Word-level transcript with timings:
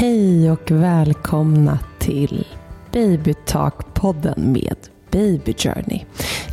Hej 0.00 0.50
och 0.50 0.70
välkomna 0.70 1.78
till 1.98 2.46
Babytalk-podden 2.92 4.52
med 4.52 4.76
Baby 5.10 5.54
Journey. 5.54 6.04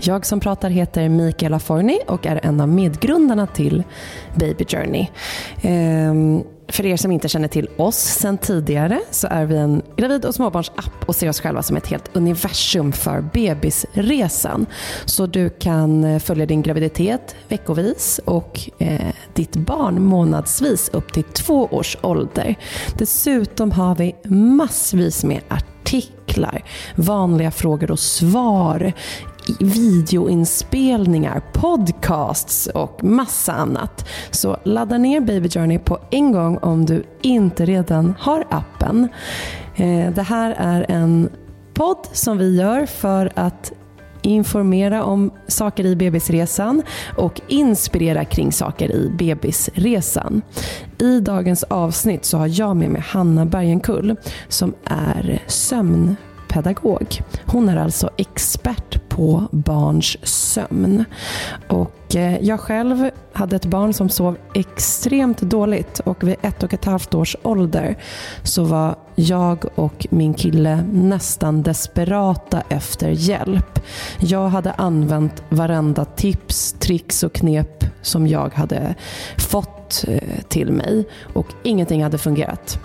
Jag 0.02 0.26
som 0.26 0.40
pratar 0.40 0.70
heter 0.70 1.10
Mikaela 1.10 1.60
Forni 1.60 2.00
och 2.08 2.26
är 2.26 2.40
en 2.44 2.62
av 2.62 2.70
medgrundarna 2.70 3.48
till 3.48 3.84
Baby 4.36 4.66
Journey. 4.66 5.08
Ehm, 5.62 6.44
för 6.68 6.86
er 6.86 6.98
som 6.98 7.12
inte 7.12 7.28
känner 7.28 7.48
till 7.48 7.70
oss 7.78 7.98
sedan 7.98 8.38
tidigare 8.38 9.02
så 9.12 9.28
är 9.28 9.46
vi 9.46 9.58
en 9.58 9.82
gravid 9.96 10.26
och 10.26 10.36
småbarnsapp 10.36 11.04
och 11.06 11.16
ser 11.16 11.30
oss 11.30 11.42
själva 11.42 11.64
som 11.64 11.78
ett 11.78 11.88
helt 11.88 12.16
universum 12.18 12.92
för 12.92 13.22
bebisresan. 13.22 14.66
Så 15.06 15.26
du 15.26 15.50
kan 15.50 16.04
eh, 16.04 16.20
följa 16.20 16.46
din 16.46 16.62
graviditet 16.62 17.36
veckovis 17.48 18.20
och 18.26 18.70
eh, 18.78 19.14
ditt 19.34 19.56
barn 19.56 20.04
månadsvis 20.04 20.90
upp 20.94 21.14
till 21.14 21.24
två 21.24 21.68
års 21.72 21.98
ålder. 22.02 22.56
Dessutom 22.98 23.72
har 23.72 23.96
vi 23.96 24.16
massvis 24.30 25.24
med 25.24 25.42
artiklar, 25.48 26.64
vanliga 26.96 27.52
frågor 27.52 27.92
och 27.92 28.00
svar, 28.00 28.94
videoinspelningar, 29.60 31.42
podcasts 31.54 32.68
och 32.68 33.04
massa 33.04 33.54
annat. 33.54 34.08
Så 34.32 34.58
ladda 34.64 34.98
ner 34.98 35.22
Baby 35.22 35.50
Journey 35.50 35.80
på 35.80 36.00
en 36.12 36.32
gång 36.32 36.58
om 36.58 36.86
du 36.86 37.04
inte 37.22 37.66
redan 37.66 38.14
har 38.20 38.46
appen. 38.50 39.08
Eh, 39.76 40.14
det 40.14 40.24
här 40.24 40.56
är 40.58 40.86
en 40.90 41.30
podd 41.74 42.08
som 42.12 42.38
vi 42.38 42.56
gör 42.56 42.86
för 42.86 43.32
att 43.36 43.74
informera 44.22 45.04
om 45.04 45.32
saker 45.48 45.86
i 45.86 45.96
bebisresan 45.96 46.84
och 47.18 47.42
inspirera 47.48 48.26
kring 48.26 48.52
saker 48.52 48.92
i 48.92 49.10
bebisresan. 49.10 50.42
I 50.98 51.20
dagens 51.20 51.64
avsnitt 51.64 52.26
så 52.26 52.38
har 52.38 52.48
jag 52.60 52.76
med 52.76 52.90
mig 52.90 53.02
Hanna 53.08 53.46
Bergenkull 53.46 54.16
som 54.48 54.74
är 54.86 55.44
sömn 55.48 56.16
pedagog. 56.48 57.22
Hon 57.46 57.70
är 57.70 57.78
alltså 57.78 58.10
expert 58.18 59.10
på 59.10 59.44
barns 59.52 60.18
sömn. 60.24 61.06
Och 61.68 62.16
eh, 62.16 62.38
jag 62.42 62.60
själv 62.60 63.10
hade 63.34 63.56
ett 63.56 63.66
barn 63.66 63.94
som 63.94 64.10
sov 64.10 64.38
extremt 64.54 65.42
dåligt 65.42 66.00
och 66.00 66.24
vid 66.24 66.36
ett 66.42 66.64
och 66.64 66.74
ett 66.74 66.86
halvt 66.86 67.14
års 67.14 67.36
ålder 67.44 67.98
så 68.44 68.64
var 68.64 68.96
jag 69.16 69.66
och 69.76 70.08
min 70.10 70.34
kille 70.34 70.84
nästan 70.94 71.64
desperata 71.64 72.64
efter 72.70 73.10
hjälp. 73.10 73.80
Jag 74.20 74.50
hade 74.50 74.72
använt 74.72 75.44
varenda 75.50 76.06
tips, 76.06 76.76
tricks 76.80 77.24
och 77.24 77.34
knep 77.34 77.86
som 78.02 78.28
jag 78.28 78.54
hade 78.54 78.96
fått 79.38 80.06
eh, 80.08 80.42
till 80.48 80.72
mig 80.72 81.08
och 81.34 81.48
ingenting 81.64 82.04
hade 82.04 82.18
fungerat. 82.18 82.80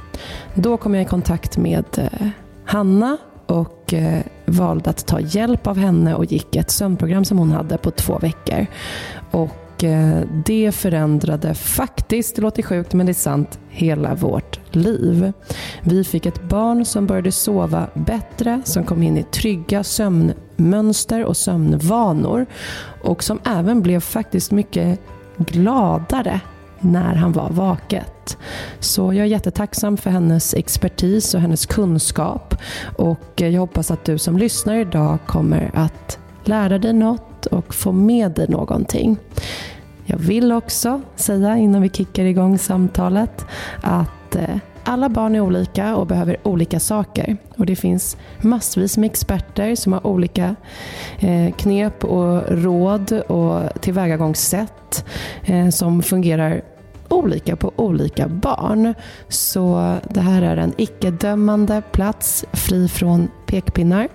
Då 0.54 0.76
kom 0.76 0.94
jag 0.94 1.02
i 1.02 1.08
kontakt 1.08 1.56
med 1.56 1.84
eh, 1.98 2.28
Hanna 2.64 3.18
och 3.52 3.94
eh, 3.94 4.22
valde 4.46 4.90
att 4.90 5.06
ta 5.06 5.20
hjälp 5.20 5.66
av 5.66 5.76
henne 5.76 6.14
och 6.14 6.24
gick 6.24 6.56
ett 6.56 6.70
sömnprogram 6.70 7.24
som 7.24 7.38
hon 7.38 7.50
hade 7.50 7.78
på 7.78 7.90
två 7.90 8.18
veckor. 8.18 8.66
Och 9.30 9.84
eh, 9.84 10.20
det 10.46 10.72
förändrade 10.72 11.54
faktiskt, 11.54 12.36
det 12.36 12.42
låter 12.42 12.62
sjukt 12.62 12.94
men 12.94 13.06
det 13.06 13.12
är 13.12 13.14
sant, 13.14 13.58
hela 13.68 14.14
vårt 14.14 14.60
liv. 14.70 15.32
Vi 15.82 16.04
fick 16.04 16.26
ett 16.26 16.42
barn 16.48 16.84
som 16.84 17.06
började 17.06 17.32
sova 17.32 17.86
bättre, 17.94 18.62
som 18.64 18.84
kom 18.84 19.02
in 19.02 19.18
i 19.18 19.22
trygga 19.22 19.84
sömnmönster 19.84 21.24
och 21.24 21.36
sömnvanor 21.36 22.46
och 23.02 23.22
som 23.22 23.40
även 23.44 23.82
blev 23.82 24.00
faktiskt 24.00 24.50
mycket 24.50 25.00
gladare 25.36 26.40
när 26.82 27.14
han 27.14 27.32
var 27.32 27.50
vaket. 27.50 28.38
Så 28.80 29.02
jag 29.12 29.26
är 29.26 29.30
jättetacksam 29.30 29.96
för 29.96 30.10
hennes 30.10 30.54
expertis 30.54 31.34
och 31.34 31.40
hennes 31.40 31.66
kunskap. 31.66 32.54
Och 32.96 33.32
jag 33.36 33.60
hoppas 33.60 33.90
att 33.90 34.04
du 34.04 34.18
som 34.18 34.38
lyssnar 34.38 34.74
idag 34.74 35.18
kommer 35.26 35.70
att 35.74 36.18
lära 36.44 36.78
dig 36.78 36.92
något 36.92 37.46
och 37.46 37.74
få 37.74 37.92
med 37.92 38.32
dig 38.32 38.48
någonting. 38.48 39.16
Jag 40.04 40.18
vill 40.18 40.52
också 40.52 41.00
säga 41.16 41.56
innan 41.56 41.82
vi 41.82 41.88
kickar 41.88 42.24
igång 42.24 42.58
samtalet 42.58 43.46
att 43.80 44.36
eh, 44.36 44.56
alla 44.84 45.08
barn 45.08 45.34
är 45.34 45.40
olika 45.40 45.96
och 45.96 46.06
behöver 46.06 46.36
olika 46.42 46.80
saker. 46.80 47.36
Och 47.56 47.66
Det 47.66 47.76
finns 47.76 48.16
massvis 48.40 48.96
med 48.96 49.10
experter 49.10 49.74
som 49.74 49.92
har 49.92 50.06
olika 50.06 50.56
eh, 51.18 51.52
knep 51.52 52.04
och 52.04 52.42
råd 52.48 53.12
och 53.12 53.80
tillvägagångssätt 53.80 55.04
eh, 55.44 55.68
som 55.68 56.02
fungerar 56.02 56.62
olika 57.12 57.56
på 57.56 57.72
olika 57.76 58.28
barn. 58.28 58.94
Så 59.28 59.96
det 60.10 60.20
här 60.20 60.42
är 60.42 60.56
en 60.56 60.72
icke-dömande 60.76 61.82
plats 61.92 62.44
fri 62.52 62.88
från 62.88 63.28
pekpinnar. 63.46 64.08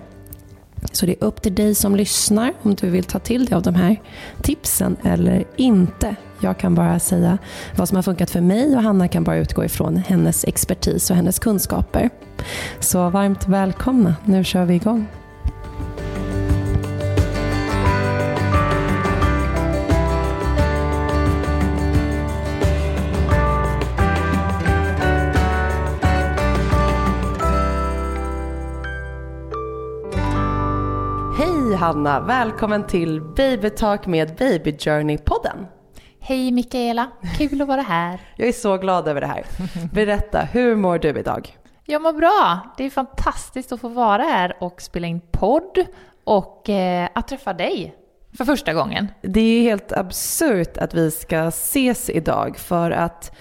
Så 0.92 1.06
det 1.06 1.12
är 1.12 1.24
upp 1.24 1.42
till 1.42 1.54
dig 1.54 1.74
som 1.74 1.96
lyssnar 1.96 2.52
om 2.62 2.74
du 2.74 2.90
vill 2.90 3.04
ta 3.04 3.18
till 3.18 3.46
dig 3.46 3.54
av 3.54 3.62
de 3.62 3.74
här 3.74 3.96
tipsen 4.42 4.96
eller 5.04 5.44
inte. 5.56 6.16
Jag 6.42 6.58
kan 6.58 6.74
bara 6.74 6.98
säga 6.98 7.38
vad 7.76 7.88
som 7.88 7.96
har 7.96 8.02
funkat 8.02 8.30
för 8.30 8.40
mig 8.40 8.76
och 8.76 8.82
Hanna 8.82 9.08
kan 9.08 9.24
bara 9.24 9.36
utgå 9.36 9.64
ifrån 9.64 9.96
hennes 9.96 10.44
expertis 10.44 11.10
och 11.10 11.16
hennes 11.16 11.38
kunskaper. 11.38 12.10
Så 12.80 13.10
varmt 13.10 13.48
välkomna, 13.48 14.14
nu 14.24 14.44
kör 14.44 14.64
vi 14.64 14.74
igång. 14.74 15.06
Hanna, 31.78 32.20
välkommen 32.20 32.86
till 32.86 33.20
Baby 33.20 33.70
Talk 33.70 34.06
med 34.06 34.36
Baby 34.36 34.72
Journey-podden. 34.72 35.66
Hej 36.20 36.50
Mikaela, 36.52 37.10
kul 37.38 37.62
att 37.62 37.68
vara 37.68 37.80
här. 37.80 38.20
Jag 38.36 38.48
är 38.48 38.52
så 38.52 38.76
glad 38.76 39.08
över 39.08 39.20
det 39.20 39.26
här. 39.26 39.44
Berätta, 39.92 40.40
hur 40.40 40.76
mår 40.76 40.98
du 40.98 41.08
idag? 41.08 41.58
Jag 41.84 42.02
mår 42.02 42.12
bra. 42.12 42.60
Det 42.76 42.84
är 42.84 42.90
fantastiskt 42.90 43.72
att 43.72 43.80
få 43.80 43.88
vara 43.88 44.22
här 44.22 44.56
och 44.60 44.82
spela 44.82 45.06
in 45.06 45.20
podd 45.30 45.86
och 46.24 46.68
eh, 46.68 47.08
att 47.14 47.28
träffa 47.28 47.52
dig 47.52 47.94
för 48.38 48.44
första 48.44 48.74
gången. 48.74 49.08
Det 49.22 49.40
är 49.40 49.62
helt 49.62 49.92
absurt 49.92 50.76
att 50.78 50.94
vi 50.94 51.10
ska 51.10 51.46
ses 51.46 52.10
idag 52.10 52.56
för 52.56 52.90
att 52.90 53.36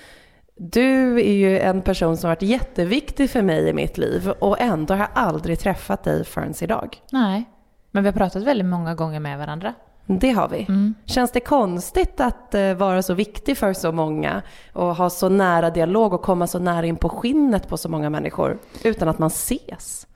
du 0.58 1.20
är 1.20 1.34
ju 1.34 1.60
en 1.60 1.82
person 1.82 2.18
som 2.18 2.28
varit 2.28 2.42
jätteviktig 2.42 3.30
för 3.30 3.42
mig 3.42 3.70
i 3.70 3.74
mitt 3.74 3.98
liv 3.98 4.30
och 4.30 4.62
ändå 4.62 4.94
har 4.94 5.00
jag 5.00 5.10
aldrig 5.14 5.60
träffat 5.60 6.04
dig 6.04 6.26
förrän 6.26 6.54
idag. 6.62 6.98
Nej, 7.12 7.46
men 7.92 8.04
vi 8.04 8.08
har 8.08 8.14
pratat 8.14 8.44
väldigt 8.44 8.68
många 8.68 8.96
gånger 8.96 9.20
med 9.20 9.38
varandra. 9.38 9.74
Det 10.06 10.32
har 10.32 10.48
vi. 10.50 10.66
Mm. 10.70 10.94
Känns 11.06 11.32
det 11.32 11.40
konstigt 11.40 12.20
att 12.20 12.56
eh, 12.56 12.74
vara 12.74 13.02
så 13.02 13.14
viktig 13.14 13.58
för 13.58 13.74
så 13.74 13.92
många 13.92 14.42
och 14.74 14.96
ha 14.96 15.10
så 15.10 15.30
nära 15.30 15.70
dialog 15.70 16.14
och 16.14 16.22
komma 16.22 16.48
så 16.48 16.60
nära 16.60 16.86
in 16.86 16.96
på 16.96 17.10
skinnet 17.10 17.68
på 17.68 17.78
så 17.78 17.90
många 17.90 18.10
människor 18.10 18.58
utan 18.84 19.08
att 19.08 19.20
man 19.20 19.28
ses? 19.28 20.08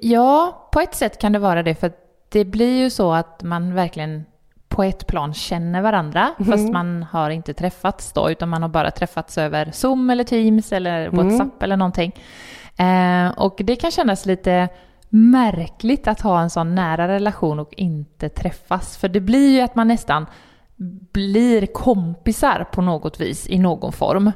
Ja, 0.00 0.68
på 0.72 0.80
ett 0.80 0.94
sätt 0.94 1.18
kan 1.18 1.32
det 1.32 1.38
vara 1.38 1.62
det, 1.62 1.74
för 1.74 1.92
det 2.28 2.44
blir 2.44 2.78
ju 2.78 2.90
så 2.90 3.12
att 3.12 3.42
man 3.42 3.74
verkligen 3.74 4.24
på 4.68 4.82
ett 4.82 5.06
plan 5.06 5.34
känner 5.34 5.82
varandra, 5.82 6.34
fast 6.46 6.72
man 6.72 7.02
har 7.02 7.30
inte 7.30 7.54
träffats 7.54 8.12
då, 8.12 8.30
utan 8.30 8.48
man 8.48 8.62
har 8.62 8.68
bara 8.68 8.90
träffats 8.90 9.38
över 9.38 9.70
Zoom 9.72 10.10
eller 10.10 10.24
Teams 10.24 10.72
eller 10.72 11.08
WhatsApp 11.08 11.62
eller 11.62 11.76
någonting. 11.76 12.12
Eh, 12.76 13.28
och 13.38 13.60
det 13.64 13.76
kan 13.76 13.90
kännas 13.90 14.26
lite 14.26 14.68
märkligt 15.08 16.08
att 16.08 16.20
ha 16.20 16.40
en 16.40 16.50
sån 16.50 16.74
nära 16.74 17.08
relation 17.08 17.58
och 17.58 17.74
inte 17.76 18.28
träffas, 18.28 18.96
för 18.96 19.08
det 19.08 19.20
blir 19.20 19.50
ju 19.50 19.60
att 19.60 19.74
man 19.74 19.88
nästan 19.88 20.26
blir 21.12 21.66
kompisar 21.66 22.68
på 22.72 22.82
något 22.82 23.20
vis 23.20 23.46
i 23.46 23.58
någon 23.58 23.92
form. 23.92 24.32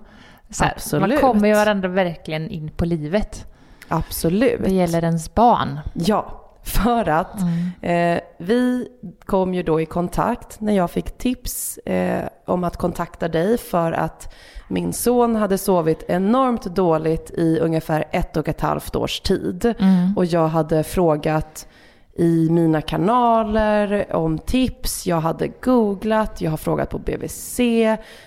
Så 0.51 0.65
här. 0.65 1.01
Man 1.01 1.19
kommer 1.19 1.49
ju 1.49 1.55
varandra 1.55 1.89
verkligen 1.89 2.51
in 2.51 2.71
på 2.71 2.85
livet. 2.85 3.47
Absolut. 3.89 4.65
Det 4.65 4.75
gäller 4.75 5.05
ens 5.05 5.35
barn. 5.35 5.81
Ja, 5.95 6.42
för 6.63 7.09
att 7.09 7.41
eh, 7.81 8.19
vi 8.39 8.89
kom 9.25 9.55
ju 9.55 9.63
då 9.63 9.81
i 9.81 9.87
kontakt 9.87 10.61
när 10.61 10.73
jag 10.73 10.91
fick 10.91 11.19
tips 11.19 11.79
eh, 11.79 12.25
om 12.47 12.65
att 12.65 12.77
kontakta 12.77 13.29
dig 13.29 13.59
för 13.59 13.93
att 13.93 14.35
min 14.69 14.93
son 14.93 15.37
hade 15.37 15.59
sovit 15.59 16.05
enormt 16.09 16.65
dåligt 16.65 17.31
i 17.31 17.59
ungefär 17.59 18.05
ett 18.11 18.37
och 18.37 18.49
ett 18.49 18.61
halvt 18.61 18.97
års 18.97 19.21
tid. 19.21 19.75
Och 20.17 20.25
jag 20.25 20.49
hade 20.49 20.83
frågat 20.83 21.67
i 22.15 22.49
mina 22.51 22.81
kanaler 22.81 24.17
om 24.17 24.39
tips, 24.39 25.07
jag 25.07 25.21
hade 25.21 25.49
googlat, 25.49 26.41
jag 26.41 26.51
har 26.51 26.57
frågat 26.57 26.91
på 26.91 26.99
BVC, 26.99 27.61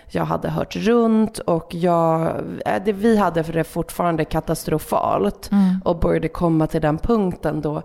jag 0.08 0.26
hade 0.26 0.50
hört 0.50 0.76
runt 0.76 1.40
och 1.40 1.76
jag, 1.76 2.22
äh, 2.66 2.84
det, 2.86 2.94
vi 2.94 3.18
hade 3.18 3.44
för 3.44 3.54
det 3.54 3.64
fortfarande 3.64 4.26
katastrofalt. 4.26 5.50
Och 5.84 6.00
började 6.00 6.28
komma 6.28 6.68
till 6.68 6.82
den 6.82 6.98
punkten 6.98 7.62
då 7.62 7.84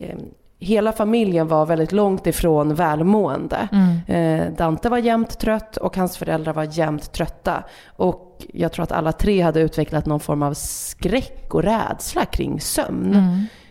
eh, 0.00 0.16
hela 0.58 0.92
familjen 0.92 1.48
var 1.48 1.66
väldigt 1.66 1.92
långt 1.92 2.26
ifrån 2.26 2.74
välmående. 2.74 3.68
Eh, 4.06 4.52
Dante 4.52 4.88
var 4.88 4.98
jämt 4.98 5.38
trött 5.38 5.76
och 5.76 5.96
hans 5.96 6.16
föräldrar 6.16 6.52
var 6.52 6.78
jämt 6.78 7.12
trötta. 7.12 7.64
Och 7.86 8.46
jag 8.52 8.72
tror 8.72 8.82
att 8.82 8.92
alla 8.92 9.12
tre 9.12 9.40
hade 9.40 9.60
utvecklat 9.60 10.06
någon 10.06 10.20
form 10.20 10.42
av 10.42 10.54
skräck 10.54 11.54
och 11.54 11.62
rädsla 11.62 12.24
kring 12.24 12.60
sömn. 12.60 13.12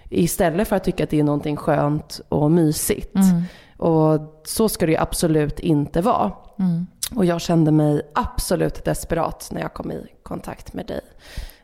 Istället 0.09 0.67
för 0.67 0.75
att 0.75 0.83
tycka 0.83 1.03
att 1.03 1.09
det 1.09 1.19
är 1.19 1.23
någonting 1.23 1.57
skönt 1.57 2.21
och 2.29 2.51
mysigt. 2.51 3.15
Och 3.77 4.41
så 4.45 4.69
ska 4.69 4.85
det 4.85 4.91
ju 4.91 4.97
absolut 4.97 5.59
inte 5.59 6.01
vara. 6.01 6.31
Och 7.15 7.25
jag 7.25 7.41
kände 7.41 7.71
mig 7.71 8.01
absolut 8.15 8.85
desperat 8.85 9.49
när 9.51 9.61
jag 9.61 9.73
kom 9.73 9.91
i 9.91 10.05
kontakt 10.23 10.73
med 10.73 10.85
dig. 10.85 11.01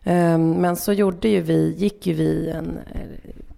Ehm, 0.03 0.51
Men 0.51 0.75
så 0.75 0.93
gjorde 0.93 1.27
ju 1.27 1.41
vi, 1.41 1.75
gick 1.77 2.07
ju 2.07 2.13
vi 2.13 2.49
en, 2.49 2.79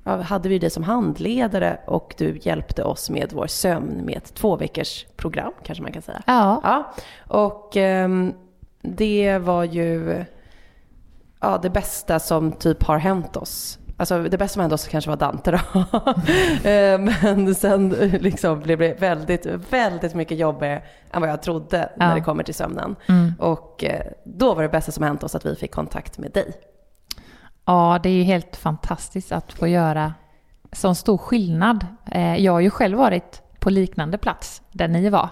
hade 0.07 0.50
vi 0.50 0.59
dig 0.59 0.69
som 0.69 0.83
handledare 0.83 1.80
och 1.88 2.15
du 2.18 2.38
hjälpte 2.42 2.83
oss 2.83 3.09
med 3.09 3.31
vår 3.33 3.48
sömn 3.48 4.01
med 4.06 4.18
ett 4.18 4.33
två 4.33 4.56
veckors 4.56 5.06
program 5.15 5.54
kanske 5.63 5.81
man 5.83 5.92
kan 5.92 6.01
säga. 6.01 6.21
Ja. 6.25 6.62
Ja, 6.63 6.94
och 7.27 7.77
ehm, 7.77 8.33
det 8.81 9.38
var 9.38 9.63
ju 9.63 10.25
ja, 11.42 11.59
det 11.62 11.69
bästa 11.69 12.19
som 12.19 12.51
typ 12.51 12.83
har 12.83 12.98
hänt 12.98 13.38
oss. 13.38 13.80
Alltså 14.00 14.24
det 14.24 14.38
bästa 14.38 14.54
som 14.54 14.59
hände 14.62 14.75
oss 14.75 14.88
kanske 14.88 15.09
var 15.09 15.18
Dante 15.18 15.51
då. 15.51 15.83
Eh, 16.69 17.00
Men 17.00 17.56
sen 17.56 17.89
liksom 18.00 18.59
blev 18.59 18.80
det 18.80 19.01
väldigt, 19.01 19.45
väldigt 19.69 20.15
mycket 20.15 20.38
jobbigare 20.38 20.81
än 21.12 21.21
vad 21.21 21.30
jag 21.30 21.42
trodde 21.42 21.89
när 21.98 22.09
Ja. 22.09 22.15
det 22.15 22.21
kommer 22.21 22.44
till 22.44 22.54
sömnen. 22.56 22.95
Mm. 23.09 23.33
Och 23.39 23.83
eh, 23.83 24.06
då 24.24 24.54
var 24.54 24.63
det 24.63 24.69
bästa 24.69 24.92
som 24.92 25.04
hänt 25.04 25.24
oss 25.24 25.36
att 25.36 25.45
vi 25.45 25.56
fick 25.56 25.71
kontakt 25.71 26.18
med 26.18 26.31
dig. 26.31 26.54
Ja, 27.67 27.99
det 28.03 28.09
är 28.09 28.13
ju 28.13 28.23
helt 28.23 28.55
fantastiskt 28.55 29.31
att 29.31 29.53
få 29.53 29.67
göra 29.67 30.13
sån 30.71 30.95
stor 30.95 31.17
skillnad. 31.17 31.85
Eh, 32.11 32.35
Jag 32.35 32.51
har 32.53 32.59
ju 32.59 32.69
själv 32.69 32.97
varit 32.97 33.41
på 33.59 33.69
liknande 33.69 34.17
plats 34.17 34.61
där 34.71 34.87
ni 34.87 35.09
var. 35.09 35.29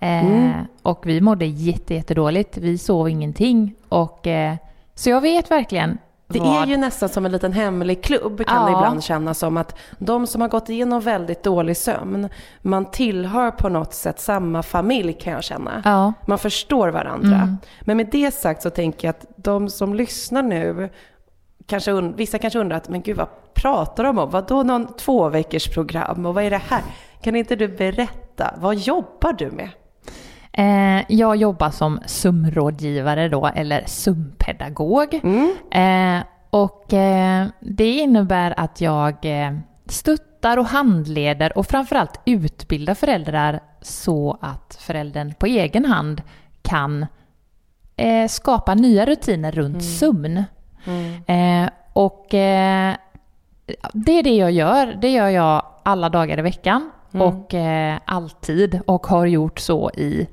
Eh, 0.00 0.24
Mm. 0.26 0.52
Och 0.82 1.02
vi 1.06 1.20
mådde 1.20 1.46
jätte, 1.46 1.94
jättedåligt. 1.94 2.56
Vi 2.56 2.78
sov 2.78 3.08
ingenting. 3.08 3.74
Och, 3.88 4.26
eh, 4.26 4.54
så 4.94 5.10
jag 5.10 5.20
vet 5.20 5.50
verkligen 5.50 5.98
Det 6.28 6.38
är 6.38 6.66
ju 6.66 6.76
nästan 6.76 7.08
som 7.08 7.26
en 7.26 7.32
liten 7.32 7.52
hemlig 7.52 8.02
klubb 8.04 8.46
kan 8.46 8.64
det 8.66 8.72
Ja. 8.72 8.78
ibland 8.78 9.04
kännas 9.04 9.38
som. 9.38 9.56
Att 9.56 9.76
de 9.98 10.26
som 10.26 10.40
har 10.40 10.48
gått 10.48 10.68
igenom 10.68 11.00
väldigt 11.00 11.42
dålig 11.42 11.76
sömn, 11.76 12.28
man 12.62 12.84
tillhör 12.90 13.50
på 13.50 13.68
något 13.68 13.94
sätt 13.94 14.20
samma 14.20 14.62
familj 14.62 15.12
kan 15.12 15.32
jag 15.32 15.44
känna. 15.44 15.82
Ja. 15.84 16.12
Man 16.26 16.38
förstår 16.38 16.88
varandra. 16.88 17.36
Mm. 17.36 17.56
Men 17.80 17.96
med 17.96 18.08
det 18.12 18.34
sagt 18.34 18.62
så 18.62 18.70
tänker 18.70 19.08
jag 19.08 19.10
att 19.12 19.26
de 19.36 19.68
som 19.68 19.94
lyssnar 19.94 20.42
nu, 20.42 20.90
kanske 21.66 21.92
und- 21.92 22.16
vissa 22.16 22.38
kanske 22.38 22.58
undrar 22.58 22.76
att 22.76 22.88
men 22.88 23.02
gud 23.02 23.16
vad 23.16 23.28
pratar 23.54 24.04
de 24.04 24.18
om? 24.18 24.30
Vadå 24.30 24.62
någon 24.62 24.96
två 24.96 25.28
veckors 25.28 25.68
program 25.68 26.26
och 26.26 26.34
vad 26.34 26.44
är 26.44 26.50
det 26.50 26.62
här? 26.70 26.82
Kan 27.22 27.36
inte 27.36 27.56
du 27.56 27.68
berätta, 27.68 28.54
vad 28.58 28.74
jobbar 28.76 29.32
du 29.32 29.50
med? 29.50 29.68
Eh, 30.52 31.04
Jag 31.08 31.36
jobbar 31.36 31.70
som 31.70 32.00
SUM-rådgivare 32.06 33.28
då, 33.28 33.46
eller 33.46 33.82
SUM-pedagog. 33.86 35.14
Eh, 35.70 36.18
och 36.50 36.92
eh, 36.92 37.46
det 37.60 37.90
innebär 37.92 38.54
att 38.56 38.80
jag 38.80 39.14
eh, 39.46 39.52
stöttar 39.86 40.56
och 40.58 40.66
handleder 40.66 41.58
och 41.58 41.66
framförallt 41.66 42.20
utbildar 42.24 42.94
föräldrar 42.94 43.60
så 43.80 44.38
att 44.40 44.78
föräldern 44.80 45.34
på 45.38 45.46
egen 45.46 45.84
hand 45.84 46.22
kan 46.62 47.06
eh, 47.96 48.28
skapa 48.28 48.74
nya 48.74 49.06
rutiner 49.06 49.52
runt 49.52 49.84
sömn. 49.84 50.44
Eh, 51.26 51.70
och 51.92 52.34
eh, 52.34 52.94
det 53.92 54.18
är 54.18 54.22
det 54.22 54.36
jag 54.36 54.50
gör. 54.50 54.98
Det 55.00 55.10
gör 55.10 55.28
jag 55.28 55.66
alla 55.82 56.08
dagar 56.08 56.38
i 56.38 56.42
veckan 56.42 56.90
och 57.12 57.54
eh, 57.54 57.98
alltid 58.04 58.80
och 58.86 59.06
har 59.06 59.26
gjort 59.26 59.58
så 59.58 59.90
i 59.90 60.28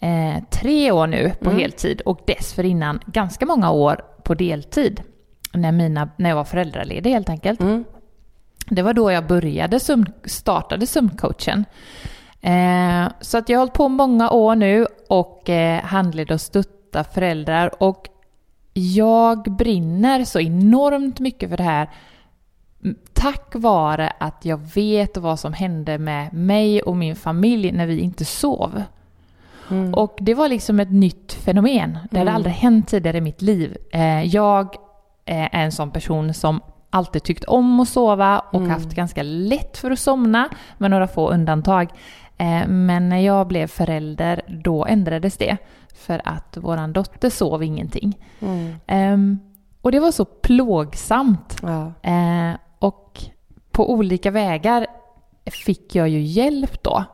eh, 0.00 0.44
tre 0.50 0.92
år 0.92 1.06
nu 1.06 1.32
på 1.40 1.50
heltid 1.50 2.00
och 2.00 2.20
dessförinnan 2.26 3.00
ganska 3.06 3.46
många 3.46 3.70
år 3.70 4.04
på 4.22 4.34
deltid. 4.34 5.02
När, 5.52 5.72
mina, 5.72 6.08
när 6.16 6.28
jag 6.28 6.36
var 6.36 6.44
föräldraledig 6.44 7.10
helt 7.10 7.28
enkelt. 7.28 7.60
Mm. 7.60 7.84
Det 8.66 8.82
var 8.82 8.92
då 8.92 9.12
jag 9.12 9.26
började 9.26 9.80
sum, 9.80 10.06
startade 10.24 10.86
sömncoachen. 10.86 11.64
Eh, 12.40 13.12
så 13.20 13.38
att 13.38 13.48
jag 13.48 13.58
har 13.58 13.60
hållit 13.60 13.74
på 13.74 13.88
många 13.88 14.30
år 14.30 14.54
nu 14.54 14.86
och 15.08 15.50
eh, 15.50 15.82
handleder 15.82 16.34
och 16.34 16.40
stöttar 16.40 17.02
föräldrar. 17.02 17.82
Och 17.82 18.08
jag 18.72 19.42
brinner 19.42 20.24
så 20.24 20.40
enormt 20.40 21.20
mycket 21.20 21.50
för 21.50 21.56
det 21.56 21.62
här. 21.62 21.90
Tack 23.12 23.54
vare 23.54 24.12
att 24.20 24.44
jag 24.44 24.60
vet 24.74 25.16
vad 25.16 25.38
som 25.38 25.52
hände 25.52 25.98
med 25.98 26.32
mig 26.32 26.82
och 26.82 26.96
min 26.96 27.16
familj 27.16 27.72
när 27.72 27.86
vi 27.86 28.00
inte 28.00 28.24
sov. 28.24 28.82
Och 29.94 30.18
det 30.20 30.34
var 30.34 30.48
liksom 30.48 30.80
ett 30.80 30.90
nytt 30.92 31.32
fenomen. 31.32 31.98
Det 32.10 32.18
hade 32.18 32.32
aldrig 32.32 32.54
hänt 32.54 32.88
tidigare 32.88 33.16
i 33.16 33.20
mitt 33.20 33.42
liv. 33.42 33.76
Eh, 33.92 34.22
Jag 34.22 34.76
eh, 35.24 35.54
är 35.54 35.64
en 35.64 35.72
sån 35.72 35.90
person 35.90 36.34
som 36.34 36.60
alltid 36.90 37.22
tyckt 37.22 37.44
om 37.44 37.80
att 37.80 37.88
sova 37.88 38.38
och 38.38 38.60
haft 38.62 38.94
ganska 38.94 39.22
lätt 39.22 39.76
för 39.78 39.90
att 39.90 39.98
somna 39.98 40.48
med 40.78 40.90
några 40.90 41.08
få 41.08 41.30
undantag. 41.30 41.88
Eh, 42.38 42.66
Men 42.68 43.08
när 43.08 43.18
jag 43.18 43.46
blev 43.46 43.66
förälder 43.66 44.42
då 44.48 44.86
ändrades 44.86 45.36
det 45.36 45.56
för 45.94 46.20
att 46.24 46.56
våran 46.56 46.92
dotter 46.92 47.30
sov 47.30 47.62
ingenting. 47.62 48.18
Ehm, 48.86 49.38
Och 49.82 49.92
det 49.92 50.00
var 50.00 50.10
så 50.10 50.24
plågsamt. 50.24 51.56
Ja. 51.62 51.92
Eh, 52.10 52.56
och 52.78 53.20
på 53.70 53.92
olika 53.92 54.30
vägar 54.30 54.86
fick 55.66 55.94
jag 55.94 56.08
ju 56.08 56.20
hjälp 56.20 56.82
då. 56.82 57.04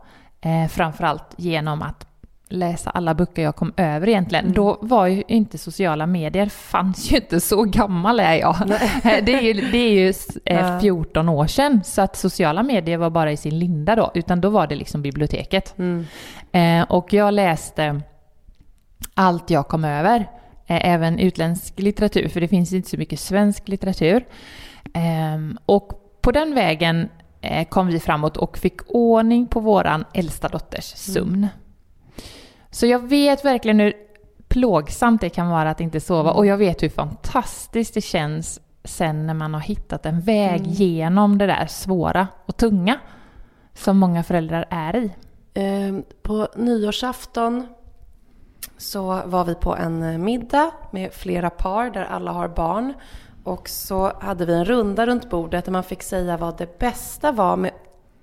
Eh, 0.40 0.68
framförallt 0.68 1.34
genom 1.36 1.82
att 1.82 2.04
läsa 2.50 2.90
alla 2.90 3.14
böcker 3.14 3.42
jag 3.42 3.56
kom 3.56 3.72
över 3.76 4.08
egentligen. 4.08 4.52
Då 4.52 4.78
var 4.80 5.06
ju 5.06 5.22
inte 5.28 5.58
sociala 5.58 6.06
medier, 6.06 6.46
fanns 6.48 7.12
ju 7.12 7.16
inte, 7.16 7.40
så 7.40 7.62
gammal 7.64 8.20
är 8.20 8.34
jag. 8.34 8.56
Eh, 9.04 9.24
det 9.24 9.32
är 9.34 9.40
ju, 9.42 9.52
det 9.52 9.78
är 9.78 9.90
ju 9.92 10.08
eh, 10.44 10.56
Ja. 10.68 10.80
14 10.80 11.28
år 11.28 11.46
sedan, 11.46 11.80
så 11.84 12.02
att 12.02 12.16
sociala 12.16 12.62
medier 12.62 12.96
var 12.98 13.10
bara 13.10 13.32
i 13.32 13.36
sin 13.36 13.58
linda 13.58 13.96
då, 13.96 14.10
utan 14.14 14.40
då 14.40 14.50
var 14.50 14.66
det 14.66 14.74
liksom 14.74 15.02
biblioteket. 15.02 15.74
Mm. 15.78 16.06
Eh, 16.52 16.86
och 16.90 17.12
jag 17.12 17.34
läste 17.34 18.00
allt 19.14 19.50
jag 19.50 19.68
kom 19.68 19.84
över. 19.84 20.30
Eh, 20.66 20.88
även 20.92 21.18
utländsk 21.18 21.78
litteratur, 21.78 22.28
för 22.28 22.40
det 22.40 22.48
finns 22.48 22.72
inte 22.72 22.90
så 22.90 22.96
mycket 22.96 23.20
svensk 23.20 23.68
litteratur. 23.68 24.26
Ehm, 24.94 25.58
och 25.66 25.92
på 26.20 26.32
den 26.32 26.54
vägen 26.54 27.08
eh, 27.40 27.68
kom 27.68 27.86
vi 27.86 28.00
framåt 28.00 28.36
och 28.36 28.58
fick 28.58 28.80
ordning 28.86 29.46
på 29.46 29.60
våran 29.60 30.04
äldsta 30.14 30.48
dotters 30.48 30.84
sömn. 30.84 31.48
Så 32.70 32.86
jag 32.86 33.08
vet 33.08 33.44
verkligen 33.44 33.80
hur 33.80 33.92
plågsamt 34.48 35.20
det 35.20 35.28
kan 35.28 35.48
vara 35.48 35.70
att 35.70 35.80
inte 35.80 36.00
sova 36.00 36.32
och 36.32 36.46
jag 36.46 36.56
vet 36.56 36.82
hur 36.82 36.88
fantastiskt 36.88 37.94
det 37.94 38.00
känns 38.00 38.60
sen 38.84 39.26
när 39.26 39.34
man 39.34 39.54
har 39.54 39.60
hittat 39.60 40.06
en 40.06 40.20
väg 40.20 40.66
genom 40.66 41.38
det 41.38 41.46
där 41.46 41.66
svåra 41.66 42.28
och 42.46 42.56
tunga 42.56 42.98
som 43.74 43.98
många 43.98 44.22
föräldrar 44.22 44.66
är 44.70 44.96
i. 44.96 45.10
Eh, 45.54 46.00
På 46.22 46.48
nyårsafton 46.56 47.66
så 48.78 49.22
var 49.24 49.44
vi 49.44 49.54
på 49.54 49.76
en 49.76 50.02
eh, 50.02 50.18
middag 50.18 50.70
med 50.90 51.12
flera 51.12 51.50
par 51.50 51.90
där 51.90 52.04
alla 52.04 52.32
har 52.32 52.48
barn. 52.48 52.94
Och 53.44 53.68
så 53.68 54.12
hade 54.20 54.46
vi 54.46 54.54
en 54.54 54.64
runda 54.64 55.06
runt 55.06 55.30
bordet 55.30 55.64
där 55.64 55.72
man 55.72 55.82
fick 55.82 56.02
säga 56.02 56.36
vad 56.36 56.58
det 56.58 56.78
bästa 56.78 57.32
var 57.32 57.56
med 57.56 57.72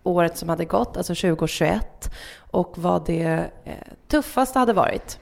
året 0.03 0.37
som 0.37 0.49
hade 0.49 0.65
gått, 0.65 0.97
alltså 0.97 1.15
2021, 1.15 2.11
och 2.51 2.73
vad 2.77 3.05
det 3.05 3.49
eh, 3.63 3.73
tuffaste 4.07 4.59
hade 4.59 4.73
varit. 4.73 5.19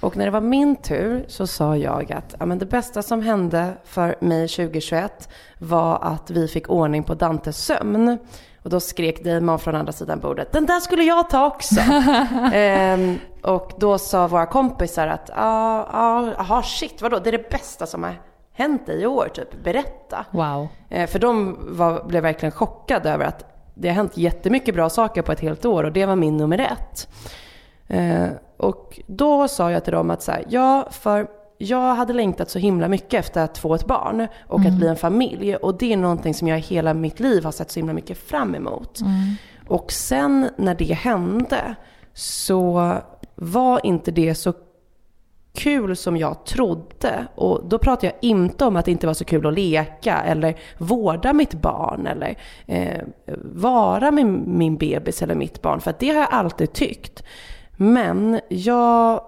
Och 0.00 0.16
när 0.16 0.24
det 0.24 0.30
var 0.30 0.40
min 0.40 0.76
tur 0.76 1.24
så 1.28 1.46
sa 1.46 1.76
jag 1.76 2.12
att 2.12 2.34
ja, 2.38 2.46
men 2.46 2.58
det 2.58 2.66
bästa 2.66 3.02
som 3.02 3.22
hände 3.22 3.72
för 3.84 4.16
mig 4.20 4.48
2021 4.48 5.28
var 5.58 5.98
att 6.02 6.30
vi 6.30 6.48
fick 6.48 6.70
ordning 6.70 7.02
på 7.02 7.14
Dantes 7.14 7.64
sömn. 7.64 8.18
Och 8.64 8.70
då 8.70 8.80
skrek 8.80 9.24
Damon 9.24 9.58
från 9.58 9.74
andra 9.74 9.92
sidan 9.92 10.20
bordet, 10.20 10.52
den 10.52 10.66
där 10.66 10.80
skulle 10.80 11.02
jag 11.02 11.30
ta 11.30 11.46
också. 11.46 11.80
ehm, 12.52 13.18
och 13.42 13.72
då 13.76 13.98
sa 13.98 14.26
våra 14.26 14.46
kompisar 14.46 15.06
att, 15.06 15.30
ja, 15.36 15.88
ja, 15.92 16.34
aha, 16.38 16.62
shit, 16.62 17.02
vadå, 17.02 17.18
det 17.18 17.30
är 17.30 17.32
det 17.32 17.50
bästa 17.50 17.86
som 17.86 18.02
har 18.02 18.20
hänt 18.52 18.86
dig 18.86 19.02
i 19.02 19.06
år, 19.06 19.28
typ, 19.34 19.64
berätta. 19.64 20.24
Wow. 20.30 20.68
Eh, 20.88 21.06
För 21.06 21.18
de 21.18 21.58
var, 21.76 22.04
blev 22.04 22.22
verkligen 22.22 22.52
chockade 22.52 23.10
över 23.10 23.24
att 23.24 23.44
det 23.74 23.88
har 23.88 23.94
hänt 23.94 24.16
jättemycket 24.16 24.74
bra 24.74 24.90
saker 24.90 25.22
på 25.22 25.32
ett 25.32 25.40
helt 25.40 25.64
år 25.64 25.84
och 25.84 25.92
det 25.92 26.06
var 26.06 26.16
min 26.16 26.36
nummer 26.36 26.58
ett. 26.58 27.08
Eh, 27.88 28.28
och 28.56 29.00
då 29.06 29.48
sa 29.48 29.70
jag 29.70 29.84
till 29.84 29.92
dem 29.92 30.10
att 30.10 30.22
så 30.22 30.32
här, 30.32 30.44
ja, 30.48 30.88
för 30.90 31.26
jag 31.58 31.94
hade 31.94 32.12
längtat 32.12 32.50
så 32.50 32.58
himla 32.58 32.88
mycket 32.88 33.14
efter 33.14 33.44
att 33.44 33.58
få 33.58 33.74
ett 33.74 33.86
barn 33.86 34.28
och 34.46 34.60
att 34.60 34.72
bli 34.72 34.88
en 34.88 34.96
familj. 34.96 35.56
Och 35.56 35.78
det 35.78 35.92
är 35.92 35.96
någonting 35.96 36.34
som 36.34 36.48
jag 36.48 36.58
hela 36.58 36.94
mitt 36.94 37.20
liv 37.20 37.44
har 37.44 37.52
sett 37.52 37.70
så 37.70 37.80
himla 37.80 37.92
mycket 37.92 38.18
fram 38.18 38.54
emot. 38.54 39.00
Och 39.68 39.92
sen 39.92 40.50
när 40.56 40.74
det 40.74 40.94
hände 40.94 41.74
så 42.14 42.92
var 43.34 43.86
inte 43.86 44.10
det 44.10 44.34
så 44.34 44.52
kul 45.54 45.96
som 45.96 46.16
jag 46.16 46.44
trodde. 46.44 47.26
Och 47.34 47.68
då 47.68 47.78
pratar 47.78 48.08
jag 48.08 48.14
inte 48.20 48.64
om 48.64 48.76
att 48.76 48.84
det 48.84 48.90
inte 48.90 49.06
var 49.06 49.14
så 49.14 49.24
kul 49.24 49.46
att 49.46 49.54
leka 49.54 50.22
eller 50.22 50.58
vårda 50.78 51.32
mitt 51.32 51.54
barn 51.54 52.06
eller 52.06 52.38
eh, 52.66 53.02
vara 53.44 54.10
med 54.10 54.26
min 54.46 54.76
bebis 54.76 55.22
eller 55.22 55.34
mitt 55.34 55.62
barn. 55.62 55.80
För 55.80 55.94
det 55.98 56.08
har 56.08 56.20
jag 56.20 56.28
alltid 56.30 56.72
tyckt. 56.72 57.22
Men 57.76 58.40
jag 58.48 59.20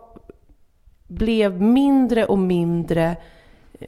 blev 1.07 1.61
mindre 1.63 2.25
och 2.25 2.39
mindre 2.39 3.17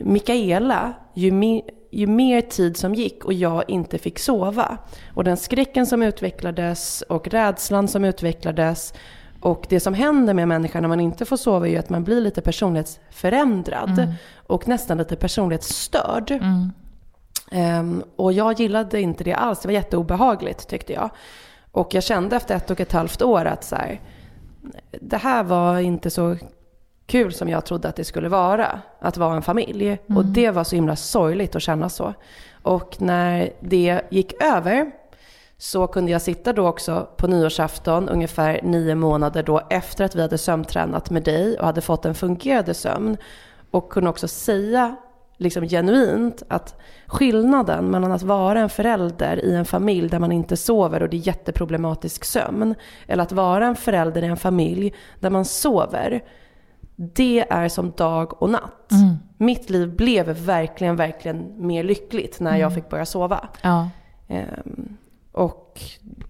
Mikaela 0.00 0.94
ju, 1.14 1.32
mi, 1.32 1.62
ju 1.90 2.06
mer 2.06 2.40
tid 2.40 2.76
som 2.76 2.94
gick 2.94 3.24
och 3.24 3.32
jag 3.32 3.64
inte 3.68 3.98
fick 3.98 4.18
sova. 4.18 4.78
Och 5.14 5.24
den 5.24 5.36
skräcken 5.36 5.86
som 5.86 6.02
utvecklades 6.02 7.02
och 7.02 7.28
rädslan 7.28 7.88
som 7.88 8.04
utvecklades 8.04 8.94
och 9.40 9.66
det 9.68 9.80
som 9.80 9.94
händer 9.94 10.34
med 10.34 10.48
människan 10.48 10.82
när 10.82 10.88
man 10.88 11.00
inte 11.00 11.24
får 11.24 11.36
sova 11.36 11.66
är 11.66 11.70
ju 11.70 11.76
att 11.76 11.88
man 11.88 12.04
blir 12.04 12.20
lite 12.20 12.40
personlighetsförändrad 12.40 13.98
mm. 13.98 14.12
och 14.46 14.68
nästan 14.68 14.98
lite 14.98 15.16
personlighetsstörd. 15.16 16.30
Mm. 16.30 16.70
Um, 17.52 18.04
och 18.16 18.32
jag 18.32 18.60
gillade 18.60 19.00
inte 19.00 19.24
det 19.24 19.34
alls. 19.34 19.60
Det 19.60 19.68
var 19.68 19.72
jätteobehagligt 19.72 20.68
tyckte 20.68 20.92
jag. 20.92 21.10
Och 21.72 21.94
jag 21.94 22.02
kände 22.02 22.36
efter 22.36 22.56
ett 22.56 22.70
och 22.70 22.80
ett 22.80 22.92
halvt 22.92 23.22
år 23.22 23.44
att 23.44 23.64
så 23.64 23.76
här, 23.76 24.00
det 25.00 25.16
här 25.16 25.42
var 25.42 25.78
inte 25.78 26.10
så 26.10 26.36
kul 27.08 27.32
som 27.32 27.48
jag 27.48 27.64
trodde 27.64 27.88
att 27.88 27.96
det 27.96 28.04
skulle 28.04 28.28
vara. 28.28 28.80
Att 29.00 29.16
vara 29.16 29.36
en 29.36 29.42
familj. 29.42 29.86
Mm. 29.86 30.16
Och 30.16 30.24
det 30.24 30.50
var 30.50 30.64
så 30.64 30.76
himla 30.76 30.96
sorgligt 30.96 31.56
att 31.56 31.62
känna 31.62 31.88
så. 31.88 32.14
Och 32.62 32.96
när 33.00 33.50
det 33.60 34.00
gick 34.10 34.42
över 34.42 34.90
så 35.58 35.86
kunde 35.86 36.10
jag 36.10 36.22
sitta 36.22 36.52
då 36.52 36.68
också 36.68 37.08
på 37.16 37.26
nyårsafton, 37.26 38.08
ungefär 38.08 38.60
nio 38.62 38.94
månader 38.94 39.42
då 39.42 39.60
efter 39.70 40.04
att 40.04 40.16
vi 40.16 40.22
hade 40.22 40.38
sömntränat 40.38 41.10
med 41.10 41.22
dig 41.22 41.58
och 41.58 41.66
hade 41.66 41.80
fått 41.80 42.04
en 42.04 42.14
fungerande 42.14 42.74
sömn. 42.74 43.16
Och 43.70 43.92
kunde 43.92 44.10
också 44.10 44.28
säga 44.28 44.96
liksom 45.36 45.68
genuint 45.68 46.42
att 46.48 46.80
skillnaden 47.06 47.90
mellan 47.90 48.12
att 48.12 48.22
vara 48.22 48.60
en 48.60 48.68
förälder 48.68 49.44
i 49.44 49.54
en 49.54 49.64
familj 49.64 50.08
där 50.08 50.18
man 50.18 50.32
inte 50.32 50.56
sover 50.56 51.02
och 51.02 51.08
det 51.08 51.16
är 51.16 51.26
jätteproblematisk 51.26 52.24
sömn, 52.24 52.74
eller 53.06 53.22
att 53.22 53.32
vara 53.32 53.66
en 53.66 53.76
förälder 53.76 54.22
i 54.22 54.26
en 54.26 54.36
familj 54.36 54.94
där 55.20 55.30
man 55.30 55.44
sover, 55.44 56.22
det 57.00 57.46
är 57.50 57.68
som 57.68 57.90
dag 57.90 58.42
och 58.42 58.50
natt. 58.50 58.92
Mm. 58.92 59.16
Mitt 59.36 59.70
liv 59.70 59.96
blev 59.96 60.28
verkligen, 60.28 60.96
verkligen 60.96 61.66
mer 61.66 61.84
lyckligt 61.84 62.40
när 62.40 62.50
mm. 62.50 62.60
jag 62.60 62.74
fick 62.74 62.88
börja 62.88 63.06
sova. 63.06 63.48
Ja. 63.62 63.88
Um, 64.28 64.96
och 65.32 65.80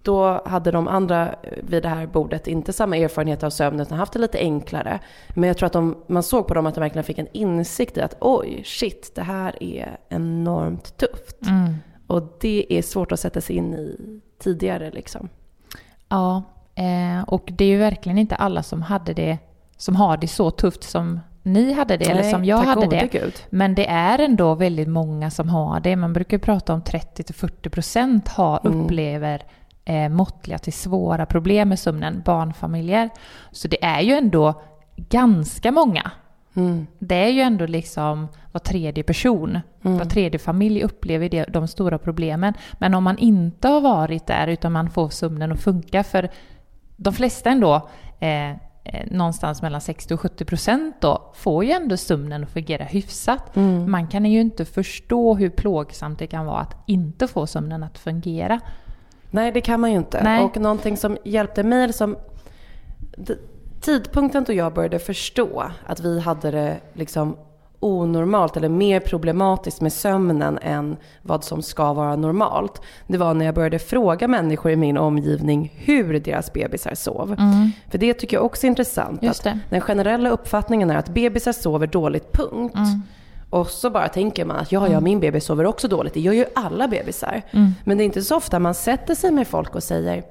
då 0.03 0.43
hade 0.45 0.71
de 0.71 0.89
andra 0.89 1.35
vid 1.63 1.83
det 1.83 1.89
här 1.89 2.07
bordet 2.07 2.47
inte 2.47 2.73
samma 2.73 2.97
erfarenhet 2.97 3.43
av 3.43 3.51
sömn 3.51 3.81
utan 3.81 3.99
haft 3.99 4.13
det 4.13 4.19
lite 4.19 4.39
enklare. 4.39 5.01
Men 5.29 5.49
jag 5.49 5.57
tror 5.57 5.67
att 5.67 5.73
de, 5.73 5.97
man 6.07 6.23
såg 6.23 6.47
på 6.47 6.55
dem 6.55 6.67
att 6.67 6.75
de 6.75 6.81
verkligen 6.81 7.05
fick 7.05 7.19
en 7.19 7.29
insikt 7.33 7.97
i 7.97 8.01
att 8.01 8.17
oj, 8.21 8.63
shit, 8.65 9.13
det 9.15 9.23
här 9.23 9.63
är 9.63 9.99
enormt 10.09 10.97
tufft. 10.97 11.47
Mm. 11.47 11.75
Och 12.07 12.37
det 12.41 12.67
är 12.69 12.83
svårt 12.83 13.13
att 13.13 13.21
sätta 13.21 13.41
sig 13.41 13.57
in 13.57 13.75
i 13.75 14.21
tidigare 14.39 14.91
liksom. 14.91 15.29
Ja, 16.09 16.43
eh, 16.75 17.29
och 17.29 17.49
det 17.53 17.65
är 17.65 17.69
ju 17.69 17.79
verkligen 17.79 18.19
inte 18.19 18.37
alla 18.37 18.63
som 18.63 18.83
hade 18.83 19.13
det, 19.13 19.39
som 19.79 19.97
har 19.97 20.17
det 20.17 20.29
så 20.29 20.51
tufft 20.51 20.83
som 20.83 21.21
ni 21.43 21.73
hade 21.73 21.97
det, 21.97 22.05
Nej, 22.05 22.19
eller 22.19 22.31
som 22.31 22.45
jag 22.45 22.59
hade 22.59 22.87
det. 22.87 23.09
Gud. 23.13 23.35
Men 23.51 23.75
det 23.75 23.89
är 23.89 24.19
ändå 24.19 24.55
väldigt 24.55 24.89
många 24.89 25.31
som 25.31 25.49
har 25.49 25.81
det. 25.81 25.97
Man 25.97 26.13
brukar 26.13 26.39
prata 26.39 26.75
om 26.75 26.83
30-40% 26.83 28.29
har, 28.29 28.61
mm. 28.67 28.81
upplever 28.81 29.43
eh, 29.85 30.09
måttliga 30.09 30.59
till 30.59 30.73
svåra 30.73 31.27
problem 31.27 31.69
med 31.69 31.79
sömnen, 31.79 32.23
barnfamiljer. 32.25 33.11
Så 33.53 33.69
det 33.69 33.85
är 33.85 34.01
ju 34.01 34.13
ändå 34.13 34.63
ganska 34.97 35.73
många. 35.73 36.11
Mm. 36.55 36.87
Det 36.99 37.15
är 37.15 37.29
ju 37.29 37.41
ändå 37.41 37.67
liksom 37.67 38.29
var 38.53 38.59
tredje 38.59 39.05
person, 39.05 39.59
mm. 39.85 39.99
var 39.99 40.05
tredje 40.05 40.39
familj 40.39 40.83
upplever 40.83 41.29
det, 41.29 41.45
de 41.45 41.69
stora 41.69 41.99
problemen. 41.99 42.55
Men 42.79 42.95
om 42.95 43.05
man 43.05 43.19
inte 43.19 43.69
har 43.69 43.81
varit 43.81 44.27
där 44.27 44.47
utan 44.47 44.73
man 44.73 44.91
får 44.91 45.09
sömnen 45.09 45.53
att 45.53 45.61
funka, 45.61 46.05
för 46.05 46.31
de 46.97 47.13
flesta 47.13 47.51
ändå 47.51 47.89
eh, 48.21 48.51
eh, 48.51 48.57
någonstans 49.11 49.63
mellan 49.63 49.81
60 49.81 50.15
och 50.15 50.21
70 50.21 50.45
procent 50.45 50.97
då 51.01 51.33
får 51.35 51.65
ju 51.65 51.71
ändå 51.71 51.97
sömnen 51.97 52.45
att 52.45 52.51
fungera 52.51 52.85
hyfsat. 52.85 53.57
Mm. 53.57 53.91
Man 53.91 54.07
kan 54.07 54.25
ju 54.25 54.41
inte 54.41 54.65
förstå 54.65 55.35
hur 55.35 55.51
plågsamt 55.51 56.19
det 56.19 56.27
kan 56.27 56.47
vara 56.47 56.61
att 56.61 56.77
inte 56.87 57.29
få 57.29 57.47
sömnen 57.47 57.83
att 57.83 57.99
fungera. 57.99 58.61
Nej, 59.31 59.53
det 59.53 59.61
kan 59.61 59.81
man 59.81 59.91
ju 59.91 59.97
inte. 59.97 60.23
Nej. 60.23 60.45
Och 60.45 60.57
någonting 60.57 60.97
som 60.97 61.19
hjälpte 61.25 61.63
mig, 61.63 61.93
som 61.93 62.17
tidpunkten 63.81 64.45
då 64.45 64.53
jag 64.53 64.75
började 64.75 64.99
förstå 64.99 65.71
att 65.87 66.01
vi 66.01 66.21
hade 66.21 66.51
det 66.51 66.81
liksom 66.93 67.37
onormalt 67.81 68.57
eller 68.57 68.69
mer 68.69 69.01
problematiskt 69.01 69.81
med 69.81 69.93
sömnen 69.93 70.59
än 70.63 70.97
vad 71.23 71.45
som 71.45 71.63
ska 71.63 71.93
vara 71.93 72.17
normalt. 72.17 72.83
Det 73.07 73.19
var 73.19 73.35
när 73.35 73.45
jag 73.45 73.55
började 73.55 73.79
fråga 73.79 74.29
människor 74.29 74.73
i 74.73 74.77
min 74.77 74.97
omgivning 74.97 75.73
hur 75.77 76.21
deras 76.21 76.53
bebisar 76.53 76.95
sov. 76.95 77.37
Mm. 77.39 77.71
För 77.91 77.99
det 77.99 78.15
tycker 78.15 78.37
jag 78.37 78.45
också 78.45 78.67
är 78.67 78.69
intressant. 78.69 79.25
Att 79.25 79.47
den 79.71 79.81
generella 79.81 80.31
uppfattningen 80.31 80.91
är 80.91 80.97
att 80.97 81.09
bebisar 81.09 81.53
sover 81.53 81.87
dåligt, 81.87 82.33
punkt. 82.33 82.77
Mm. 82.77 83.03
Och 83.51 83.69
så 83.69 83.91
bara 83.91 84.09
tänker 84.09 84.45
man 84.45 84.57
att 84.57 84.73
ja, 84.73 84.81
ja, 84.81 84.93
mm. 84.93 85.05
min 85.05 85.21
bebis 85.21 85.45
sover 85.45 85.67
också 85.67 85.89
dåligt. 85.89 86.15
Det 86.15 86.21
gör 86.21 86.33
ju 86.33 86.45
alla 86.55 86.89
bebisar. 86.89 87.43
Mm. 87.51 87.75
Men 87.85 87.99
det 87.99 88.03
är 88.03 88.07
inte 88.07 88.23
så 88.23 88.37
ofta 88.37 88.59
man 88.59 88.75
sätter 88.75 89.15
sig 89.15 89.31
med 89.31 89.49
folk 89.49 89.75
och 89.75 89.83
säger 89.83 90.23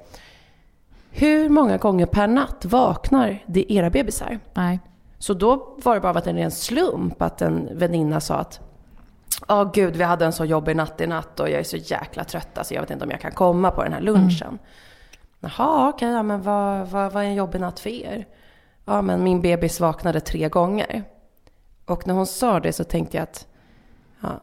hur 1.10 1.48
många 1.48 1.76
gånger 1.76 2.06
per 2.06 2.26
natt 2.26 2.64
vaknar 2.64 3.42
det 3.46 3.72
era 3.72 3.90
bebisar? 3.90 4.38
Nej. 4.54 4.80
Så 5.18 5.34
då 5.34 5.76
var 5.84 5.94
det 5.94 6.00
bara 6.00 6.20
en 6.20 6.36
ren 6.36 6.50
slump 6.50 7.22
att 7.22 7.42
en 7.42 7.78
väninna 7.78 8.20
sa 8.20 8.34
att 8.34 8.60
Ja 9.48 9.62
oh, 9.62 9.72
gud, 9.72 9.96
vi 9.96 10.04
hade 10.04 10.24
en 10.24 10.32
så 10.32 10.44
jobbig 10.44 10.76
natt 10.76 11.00
i 11.00 11.06
natt 11.06 11.40
och 11.40 11.50
jag 11.50 11.60
är 11.60 11.64
så 11.64 11.76
jäkla 11.76 12.24
trött. 12.24 12.58
Alltså 12.58 12.74
jag 12.74 12.80
vet 12.80 12.90
inte 12.90 13.04
om 13.04 13.10
jag 13.10 13.20
kan 13.20 13.32
komma 13.32 13.70
på 13.70 13.82
den 13.82 13.92
här 13.92 14.00
lunchen. 14.00 14.48
Mm. 14.48 14.58
Jaha, 15.40 15.88
okej, 15.88 16.08
okay, 16.08 16.16
ja, 16.16 16.22
men 16.22 16.42
vad, 16.42 16.88
vad, 16.88 17.12
vad 17.12 17.24
är 17.24 17.26
en 17.26 17.34
jobbig 17.34 17.60
natt 17.60 17.80
för 17.80 17.90
er? 17.90 18.26
Ja, 18.84 19.02
men 19.02 19.24
min 19.24 19.40
bebis 19.40 19.80
vaknade 19.80 20.20
tre 20.20 20.48
gånger. 20.48 21.04
Och 21.84 22.06
när 22.06 22.14
hon 22.14 22.26
sa 22.26 22.60
det 22.60 22.72
så 22.72 22.84
tänkte 22.84 23.16
jag 23.16 23.22
att 23.22 23.46
ja, 24.20 24.40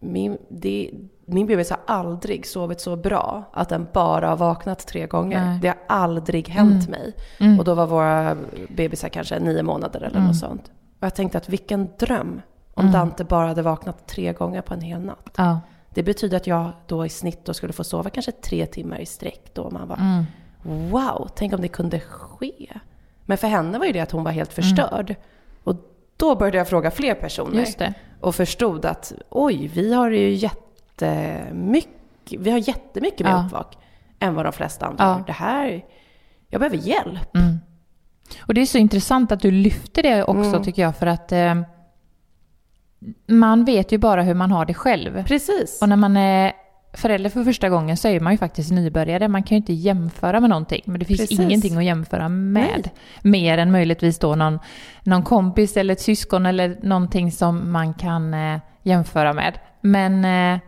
min, 0.00 0.38
det, 0.48 0.90
min 1.32 1.46
bebis 1.46 1.70
har 1.70 1.78
aldrig 1.86 2.46
sovit 2.46 2.80
så 2.80 2.96
bra 2.96 3.50
att 3.52 3.68
den 3.68 3.86
bara 3.92 4.28
har 4.28 4.36
vaknat 4.36 4.86
tre 4.86 5.06
gånger. 5.06 5.44
Nej. 5.44 5.58
Det 5.62 5.68
har 5.68 5.78
aldrig 5.88 6.48
hänt 6.48 6.88
mm. 6.88 7.00
mig. 7.00 7.14
Mm. 7.40 7.58
Och 7.58 7.64
då 7.64 7.74
var 7.74 7.86
våra 7.86 8.36
bebisar 8.68 9.08
kanske 9.08 9.38
nio 9.38 9.62
månader 9.62 10.00
eller 10.00 10.16
mm. 10.16 10.26
något 10.26 10.38
sånt. 10.38 10.70
Och 10.98 11.06
jag 11.06 11.14
tänkte 11.14 11.38
att 11.38 11.48
vilken 11.48 11.88
dröm 11.98 12.42
om 12.74 12.82
mm. 12.82 12.92
Dante 12.92 13.24
bara 13.24 13.46
hade 13.46 13.62
vaknat 13.62 14.06
tre 14.06 14.32
gånger 14.32 14.62
på 14.62 14.74
en 14.74 14.80
hel 14.80 15.00
natt. 15.00 15.34
Ja. 15.36 15.60
Det 15.94 16.02
betyder 16.02 16.36
att 16.36 16.46
jag 16.46 16.70
då 16.86 17.06
i 17.06 17.08
snitt 17.08 17.44
då 17.44 17.54
skulle 17.54 17.72
få 17.72 17.84
sova 17.84 18.10
kanske 18.10 18.32
tre 18.32 18.66
timmar 18.66 18.98
i 18.98 19.06
sträck 19.06 19.50
då. 19.52 19.70
Man 19.70 19.88
bara, 19.88 19.98
mm. 20.64 20.90
wow, 20.90 21.28
tänk 21.34 21.52
om 21.52 21.60
det 21.60 21.68
kunde 21.68 22.00
ske. 22.00 22.80
Men 23.24 23.38
för 23.38 23.46
henne 23.48 23.78
var 23.78 23.86
ju 23.86 23.92
det 23.92 24.00
att 24.00 24.10
hon 24.10 24.24
var 24.24 24.30
helt 24.30 24.58
mm. 24.58 24.62
förstörd. 24.62 25.14
Och 25.64 25.76
då 26.16 26.36
började 26.36 26.58
jag 26.58 26.68
fråga 26.68 26.90
fler 26.90 27.14
personer. 27.14 27.94
Och 28.20 28.34
förstod 28.34 28.84
att 28.86 29.12
oj, 29.28 29.70
vi 29.74 29.94
har 29.94 30.10
ju 30.10 30.30
jätte 30.30 30.69
jättemycket, 31.06 32.40
vi 32.40 32.50
har 32.50 32.58
jättemycket 32.58 33.26
mer 33.26 33.32
ja. 33.32 33.44
uppvak 33.46 33.78
än 34.18 34.34
vad 34.34 34.46
de 34.46 34.52
flesta 34.52 34.86
andra 34.86 35.04
ja. 35.04 35.12
har. 35.12 35.24
Det 35.26 35.32
här, 35.32 35.84
jag 36.48 36.60
behöver 36.60 36.76
hjälp. 36.76 37.36
Mm. 37.36 37.58
Och 38.40 38.54
det 38.54 38.60
är 38.60 38.66
så 38.66 38.78
intressant 38.78 39.32
att 39.32 39.40
du 39.40 39.50
lyfter 39.50 40.02
det 40.02 40.24
också 40.24 40.50
mm. 40.50 40.62
tycker 40.62 40.82
jag 40.82 40.96
för 40.96 41.06
att 41.06 41.32
eh, 41.32 41.54
man 43.26 43.64
vet 43.64 43.92
ju 43.92 43.98
bara 43.98 44.22
hur 44.22 44.34
man 44.34 44.50
har 44.50 44.64
det 44.64 44.74
själv. 44.74 45.24
Precis. 45.24 45.78
Och 45.82 45.88
när 45.88 45.96
man 45.96 46.16
är 46.16 46.52
förälder 46.92 47.30
för 47.30 47.44
första 47.44 47.68
gången 47.68 47.96
så 47.96 48.08
är 48.08 48.20
man 48.20 48.32
ju 48.32 48.38
faktiskt 48.38 48.72
nybörjare. 48.72 49.28
Man 49.28 49.42
kan 49.42 49.56
ju 49.56 49.56
inte 49.56 49.72
jämföra 49.72 50.40
med 50.40 50.50
någonting. 50.50 50.82
Men 50.84 50.98
det 50.98 51.04
finns 51.04 51.20
Precis. 51.20 51.40
ingenting 51.40 51.76
att 51.76 51.84
jämföra 51.84 52.28
med. 52.28 52.80
Nej. 52.84 52.92
Mer 53.22 53.58
än 53.58 53.72
möjligtvis 53.72 54.18
då 54.18 54.34
någon, 54.34 54.58
någon 55.02 55.22
kompis 55.22 55.76
eller 55.76 55.92
ett 55.92 56.00
syskon 56.00 56.46
eller 56.46 56.78
någonting 56.82 57.32
som 57.32 57.72
man 57.72 57.94
kan 57.94 58.34
eh, 58.34 58.60
jämföra 58.82 59.32
med. 59.32 59.58
Men 59.80 60.24
eh, 60.24 60.60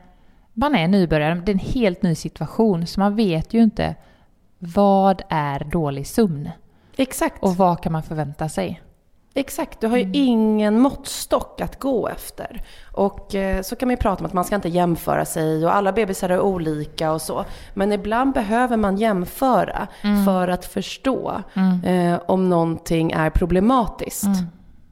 man 0.53 0.75
är 0.75 0.89
nybörjare, 0.89 1.43
det 1.45 1.53
är 1.53 1.55
en 1.55 1.59
helt 1.59 2.03
ny 2.03 2.15
situation, 2.15 2.87
så 2.87 3.01
man 3.01 3.17
vet 3.17 3.55
ju 3.55 3.63
inte 3.63 3.95
vad 4.59 5.23
är 5.29 5.65
dålig 5.65 6.07
sömn? 6.07 6.51
Exakt. 6.97 7.43
Och 7.43 7.57
vad 7.57 7.83
kan 7.83 7.93
man 7.93 8.03
förvänta 8.03 8.49
sig? 8.49 8.83
Exakt, 9.35 9.81
du 9.81 9.87
har 9.87 9.97
ju 9.97 10.03
mm. 10.03 10.15
ingen 10.15 10.81
måttstock 10.81 11.61
att 11.61 11.81
gå 11.81 12.09
efter. 12.09 12.63
Och 12.93 13.35
eh, 13.35 13.63
så 13.63 13.77
kan 13.77 13.89
man 13.89 13.93
ju 13.93 13.97
prata 13.97 14.21
om 14.21 14.27
att 14.27 14.33
man 14.33 14.45
ska 14.45 14.55
inte 14.55 14.69
jämföra 14.69 15.25
sig 15.25 15.65
och 15.65 15.75
alla 15.75 15.93
bebisar 15.93 16.31
är 16.31 16.41
olika 16.41 17.13
och 17.13 17.23
så. 17.23 17.45
Men 17.75 17.93
ibland 17.93 18.33
behöver 18.33 18.77
man 18.77 18.97
jämföra 18.97 19.89
mm. 20.03 20.25
för 20.25 20.49
att 20.49 20.65
förstå 20.65 21.43
mm. 21.55 21.85
eh, 21.85 22.21
om 22.27 22.49
någonting 22.49 23.13
är 23.13 23.31
problematiskt 23.31 24.25
mm. 24.25 24.47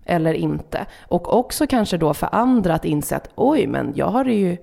eller 0.05 0.35
inte. 0.35 0.87
Och 1.09 1.39
också 1.39 1.67
kanske 1.67 1.97
då 1.97 2.15
för 2.15 2.29
andra 2.33 2.75
att 2.75 2.85
inse 2.85 3.17
att 3.17 3.29
oj, 3.35 3.67
men 3.67 3.93
jag 3.97 4.07
har 4.07 4.25
det 4.25 4.35
ju 4.35 4.57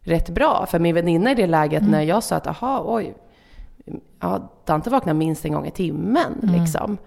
rätt 0.00 0.28
bra. 0.30 0.66
För 0.66 0.78
min 0.78 0.94
väninna 0.94 1.30
i 1.30 1.34
det 1.34 1.46
läget 1.46 1.80
mm. 1.80 1.92
när 1.92 2.02
jag 2.02 2.22
sa 2.22 2.36
att 2.36 2.46
aha, 2.46 2.82
oj, 2.86 3.14
ja, 4.20 4.52
Dante 4.64 4.90
vaknar 4.90 5.14
minst 5.14 5.44
en 5.44 5.52
gång 5.52 5.66
i 5.66 5.70
timmen. 5.70 6.40
Mm. 6.42 6.60
Liksom. 6.60 6.98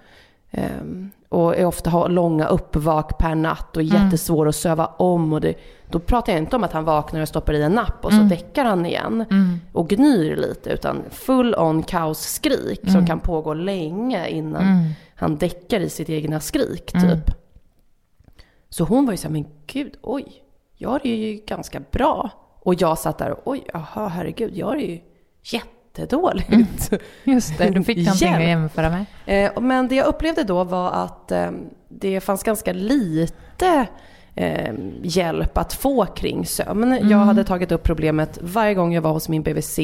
Um, 0.82 1.12
och 1.30 1.58
är 1.58 1.66
ofta 1.66 1.90
har 1.90 2.10
långa 2.10 2.48
uppvak 2.48 3.18
per 3.18 3.36
natt 3.36 3.78
och 3.78 3.84
Mm. 3.84 4.04
jättesvår 4.04 4.48
att 4.48 4.56
söva 4.56 4.86
om. 4.86 5.34
Och 5.34 5.42
det, 5.42 5.54
då 5.90 6.00
pratar 6.00 6.34
jag 6.34 6.42
inte 6.42 6.56
om 6.56 6.64
att 6.64 6.74
han 6.74 6.84
vaknar 6.86 7.22
och 7.22 7.28
stoppar 7.28 7.54
i 7.54 7.64
en 7.64 7.72
napp 7.72 8.06
och 8.06 8.14
så 8.14 8.20
däckar 8.20 8.66
han 8.66 8.86
igen 8.86 9.26
Mm. 9.32 9.60
och 9.74 9.90
gnyr 9.90 10.36
lite. 10.36 10.70
Utan 10.70 11.04
full 11.10 11.56
on 11.56 11.84
kaosskrik 11.84 12.92
som 12.92 13.08
kan 13.08 13.20
pågå 13.20 13.54
länge 13.54 14.28
innan 14.28 14.62
Mm. 14.62 14.90
han 15.16 15.38
däckar 15.38 15.80
i 15.80 15.90
sitt 15.90 16.10
egna 16.10 16.40
skrik 16.40 16.92
typ. 16.92 17.36
Så 18.70 18.84
hon 18.84 19.06
var 19.06 19.14
ju 19.14 19.18
såhär, 19.18 19.34
men 19.34 19.46
gud, 19.68 19.94
oj, 20.02 20.44
jag 20.78 20.90
har 20.90 21.00
det 21.04 21.10
ju 21.16 21.42
ganska 21.46 21.82
bra. 21.92 22.30
Och 22.64 22.82
jag 22.82 22.98
satt 22.98 23.18
där 23.18 23.32
och 23.32 23.42
oj, 23.46 23.64
jaha, 23.74 24.08
herregud, 24.08 24.58
jag 24.58 24.74
det 24.78 24.84
ju 24.84 25.00
jättedåligt. 25.44 26.92
Just 27.24 27.58
det, 27.58 27.70
du 27.70 27.84
fick 27.84 27.98
någonting 28.06 28.34
att 28.34 28.44
jämföra 28.44 28.90
med. 28.90 29.06
Eh, 29.46 29.62
men 29.62 29.88
det 29.88 29.96
jag 29.96 30.08
upplevde 30.08 30.44
då 30.44 30.64
var 30.64 30.92
att 30.92 31.32
eh, 31.32 31.52
det 31.90 32.22
fanns 32.22 32.44
ganska 32.44 32.74
lite 32.74 33.88
eh, 34.36 34.74
hjälp 35.04 35.58
att 35.58 35.74
få 35.74 36.06
kring 36.06 36.46
sömn. 36.46 37.10
Jag 37.10 37.18
hade 37.18 37.44
tagit 37.44 37.72
upp 37.72 37.84
problemet 37.84 38.40
varje 38.42 38.74
gång 38.74 38.94
jag 38.94 39.02
var 39.02 39.12
hos 39.12 39.30
min 39.30 39.44
BVC 39.44 39.80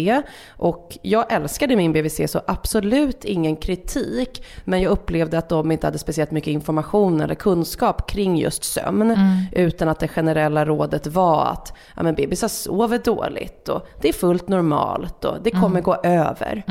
och 0.50 0.98
jag 1.01 1.32
älskade 1.34 1.75
min 1.75 1.94
BVC 1.94 2.22
så 2.32 2.42
absolut 2.48 3.25
ingen 3.25 3.56
kritik. 3.56 4.44
Men 4.63 4.82
jag 4.82 4.92
upplevde 4.92 5.38
att 5.38 5.50
de 5.50 5.72
inte 5.72 5.88
hade 5.88 5.98
speciellt 5.98 6.32
mycket 6.32 6.51
information 6.51 7.22
eller 7.22 7.36
kunskap 7.36 8.10
kring 8.10 8.38
just 8.38 8.63
sömn. 8.63 9.18
Utan 9.51 9.89
att 9.89 10.00
det 10.00 10.08
generella 10.08 10.66
rådet 10.66 11.08
var 11.08 11.46
att 11.46 11.74
ja, 11.96 12.04
men 12.04 12.16
bebisar 12.16 12.48
sover 12.48 13.00
dåligt 13.04 13.70
och 13.70 13.88
det 14.01 14.10
är 14.10 14.13
fullt 14.13 14.48
normalt 14.48 15.25
och 15.25 15.36
det 15.44 15.51
kommer 15.51 15.82
gå 15.82 15.96
över. 15.96 16.63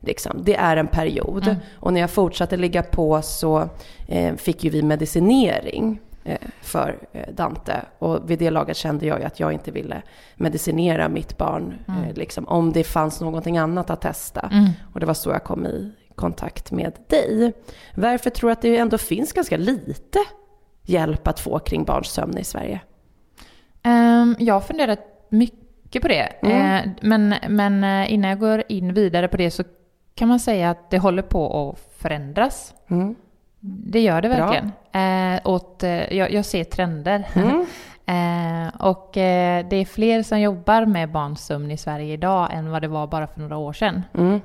Liksom. 0.00 0.40
Det 0.42 0.56
är 0.56 0.76
en 0.76 0.86
period. 0.86 1.56
Och 1.74 1.92
när 1.92 2.00
jag 2.00 2.10
fortsatte 2.10 2.56
ligga 2.56 2.82
på 2.82 3.22
så 3.22 3.68
eh, 4.08 4.34
fick 4.36 4.64
ju 4.64 4.70
vi 4.70 4.82
medicinering 4.82 6.00
för 6.62 6.98
eh, 7.12 7.34
Dante. 7.34 7.82
Och 7.98 8.30
vid 8.30 8.38
det 8.38 8.50
laget 8.50 8.76
kände 8.76 9.06
jag 9.06 9.20
ju 9.20 9.24
att 9.24 9.40
jag 9.40 9.52
inte 9.52 9.70
ville 9.70 10.02
medicinera 10.34 11.08
mitt 11.08 11.38
barn. 11.38 11.78
Eh, 11.88 12.14
liksom, 12.14 12.48
om 12.48 12.72
det 12.72 12.84
fanns 12.84 13.20
någonting 13.20 13.58
annat 13.58 13.90
att 13.90 14.00
testa. 14.00 14.50
Och 14.92 15.00
det 15.00 15.06
var 15.06 15.14
så 15.14 15.30
jag 15.30 15.44
kom 15.44 15.66
i 15.66 15.92
kontakt 16.14 16.72
med 16.72 16.92
dig. 17.08 17.52
Varför 17.94 18.30
tror 18.30 18.50
du 18.50 18.52
att 18.52 18.62
det 18.62 18.76
ändå 18.76 18.98
finns 18.98 19.32
ganska 19.32 19.56
lite 19.56 20.18
hjälp 20.82 21.28
att 21.28 21.40
få 21.40 21.58
kring 21.58 21.84
barns 21.84 22.08
sömn 22.08 22.38
i 22.38 22.44
Sverige? 22.44 22.80
Um, 23.84 24.36
jag 24.38 24.54
har 24.54 24.60
funderat 24.60 25.00
mycket 25.28 26.02
på 26.02 26.08
det. 26.08 26.32
Mm. 26.42 26.74
Eh, 26.74 26.92
men, 27.02 27.34
men 27.48 27.84
eh, 27.84 28.12
innan 28.12 28.30
jag 28.30 28.38
går 28.38 28.62
in 28.68 28.94
vidare 28.94 29.28
på 29.28 29.36
det 29.36 29.50
så 29.50 29.64
kan 30.14 30.28
man 30.28 30.40
säga 30.40 30.70
att 30.70 30.90
det 30.90 30.98
håller 30.98 31.22
på 31.22 31.70
att 31.70 32.02
förändras. 32.02 32.74
Mm. 32.90 33.14
Det 33.60 34.00
gör 34.00 34.22
det 34.22 34.28
verkligen. 34.28 34.72
Eh, 34.92 35.40
åt, 35.44 35.82
eh, 35.82 36.14
jag, 36.16 36.32
jag 36.32 36.44
ser 36.44 36.64
trender. 36.64 37.28
Mm. 37.34 37.66
eh, 38.06 38.80
och 38.80 39.16
eh, 39.16 39.66
det 39.68 39.76
är 39.76 39.84
fler 39.84 40.22
som 40.22 40.40
jobbar 40.40 40.86
med 40.86 41.10
barns 41.10 41.46
sömn 41.46 41.70
i 41.70 41.76
Sverige 41.76 42.12
idag 42.12 42.48
än 42.52 42.70
vad 42.70 42.82
det 42.82 42.88
var 42.88 43.06
bara 43.06 43.26
för 43.26 43.40
några 43.40 43.56
år 43.56 43.72
sedan. 43.72 44.02
Mm. 44.14 44.40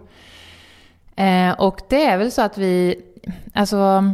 Eh, 1.16 1.60
och 1.60 1.82
det 1.90 2.06
är 2.06 2.18
väl 2.18 2.32
så 2.32 2.42
att 2.42 2.58
vi, 2.58 3.02
alltså 3.54 4.14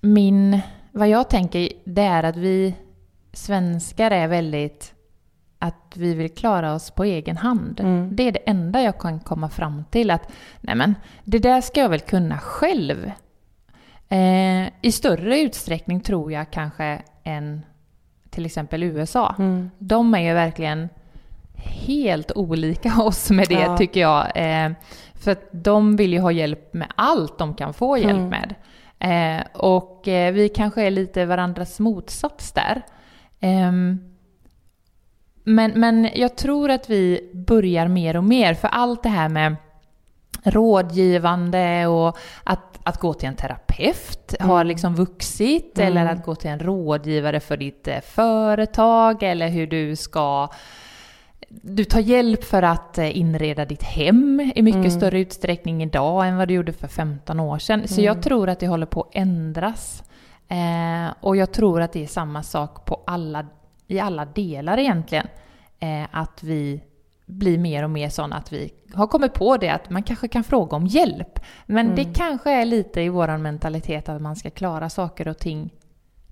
min, 0.00 0.60
vad 0.92 1.08
jag 1.08 1.30
tänker 1.30 1.68
det 1.84 2.02
är 2.02 2.22
att 2.22 2.36
vi 2.36 2.74
svenskar 3.32 4.10
är 4.10 4.28
väldigt 4.28 4.94
att 5.58 5.92
vi 5.96 6.14
vill 6.14 6.34
klara 6.34 6.74
oss 6.74 6.90
på 6.90 7.04
egen 7.04 7.36
hand. 7.36 7.80
Mm. 7.80 8.16
Det 8.16 8.22
är 8.22 8.32
det 8.32 8.48
enda 8.48 8.82
jag 8.82 8.98
kan 8.98 9.20
komma 9.20 9.48
fram 9.48 9.84
till 9.90 10.10
att 10.10 10.32
nej 10.60 10.74
men 10.74 10.94
det 11.24 11.38
där 11.38 11.60
ska 11.60 11.80
jag 11.80 11.88
väl 11.88 12.00
kunna 12.00 12.38
själv. 12.38 13.12
Eh, 14.08 14.68
I 14.82 14.92
större 14.92 15.40
utsträckning 15.40 16.00
tror 16.00 16.32
jag 16.32 16.50
kanske 16.50 17.02
än 17.24 17.62
till 18.30 18.46
exempel 18.46 18.82
USA. 18.82 19.34
Mm. 19.38 19.70
De 19.78 20.14
är 20.14 20.18
ju 20.20 20.32
verkligen 20.34 20.88
helt 21.86 22.32
olika 22.34 22.92
oss 23.02 23.30
med 23.30 23.48
det 23.48 23.54
Ja. 23.54 23.76
tycker 23.78 24.00
jag. 24.00 24.26
Eh, 24.34 24.70
för 25.14 25.30
att 25.32 25.48
de 25.52 25.96
vill 25.96 26.12
ju 26.12 26.18
ha 26.20 26.32
hjälp 26.32 26.74
med 26.74 26.88
allt 26.94 27.38
de 27.38 27.54
kan 27.54 27.74
få 27.74 27.98
hjälp 27.98 28.10
Mm. 28.10 28.28
med. 28.28 28.54
Eh, 29.00 29.46
och 29.60 30.08
eh, 30.08 30.32
vi 30.32 30.48
kanske 30.48 30.82
är 30.82 30.90
lite 30.90 31.26
varandras 31.26 31.80
motsats 31.80 32.52
där. 32.52 32.82
Ehm, 33.40 34.00
men, 35.44 35.70
men 35.80 36.08
jag 36.14 36.36
tror 36.36 36.70
att 36.70 36.90
vi 36.90 37.30
börjar 37.34 37.88
mer 37.88 38.16
och 38.16 38.24
mer, 38.24 38.54
för 38.54 38.68
allt 38.68 39.02
det 39.02 39.08
här 39.08 39.28
med 39.28 39.56
rådgivande 40.42 41.86
och 41.86 42.18
att, 42.44 42.78
att 42.82 42.98
gå 42.98 43.14
till 43.14 43.28
en 43.28 43.36
terapeut 43.36 44.34
har 44.40 44.64
liksom 44.64 44.94
vuxit, 44.94 45.78
eller 45.78 46.06
att 46.06 46.24
gå 46.24 46.34
till 46.34 46.50
en 46.50 46.58
rådgivare 46.58 47.40
för 47.40 47.56
ditt 47.56 47.88
eh, 47.88 48.00
företag, 48.00 49.22
eller 49.22 49.48
hur 49.48 49.66
du 49.66 49.96
ska 49.96 50.48
du 51.50 51.84
tar 51.84 52.00
hjälp 52.00 52.44
för 52.44 52.62
att 52.62 52.98
eh, 52.98 53.18
inreda 53.18 53.64
ditt 53.64 53.82
hem 53.82 54.52
i 54.54 54.62
mycket 54.62 54.92
större 54.92 55.20
utsträckning 55.20 55.82
idag 55.82 56.28
än 56.28 56.36
vad 56.36 56.48
du 56.48 56.54
gjorde 56.54 56.72
för 56.72 56.88
15 56.88 57.40
år 57.40 57.58
sedan. 57.58 57.88
Så 57.88 58.00
jag 58.00 58.22
tror 58.22 58.48
att 58.48 58.60
det 58.60 58.68
håller 58.68 58.86
på 58.86 59.00
att 59.00 59.10
ändras. 59.12 60.02
Eh, 60.48 61.14
och 61.20 61.36
jag 61.36 61.52
tror 61.52 61.80
att 61.80 61.92
det 61.92 62.02
är 62.02 62.06
samma 62.06 62.42
sak 62.42 62.84
på 62.84 63.02
alla, 63.06 63.46
i 63.86 64.00
alla 64.00 64.24
delar 64.24 64.78
egentligen. 64.78 65.26
Eh, 65.80 66.06
att 66.10 66.42
vi 66.42 66.80
blir 67.28 67.58
mer 67.58 67.82
och 67.84 67.90
mer 67.90 68.08
sådana 68.08 68.36
att 68.36 68.52
vi 68.52 68.72
har 68.94 69.06
kommit 69.06 69.34
på 69.34 69.56
det 69.56 69.68
att 69.68 69.90
man 69.90 70.02
kanske 70.02 70.28
kan 70.28 70.44
fråga 70.44 70.76
om 70.76 70.86
hjälp. 70.86 71.40
Men 71.66 71.94
det 71.94 72.04
kanske 72.04 72.50
är 72.50 72.64
lite 72.64 73.00
i 73.00 73.08
vår 73.08 73.38
mentalitet 73.38 74.08
att 74.08 74.22
man 74.22 74.36
ska 74.36 74.50
klara 74.50 74.90
saker 74.90 75.28
och 75.28 75.38
ting 75.38 75.70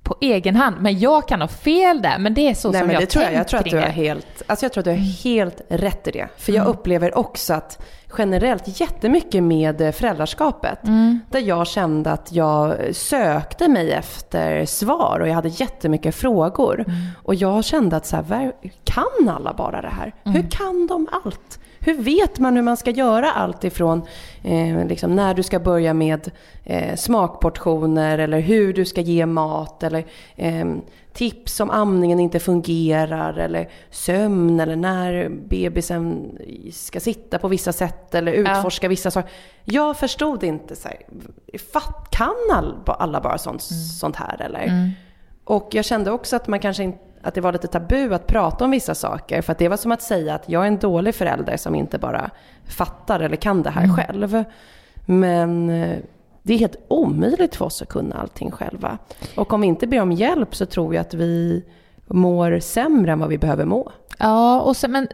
på 0.06 0.16
egen 0.20 0.56
hand. 0.56 0.76
Men 0.80 0.98
jag 0.98 1.28
kan 1.28 1.40
ha 1.40 1.48
fel 1.48 2.02
där, 2.02 2.18
men 2.18 2.34
det 2.34 2.48
är 2.50 2.54
så 2.54 2.70
Nej, 2.70 2.80
som 2.80 2.86
men 2.86 2.94
jag 2.94 3.02
det 3.02 3.06
tror 3.06 3.24
jag. 3.24 3.34
Jag 3.34 3.48
tror 3.48 3.60
att 3.60 3.66
du 3.70 3.76
har 3.76 3.82
helt, 3.86 4.42
alltså 4.46 4.64
jag 4.64 4.72
tror 4.72 4.80
att 4.80 4.84
du 4.84 4.90
har 4.90 4.96
helt 5.24 5.60
rätt 5.68 6.08
i 6.08 6.10
det. 6.10 6.28
För 6.36 6.52
jag 6.52 6.60
Mm. 6.66 6.70
upplever 6.78 7.18
också 7.18 7.54
att 7.54 7.82
generellt 8.18 8.80
jättemycket 8.80 9.42
med 9.42 9.80
eh, 9.80 9.92
föräldraskapet. 9.92 10.84
Mm. 10.84 11.20
Där 11.30 11.40
jag 11.40 11.66
kände 11.66 12.12
att 12.12 12.32
jag 12.32 12.76
sökte 12.92 13.68
mig 13.68 13.92
efter 13.92 14.66
svar 14.66 15.18
och 15.20 15.28
jag 15.28 15.34
hade 15.34 15.48
jättemycket 15.48 16.14
frågor. 16.14 16.74
Mm. 16.80 16.96
Och 17.22 17.34
jag 17.34 17.64
kände 17.64 17.96
att 17.96 18.06
så 18.06 18.16
här, 18.16 18.52
kan 18.84 19.28
alla 19.28 19.52
bara 19.54 19.82
det 19.82 19.88
här? 19.88 20.14
Mm. 20.24 20.36
Hur 20.42 20.50
kan 20.50 20.86
de 20.86 21.08
allt? 21.24 21.58
Hur 21.86 21.94
vet 21.94 22.38
man 22.38 22.56
hur 22.56 22.62
man 22.62 22.76
ska 22.76 22.90
göra 22.90 23.32
allt 23.32 23.64
ifrån 23.64 24.02
eh, 24.42 24.86
liksom 24.86 25.16
när 25.16 25.34
du 25.34 25.42
ska 25.42 25.60
börja 25.60 25.94
med 25.94 26.30
eh, 26.64 26.96
smakportioner 26.96 28.18
eller 28.18 28.40
hur 28.40 28.72
du 28.72 28.84
ska 28.84 29.00
ge 29.00 29.26
mat 29.26 29.82
eller 29.82 30.04
eh, 30.36 30.66
tips 31.12 31.60
om 31.60 31.70
amningen 31.70 32.20
inte 32.20 32.38
fungerar 32.38 33.34
eller 33.38 33.68
sömn 33.90 34.60
eller 34.60 34.76
när 34.76 35.28
bebisen 35.28 36.38
ska 36.72 37.00
sitta 37.00 37.38
på 37.38 37.48
vissa 37.48 37.72
sätt 37.72 38.14
eller 38.14 38.32
utforska 38.32 38.88
vissa 38.88 39.10
saker. 39.10 39.30
Jag 39.64 39.96
förstod 39.96 40.44
inte 40.44 40.76
så 40.76 40.88
här, 40.88 40.98
kan 42.10 42.34
all, 42.52 42.74
alla 42.86 43.20
bara 43.20 43.38
sånt, 43.38 43.62
sånt 44.00 44.16
här 44.16 44.42
eller? 44.42 44.92
Och 45.44 45.68
jag 45.72 45.84
kände 45.84 46.10
också 46.10 46.36
att 46.36 46.48
man 46.48 46.60
kanske 46.60 46.82
inte 46.82 47.05
att 47.26 47.34
det 47.34 47.40
var 47.40 47.52
lite 47.52 47.66
tabu 47.66 48.14
att 48.14 48.26
prata 48.26 48.64
om 48.64 48.70
vissa 48.70 48.94
saker. 48.94 49.42
För 49.42 49.52
att 49.52 49.58
det 49.58 49.68
var 49.68 49.76
som 49.76 49.92
att 49.92 50.02
säga 50.02 50.34
att 50.34 50.48
jag 50.48 50.62
är 50.62 50.66
en 50.66 50.78
dålig 50.78 51.14
förälder 51.14 51.56
som 51.56 51.74
inte 51.74 51.98
bara 51.98 52.30
fattar 52.68 53.20
eller 53.20 53.36
kan 53.36 53.62
det 53.62 53.70
här 53.70 53.88
själv. 53.96 54.44
Men 55.06 55.70
eh, 55.70 55.98
det 56.42 56.54
är 56.54 56.58
helt 56.58 56.76
omöjligt 56.88 57.56
för 57.56 57.64
oss 57.64 57.82
att 57.82 57.88
kunna 57.88 58.16
allting 58.16 58.50
själva. 58.50 58.98
Och 59.36 59.52
om 59.52 59.60
vi 59.60 59.66
inte 59.66 59.86
ber 59.86 60.00
om 60.00 60.12
hjälp 60.12 60.54
så 60.56 60.66
tror 60.66 60.94
jag 60.94 61.00
att 61.00 61.14
vi 61.14 61.64
mår 62.06 62.58
sämre 62.60 63.12
än 63.12 63.18
vad 63.18 63.28
vi 63.28 63.38
behöver 63.38 63.64
må. 63.64 63.92
Ja, 64.18 64.60
och 64.60 64.76
sen, 64.76 64.92
men 64.92 65.08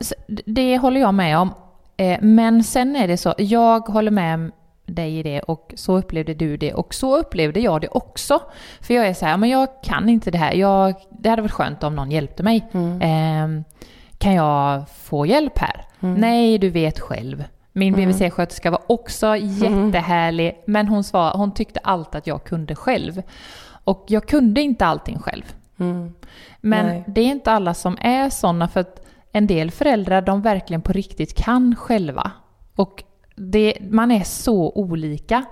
det 0.46 0.78
håller 0.78 1.00
jag 1.00 1.14
med 1.14 1.38
om. 1.38 1.50
Eh, 1.96 2.18
Men 2.22 2.64
sen 2.64 2.96
är 2.96 3.08
det 3.08 3.16
så, 3.16 3.34
jag 3.38 3.80
håller 3.80 4.10
med 4.10 4.52
dig 4.92 5.18
i 5.18 5.22
det 5.22 5.40
och 5.40 5.72
så 5.76 5.98
upplevde 5.98 6.34
du 6.34 6.56
det 6.56 6.74
och 6.74 6.94
så 6.94 7.18
upplevde 7.18 7.60
jag 7.60 7.80
det 7.80 7.88
också. 7.88 8.40
För 8.80 8.94
jag 8.94 9.06
är 9.06 9.14
så 9.14 9.26
här, 9.26 9.36
men 9.36 9.48
jag 9.48 9.68
kan 9.82 10.08
inte 10.08 10.30
det 10.30 10.38
här. 10.38 10.52
Jag, 10.52 10.94
det 11.10 11.28
hade 11.28 11.42
varit 11.42 11.52
skönt 11.52 11.82
om 11.82 11.96
någon 11.96 12.10
hjälpte 12.10 12.42
mig. 12.42 12.68
Eh, 13.00 13.48
kan 14.18 14.34
jag 14.34 14.88
få 14.88 15.26
hjälp 15.26 15.58
här? 15.58 15.84
Nej, 16.00 16.58
du 16.58 16.68
vet 16.68 17.00
själv. 17.00 17.44
Min 17.72 17.94
BVC-sköterska 17.94 18.70
var 18.70 18.82
också 18.86 19.36
jättehärlig, 19.36 20.62
men 20.66 20.88
hon, 20.88 21.04
svar, 21.04 21.32
hon 21.34 21.54
tyckte 21.54 21.80
allt 21.80 22.14
att 22.14 22.26
jag 22.26 22.44
kunde 22.44 22.74
själv. 22.74 23.22
Och 23.84 24.04
jag 24.08 24.28
kunde 24.28 24.60
inte 24.60 24.86
allting 24.86 25.18
själv. 25.18 25.54
Men 26.60 26.86
Nej. 26.86 27.04
det 27.06 27.20
är 27.20 27.26
inte 27.26 27.52
alla 27.52 27.74
som 27.74 27.98
är 28.00 28.30
sådana 28.30 28.68
för 28.68 28.80
att 28.80 29.06
en 29.32 29.46
del 29.46 29.70
föräldrar 29.70 30.22
de 30.22 30.42
verkligen 30.42 30.82
på 30.82 30.92
riktigt 30.92 31.34
kan 31.34 31.76
själva. 31.76 32.30
Och 32.76 33.04
det, 33.36 33.74
man 33.80 34.10
är 34.10 34.24
så 34.24 34.72
olika. 34.74 35.44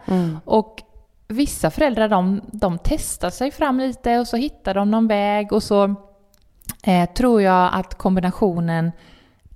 Och 0.45 0.83
vissa 1.29 1.71
föräldrar 1.71 2.09
de, 2.09 2.41
de 2.53 2.79
testar 2.85 3.31
sig 3.31 3.51
fram 3.51 3.79
lite 3.79 4.19
och 4.19 4.27
så 4.27 4.37
hittar 4.37 4.75
de 4.75 4.91
någon 4.91 5.09
väg 5.09 5.53
och 5.53 5.63
så 5.63 5.95
eh, 6.83 7.11
tror 7.11 7.43
jag 7.43 7.71
att 7.73 7.95
kombinationen 7.95 8.93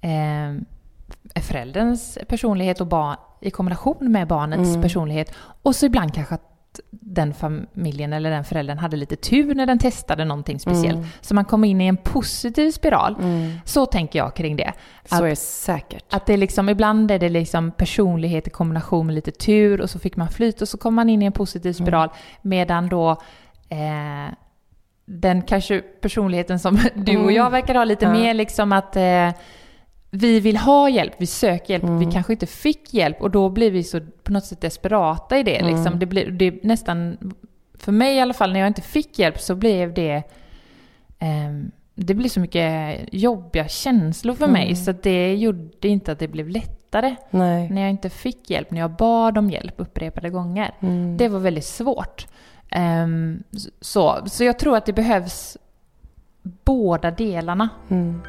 eh, 0.00 1.42
förälderns 1.42 2.18
personlighet 2.28 2.80
och 2.80 2.86
barn, 2.86 3.16
i 3.40 3.50
kombination 3.50 4.12
med 4.12 4.28
barnets 4.28 4.76
personlighet 4.82 5.34
och 5.62 5.76
så 5.76 5.86
ibland 5.86 6.14
kanske 6.14 6.34
att 6.34 6.53
den 6.90 7.34
familjen 7.34 8.12
eller 8.12 8.30
den 8.30 8.44
föräldern 8.44 8.78
hade 8.78 8.96
lite 8.96 9.16
tur 9.16 9.54
när 9.54 9.66
den 9.66 9.78
testade 9.78 10.24
någonting 10.24 10.60
speciellt. 10.60 10.96
Mm. 10.98 11.08
Så 11.20 11.34
man 11.34 11.44
kom 11.44 11.64
in 11.64 11.80
i 11.80 11.86
en 11.86 11.96
positiv 11.96 12.70
spiral. 12.70 13.16
Mm. 13.20 13.52
Så 13.64 13.86
tänker 13.86 14.18
jag 14.18 14.36
kring 14.36 14.56
det. 14.56 14.72
Så 15.04 15.14
Att- 15.14 15.20
är 15.22 15.26
det 15.26 15.36
säkert. 15.36 16.14
Att 16.14 16.26
det 16.26 16.36
liksom, 16.36 16.68
ibland 16.68 17.10
är 17.10 17.18
det 17.18 17.28
liksom 17.28 17.70
personlighet 17.70 18.46
i 18.46 18.50
kombination 18.50 19.06
med 19.06 19.14
lite 19.14 19.30
tur 19.30 19.80
och 19.80 19.90
så 19.90 19.98
fick 19.98 20.16
man 20.16 20.28
flyt 20.28 20.62
och 20.62 20.68
så 20.68 20.78
kom 20.78 20.94
man 20.94 21.08
in 21.10 21.22
i 21.22 21.26
en 21.26 21.32
positiv 21.32 21.72
spiral. 21.72 22.08
Medan 22.42 22.88
då 22.88 23.10
eh, 23.68 24.34
den 25.06 25.42
kanske 25.42 25.80
personligheten 25.80 26.58
som 26.58 26.74
du 26.94 27.16
och 27.16 27.22
Mm. 27.22 27.34
jag 27.34 27.50
verkar 27.50 27.74
ha 27.74 27.84
lite 27.84 28.08
mer 28.12 28.34
liksom 28.34 28.72
att 28.72 28.96
eh, 28.96 29.28
vi 30.16 30.40
vill 30.40 30.56
ha 30.56 30.88
hjälp, 30.88 31.12
vi 31.18 31.26
söker 31.26 31.74
hjälp, 31.74 31.84
Mm. 31.84 31.98
vi 31.98 32.12
kanske 32.12 32.32
inte 32.32 32.46
fick 32.46 32.94
hjälp 32.94 33.22
och 33.22 33.30
då 33.30 33.48
blir 33.48 33.70
vi 33.70 33.82
så 33.84 34.00
på 34.22 34.32
något 34.32 34.44
sätt 34.44 34.60
desperata 34.60 35.38
i 35.38 35.42
det. 35.42 35.56
Mm. 35.60 35.74
Liksom. 35.76 35.98
Det 35.98 36.06
blir 36.06 36.30
det 36.30 36.44
är 36.46 36.58
nästan, 36.62 37.18
för 37.74 37.92
mig 37.92 38.16
i 38.16 38.20
alla 38.20 38.34
fall, 38.34 38.52
när 38.52 38.60
jag 38.60 38.66
inte 38.66 38.82
fick 38.82 39.18
hjälp 39.18 39.40
så 39.40 39.54
blev 39.54 39.94
det 39.94 40.22
ehm, 41.18 41.70
det 41.94 42.14
blir 42.14 42.28
så 42.28 42.40
mycket 42.40 42.98
jobbiga 43.12 43.68
känslor 43.68 44.34
för 44.34 44.46
mig 44.46 44.64
Mm. 44.64 44.76
så 44.76 44.90
att 44.90 45.02
det 45.02 45.34
gjorde 45.34 45.88
inte 45.88 46.12
att 46.12 46.18
det 46.18 46.28
blev 46.28 46.48
lättare 46.48 47.14
Nej. 47.30 47.70
när 47.70 47.80
jag 47.82 47.90
inte 47.90 48.10
fick 48.10 48.50
hjälp, 48.50 48.70
när 48.70 48.80
jag 48.80 48.90
bad 48.90 49.38
om 49.38 49.50
hjälp 49.50 49.74
upprepade 49.76 50.30
gånger. 50.30 50.74
Mm. 50.80 51.16
Det 51.16 51.28
var 51.28 51.38
väldigt 51.38 51.64
svårt. 51.64 52.26
Ehm, 52.70 53.42
så, 53.80 54.18
så 54.26 54.44
jag 54.44 54.58
tror 54.58 54.76
att 54.76 54.86
det 54.86 54.92
behövs 54.92 55.56
båda 56.64 57.10
delarna. 57.10 57.68
Mm. 57.88 58.20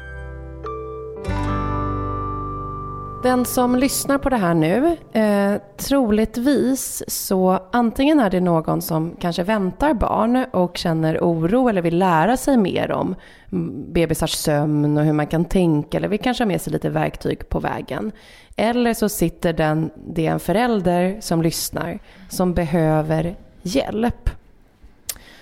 Den 3.26 3.44
som 3.44 3.76
lyssnar 3.76 4.18
på 4.18 4.28
det 4.28 4.36
här 4.36 4.54
nu, 4.54 4.96
eh, 5.12 5.60
troligtvis 5.76 7.02
så 7.08 7.60
antingen 7.72 8.20
är 8.20 8.30
det 8.30 8.40
någon 8.40 8.82
som 8.82 9.16
kanske 9.20 9.42
väntar 9.42 9.94
barn 9.94 10.44
och 10.52 10.76
känner 10.76 11.18
oro 11.18 11.68
eller 11.68 11.82
vill 11.82 11.98
lära 11.98 12.36
sig 12.36 12.56
mer 12.56 12.92
om 12.92 13.14
mm, 13.52 13.92
bebisars 13.92 14.32
sömn 14.32 14.98
och 14.98 15.04
hur 15.04 15.12
man 15.12 15.26
kan 15.26 15.44
tänka 15.44 15.96
eller 15.96 16.08
vill 16.08 16.20
kanske 16.20 16.44
ha 16.44 16.48
med 16.48 16.60
sig 16.60 16.72
lite 16.72 16.90
verktyg 16.90 17.48
på 17.48 17.60
vägen. 17.60 18.12
Eller 18.56 18.94
så 18.94 19.08
sitter 19.08 19.52
den, 19.52 19.90
det 20.06 20.26
är 20.26 20.32
en 20.32 20.40
förälder 20.40 21.16
som 21.20 21.42
lyssnar 21.42 21.98
som 22.28 22.54
behöver 22.54 23.36
hjälp. 23.62 24.30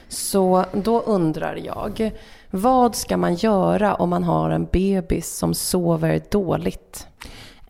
Så 0.09 0.65
då 0.73 1.01
undrar 1.01 1.57
jag, 1.65 2.11
vad 2.51 2.95
ska 2.95 3.17
man 3.17 3.35
göra 3.35 3.95
om 3.95 4.11
man 4.11 4.25
har 4.25 4.51
en 4.51 4.69
bebis 4.73 5.37
som 5.37 5.55
sover 5.55 6.21
dåligt? 6.31 7.09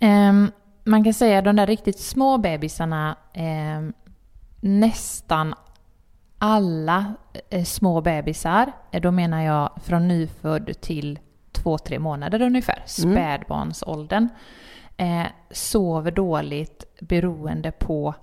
Ehm, 0.00 0.50
man 0.84 1.04
kan 1.04 1.14
säga 1.14 1.38
att 1.38 1.44
de 1.44 1.56
där 1.56 1.66
riktigt 1.66 1.98
små 2.00 2.38
bebisarna, 2.38 3.16
ehm, 3.32 3.92
nästan 4.60 5.54
alla 6.38 7.14
eh, 7.50 7.64
små 7.64 8.00
bebisar, 8.00 8.72
eh, 8.90 9.00
då 9.00 9.10
menar 9.10 9.42
jag 9.42 9.70
från 9.84 10.08
nyfödd 10.08 10.80
till 10.80 11.18
två, 11.52 11.78
tre 11.78 11.98
månader 11.98 12.42
ungefär, 12.42 12.74
Mm. 13.04 13.14
spädbarnsåldern, 13.14 14.28
eh, 14.96 15.22
sover 15.50 16.10
dåligt 16.10 16.84
beroende 17.00 17.70
på 17.72 18.14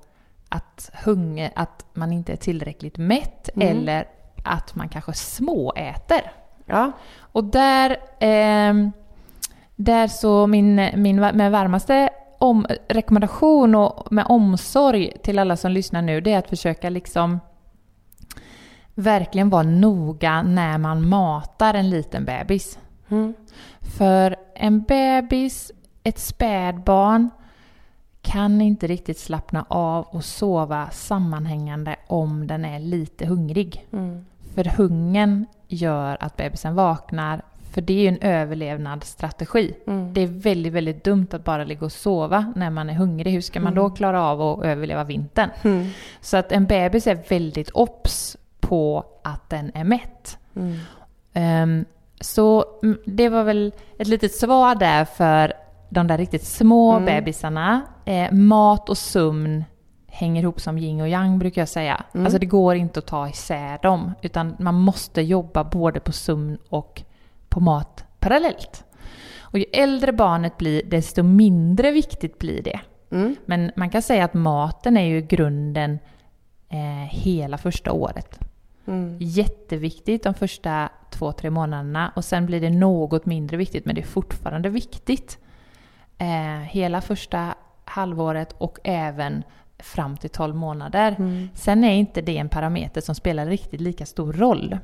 att, 0.49 0.91
hunger, 1.05 1.51
att 1.55 1.85
man 1.93 2.13
inte 2.13 2.31
är 2.33 2.37
tillräckligt 2.37 2.97
mätt 2.97 3.49
Mm. 3.55 3.67
eller 3.77 4.07
att 4.43 4.75
man 4.75 4.89
kanske 4.89 5.13
småäter. 5.13 6.31
Ja, 6.65 6.91
Och 7.19 7.43
där, 7.43 7.97
ehm, 8.19 8.91
där 9.75 10.07
så 10.07 10.47
min, 10.47 10.89
min 10.95 11.15
med 11.15 11.51
varmaste 11.51 12.09
om, 12.37 12.65
rekommendation 12.89 13.75
och 13.75 14.11
med 14.11 14.25
omsorg 14.29 15.11
till 15.23 15.39
alla 15.39 15.57
som 15.57 15.71
lyssnar 15.71 16.01
nu, 16.01 16.21
det 16.21 16.33
är 16.33 16.37
att 16.37 16.49
försöka 16.49 16.89
liksom 16.89 17.39
verkligen 18.95 19.49
vara 19.49 19.63
noga 19.63 20.41
när 20.41 20.77
man 20.77 21.09
matar 21.09 21.73
en 21.73 21.89
liten 21.89 22.25
bebis. 22.25 22.79
mm. 23.09 23.33
För 23.97 24.35
en 24.55 24.81
bebis, 24.81 25.71
ett 26.03 26.19
spädbarn, 26.19 27.29
kan 28.21 28.61
inte 28.61 28.87
riktigt 28.87 29.17
slappna 29.17 29.65
av 29.67 30.05
och 30.05 30.23
sova 30.23 30.89
sammanhängande 30.89 31.95
om 32.07 32.47
den 32.47 32.65
är 32.65 32.79
lite 32.79 33.25
hungrig. 33.25 33.87
Mm. 33.91 34.25
För 34.55 34.63
hungern 34.63 35.45
gör 35.67 36.17
att 36.19 36.37
bebisen 36.37 36.75
vaknar, 36.75 37.41
för 37.71 37.81
det 37.81 37.93
är 37.93 38.01
ju 38.01 38.07
en 38.07 38.17
överlevnadsstrategi. 38.21 39.73
Mm. 39.87 40.13
Det 40.13 40.21
är 40.21 40.27
väldigt, 40.27 40.73
väldigt 40.73 41.03
dumt 41.03 41.27
att 41.31 41.43
bara 41.43 41.63
ligga 41.63 41.85
och 41.85 41.91
sova 41.91 42.53
när 42.55 42.69
man 42.69 42.89
är 42.89 42.93
hungrig. 42.93 43.31
Hur 43.31 43.41
ska 43.41 43.59
man 43.59 43.75
då 43.75 43.89
klara 43.89 44.23
av 44.23 44.41
att 44.41 44.65
överleva 44.65 45.03
vintern? 45.03 45.49
Mm. 45.63 45.87
Så 46.21 46.37
att 46.37 46.51
en 46.51 46.65
bebis 46.65 47.07
är 47.07 47.19
väldigt 47.29 47.69
obs 47.69 48.37
på 48.59 49.05
att 49.23 49.49
den 49.49 49.71
är 49.73 49.83
mätt. 49.83 50.37
Mm. 50.55 50.77
Ehm, 51.33 51.85
så 52.21 52.65
mm, 52.83 52.97
det 53.05 53.29
var 53.29 53.43
väl 53.43 53.73
ett 53.97 54.07
litet 54.07 54.35
svar 54.35 54.75
där 54.75 55.05
för 55.05 55.53
de 55.89 56.07
där 56.07 56.17
riktigt 56.17 56.43
små 56.43 56.91
Mm. 56.91 57.05
bebisarna. 57.05 57.81
Eh, 58.05 58.31
mat 58.31 58.89
och 58.89 58.97
sömn 58.97 59.63
hänger 60.07 60.41
ihop 60.41 60.61
som 60.61 60.77
yin 60.77 61.01
och 61.01 61.09
yang 61.09 61.39
brukar 61.39 61.61
jag 61.61 61.69
säga. 61.69 62.03
Mm. 62.13 62.25
Alltså 62.25 62.39
det 62.39 62.45
går 62.45 62.75
inte 62.75 62.99
att 62.99 63.05
ta 63.05 63.29
isär 63.29 63.79
dem. 63.81 64.11
Utan 64.21 64.55
man 64.59 64.75
måste 64.75 65.21
jobba 65.21 65.63
både 65.63 65.99
på 65.99 66.11
sömn 66.11 66.57
och 66.69 67.01
på 67.51 67.59
mat 67.59 68.05
parallellt. 68.19 68.83
Och 69.39 69.59
ju 69.59 69.65
äldre 69.73 70.13
barnet 70.13 70.57
blir 70.57 70.83
desto 70.83 71.23
mindre 71.23 71.91
viktigt 71.91 72.39
blir 72.39 72.63
det. 72.63 72.79
Mm. 73.11 73.35
Men 73.45 73.71
man 73.75 73.89
kan 73.89 74.01
säga 74.01 74.25
att 74.25 74.33
maten 74.33 74.97
är 74.97 75.05
ju 75.05 75.21
grunden 75.21 75.99
eh, 76.69 77.09
hela 77.09 77.57
första 77.57 77.91
året. 77.91 78.39
Mm. 78.87 79.17
Jätteviktigt 79.19 80.23
de 80.23 80.33
första 80.33 80.89
två, 81.09 81.31
tre 81.31 81.49
månaderna 81.49 82.11
och 82.15 82.25
sen 82.25 82.45
blir 82.45 82.61
det 82.61 82.69
något 82.69 83.25
mindre 83.25 83.57
viktigt 83.57 83.85
men 83.85 83.95
det 83.95 84.01
är 84.01 84.05
fortfarande 84.05 84.69
viktigt. 84.69 85.37
Eh, 86.17 86.61
hela 86.61 87.01
första 87.01 87.53
halvåret 87.85 88.55
och 88.57 88.79
även 88.83 89.43
fram 89.79 90.17
till 90.17 90.29
12 90.29 90.55
månader. 90.55 91.15
Mm. 91.19 91.49
Sen 91.55 91.83
är 91.83 91.93
inte 91.93 92.21
det 92.21 92.37
en 92.37 92.49
parameter 92.49 93.01
som 93.01 93.15
spelar 93.15 93.45
riktigt 93.45 93.81
lika 93.81 94.05
stor 94.05 94.33
roll. 94.33 94.77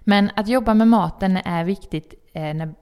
Men 0.00 0.30
att 0.36 0.48
jobba 0.48 0.74
med 0.74 0.88
maten 0.88 1.36
är 1.36 1.64
viktigt 1.64 2.14
eh, 2.32 2.54
när, 2.54 2.74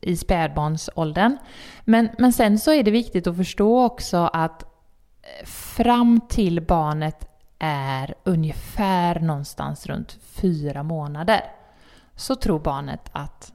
i 0.00 0.16
spädbarnsåldern. 0.16 1.36
Men, 1.84 2.08
men 2.18 2.32
sen 2.32 2.58
så 2.58 2.72
är 2.72 2.82
det 2.82 2.90
viktigt 2.90 3.26
att 3.26 3.36
förstå 3.36 3.84
också 3.84 4.30
att 4.32 4.62
eh, 4.62 5.46
fram 5.46 6.20
till 6.20 6.60
barnet 6.60 7.28
är 7.58 8.14
ungefär 8.24 9.20
någonstans 9.20 9.86
runt 9.86 10.18
fyra 10.22 10.82
månader 10.82 11.40
så 12.14 12.34
tror 12.36 12.58
barnet 12.58 13.10
att 13.12 13.52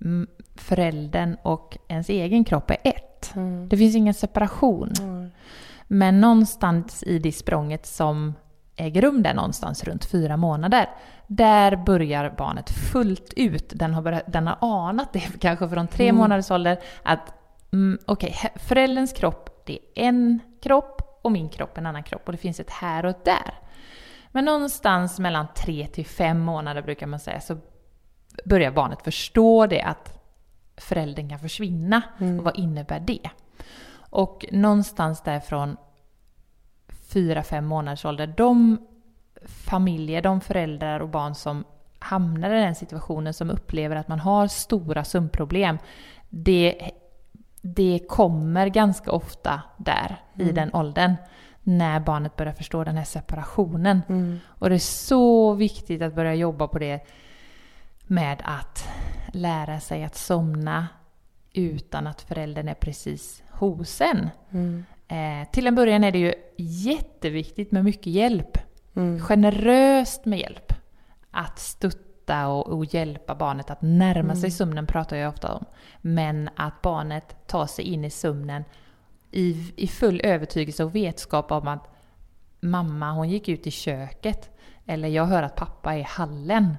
mm, 0.00 0.28
föräldern 0.54 1.36
och 1.42 1.78
ens 1.88 2.08
egen 2.08 2.44
kropp 2.44 2.70
är 2.70 2.78
ett. 2.84 3.32
Mm. 3.36 3.68
Det 3.68 3.76
finns 3.76 3.96
ingen 3.96 4.14
separation. 4.14 4.92
Mm. 5.00 5.30
Men 5.86 6.20
någonstans 6.20 7.02
i 7.02 7.18
det 7.18 7.32
språnget 7.32 7.86
som 7.86 8.34
äger 8.80 9.02
rum 9.02 9.22
där 9.22 9.34
någonstans 9.34 9.84
runt 9.84 10.04
fyra 10.04 10.36
månader, 10.36 10.88
där 11.26 11.76
börjar 11.76 12.34
barnet 12.38 12.70
fullt 12.70 13.32
ut. 13.36 13.72
Den 13.74 13.94
har, 13.94 14.02
börjat, 14.02 14.22
den 14.26 14.46
har 14.46 14.56
anat 14.88 15.12
det 15.12 15.20
kanske 15.40 15.68
från 15.68 15.88
tre 15.88 16.04
Mm. 16.08 16.16
månaders 16.16 16.50
ålder 16.50 16.78
att 17.02 17.32
mm, 17.72 17.98
okej, 18.06 18.30
he- 18.42 18.58
förälderns 18.58 19.12
kropp, 19.12 19.62
det 19.66 19.72
är 19.72 19.80
en 19.94 20.40
kropp 20.62 21.20
och 21.22 21.32
min 21.32 21.48
kropp 21.48 21.78
en 21.78 21.86
annan 21.86 22.02
kropp 22.02 22.22
och 22.26 22.32
det 22.32 22.38
finns 22.38 22.60
ett 22.60 22.70
här 22.70 23.04
och 23.04 23.10
ett 23.10 23.24
där. 23.24 23.54
Men 24.32 24.44
någonstans 24.44 25.18
mellan 25.18 25.46
tre 25.56 25.86
till 25.86 26.06
fem 26.06 26.40
månader 26.40 26.82
brukar 26.82 27.06
man 27.06 27.20
säga 27.20 27.40
så 27.40 27.56
börjar 28.44 28.70
barnet 28.70 29.02
förstå 29.02 29.66
det 29.66 29.82
att 29.82 30.18
föräldern 30.76 31.28
kan 31.28 31.38
försvinna. 31.38 32.02
Mm. 32.20 32.38
Och 32.38 32.44
vad 32.44 32.58
innebär 32.58 33.00
det? 33.00 33.30
Och 34.10 34.46
någonstans 34.52 35.22
därifrån 35.22 35.76
fyra 37.12 37.42
fem 37.42 37.66
månaders 37.66 38.04
ålder, 38.04 38.34
de 38.36 38.78
familjer, 39.46 40.22
de 40.22 40.40
föräldrar 40.40 41.00
och 41.00 41.08
barn 41.08 41.34
som 41.34 41.64
hamnar 41.98 42.50
i 42.50 42.60
den 42.60 42.74
situationen, 42.74 43.34
som 43.34 43.50
upplever 43.50 43.96
att 43.96 44.08
man 44.08 44.20
har 44.20 44.46
stora 44.46 45.04
sömnproblem, 45.04 45.78
det, 46.28 46.90
det 47.62 48.00
kommer 48.08 48.68
ganska 48.68 49.12
ofta 49.12 49.62
där, 49.76 50.16
i 50.34 50.42
Mm. 50.42 50.54
den 50.54 50.74
åldern, 50.74 51.14
när 51.62 52.00
barnet 52.00 52.36
börjar 52.36 52.52
förstå 52.52 52.84
den 52.84 52.96
här 52.96 53.04
separationen. 53.04 54.02
Mm. 54.08 54.38
Och 54.46 54.68
det 54.68 54.74
är 54.74 54.78
så 54.78 55.54
viktigt 55.54 56.02
att 56.02 56.14
börja 56.14 56.34
jobba 56.34 56.68
på 56.68 56.78
det 56.78 57.06
med 58.02 58.42
att 58.44 58.88
lära 59.32 59.80
sig 59.80 60.04
att 60.04 60.16
somna 60.16 60.86
utan 61.52 62.06
att 62.06 62.20
föräldern 62.20 62.68
är 62.68 62.74
precis 62.74 63.42
hos 63.50 64.00
en. 64.00 64.30
Mm. 64.50 64.84
Eh, 65.10 65.50
till 65.52 65.66
en 65.66 65.74
början 65.74 66.04
är 66.04 66.12
det 66.12 66.18
ju 66.18 66.34
jätteviktigt 66.56 67.72
med 67.72 67.84
mycket 67.84 68.06
hjälp. 68.06 68.58
Mm. 68.94 69.20
Generöst 69.20 70.24
med 70.24 70.38
hjälp. 70.38 70.72
Att 71.30 71.58
stötta 71.58 72.48
och, 72.48 72.66
och 72.68 72.84
hjälpa 72.84 73.34
barnet 73.34 73.70
att 73.70 73.82
närma 73.82 74.34
sig 74.34 74.40
Mm. 74.40 74.50
sömnen 74.50 74.86
pratar 74.86 75.16
jag 75.16 75.28
ofta 75.28 75.54
om. 75.54 75.64
Men 76.00 76.50
att 76.56 76.82
barnet 76.82 77.46
tar 77.46 77.66
sig 77.66 77.84
in 77.84 78.04
i 78.04 78.10
sömnen 78.10 78.64
i, 79.30 79.72
i 79.76 79.86
full 79.88 80.20
övertygelse 80.24 80.84
och 80.84 80.94
vetskap 80.94 81.52
om 81.52 81.68
att 81.68 81.88
mamma 82.60 83.12
hon 83.12 83.28
gick 83.28 83.48
ut 83.48 83.66
i 83.66 83.70
köket. 83.70 84.50
Eller 84.86 85.08
jag 85.08 85.24
hör 85.24 85.42
att 85.42 85.56
pappa 85.56 85.94
är 85.94 85.98
i 85.98 86.02
hallen. 86.02 86.76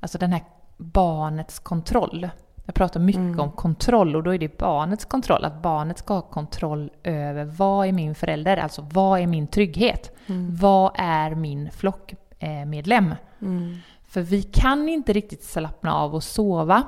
Alltså 0.00 0.18
den 0.18 0.32
här 0.32 0.44
barnets 0.76 1.58
kontroll. 1.58 2.28
Jag 2.64 2.74
pratar 2.74 3.00
mycket 3.00 3.20
mm. 3.20 3.40
om 3.40 3.50
kontroll 3.52 4.16
och 4.16 4.22
då 4.22 4.34
är 4.34 4.38
det 4.38 4.58
barnets 4.58 5.04
kontroll. 5.04 5.44
Att 5.44 5.62
barnet 5.62 5.98
ska 5.98 6.14
ha 6.14 6.22
kontroll 6.22 6.90
över 7.02 7.44
vad 7.44 7.86
är 7.86 7.92
min 7.92 8.14
förälder, 8.14 8.56
alltså 8.56 8.86
vad 8.92 9.20
är 9.20 9.26
min 9.26 9.46
trygghet? 9.46 10.16
Mm. 10.26 10.56
Vad 10.56 10.92
är 10.94 11.34
min 11.34 11.70
flockmedlem? 11.70 13.14
Mm. 13.42 13.76
För 14.08 14.20
vi 14.20 14.42
kan 14.42 14.88
inte 14.88 15.12
riktigt 15.12 15.44
slappna 15.44 15.94
av 15.94 16.14
och 16.14 16.22
sova 16.22 16.82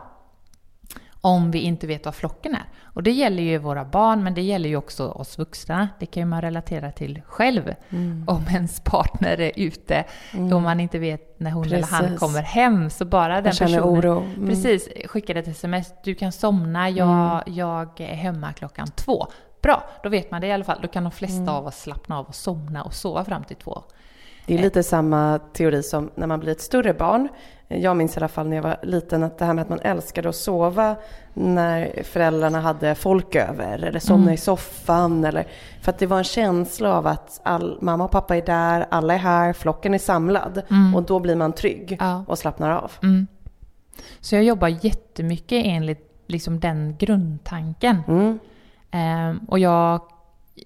om 1.25 1.51
vi 1.51 1.59
inte 1.59 1.87
vet 1.87 2.05
vad 2.05 2.15
flocken 2.15 2.55
är. 2.55 2.65
Och 2.83 3.03
det 3.03 3.11
gäller 3.11 3.43
ju 3.43 3.59
våra 3.59 3.85
barn, 3.85 4.25
men 4.25 4.35
det 4.35 4.43
gäller 4.43 4.69
ju 4.69 4.77
också 4.77 5.09
oss 5.09 5.39
vuxna. 5.39 5.89
Det 5.99 6.07
kan 6.07 6.21
ju 6.21 6.27
man 6.27 6.43
relatera 6.43 6.93
till 6.93 7.23
själv. 7.27 7.75
Mm. 7.91 8.25
Om 8.29 8.47
ens 8.51 8.81
partner 8.81 9.41
är 9.41 9.53
ute 9.57 10.05
mm. 10.33 10.51
då 10.51 10.61
man 10.61 10.81
inte 10.81 10.99
vet 10.99 11.41
när 11.41 11.51
hon 11.51 11.63
precis. 11.63 11.93
eller 11.93 12.09
han 12.09 12.17
kommer 12.17 12.43
hem. 12.43 12.91
Så 12.91 13.05
bara 13.05 13.41
den 13.41 13.53
personen 13.53 13.81
oro. 13.81 14.19
Mm. 14.21 14.49
precis, 14.49 14.89
skickar 15.07 15.35
ett 15.35 15.49
sms. 15.49 15.93
Du 16.05 16.15
kan 16.15 16.33
somna, 16.33 16.91
jag, 16.91 17.33
mm. 17.33 17.59
jag 17.59 18.01
är 18.01 18.15
hemma 18.15 18.53
klockan 18.53 18.89
två. 18.89 19.27
Bra, 19.63 19.85
då 20.03 20.09
vet 20.09 20.31
man 20.31 20.41
det 20.41 20.47
i 20.47 20.53
alla 20.53 20.65
fall. 20.65 20.79
Då 20.83 20.89
kan 20.89 21.03
de 21.03 21.13
flesta 21.13 21.37
mm. 21.37 21.49
av 21.49 21.67
oss 21.67 21.77
slappna 21.77 22.19
av 22.19 22.27
och 22.27 22.35
somna 22.35 22.83
och 22.83 22.95
sova 22.95 23.25
fram 23.25 23.45
till 23.45 23.57
två. 23.57 23.83
Det 24.47 24.55
är 24.55 24.63
lite 24.63 24.83
samma 24.83 25.39
teori 25.53 25.83
som 25.83 26.11
när 26.15 26.27
man 26.27 26.41
blir 26.41 26.53
ett 26.53 26.61
större 26.61 26.95
barn. 26.95 27.29
Jag 27.81 27.97
minns 27.97 28.17
i 28.17 28.21
alla 28.21 28.29
fall 28.29 28.49
när 28.49 28.57
jag 28.57 28.63
var 28.63 28.77
liten 28.83 29.23
att 29.23 29.39
det 29.39 29.45
här 29.45 29.55
med 29.55 29.63
att 29.63 29.69
man 29.69 29.81
älskade 29.81 30.29
att 30.29 30.37
sova 30.37 30.97
när 31.35 32.03
föräldrarna 32.03 32.61
hade 32.61 32.95
folk 32.95 33.35
över 33.35 33.79
eller 33.85 33.99
somna 33.99 34.23
mm. 34.23 34.35
i 34.35 34.37
soffan. 34.37 35.25
Eller, 35.25 35.47
för 35.83 35.91
att 35.91 35.99
det 35.99 36.07
var 36.07 36.19
en 36.19 36.25
känsla 36.25 36.95
av 36.95 37.07
att 37.07 37.41
all, 37.43 37.79
mamma 37.81 38.05
och 38.05 38.11
pappa 38.11 38.37
är 38.37 38.43
där, 38.43 38.87
alla 38.91 39.15
är 39.15 39.19
här, 39.19 39.53
flocken 39.53 39.95
är 39.95 39.99
samlad. 39.99 40.63
Mm. 40.71 40.95
Och 40.95 41.03
då 41.03 41.19
blir 41.19 41.37
man 41.37 41.53
trygg 41.53 41.97
ja. 42.01 42.25
och 42.29 42.39
slappnar 42.39 42.71
av. 42.71 42.93
Mm. 43.03 43.27
Så 44.21 44.35
jag 44.35 44.45
jobbar 44.45 44.69
jättemycket 44.69 45.63
enligt 45.67 46.13
liksom 46.27 46.61
den 46.61 46.97
grundtanken. 46.99 48.03
Um, 48.93 49.41
och 49.49 49.59
jag, 49.59 50.01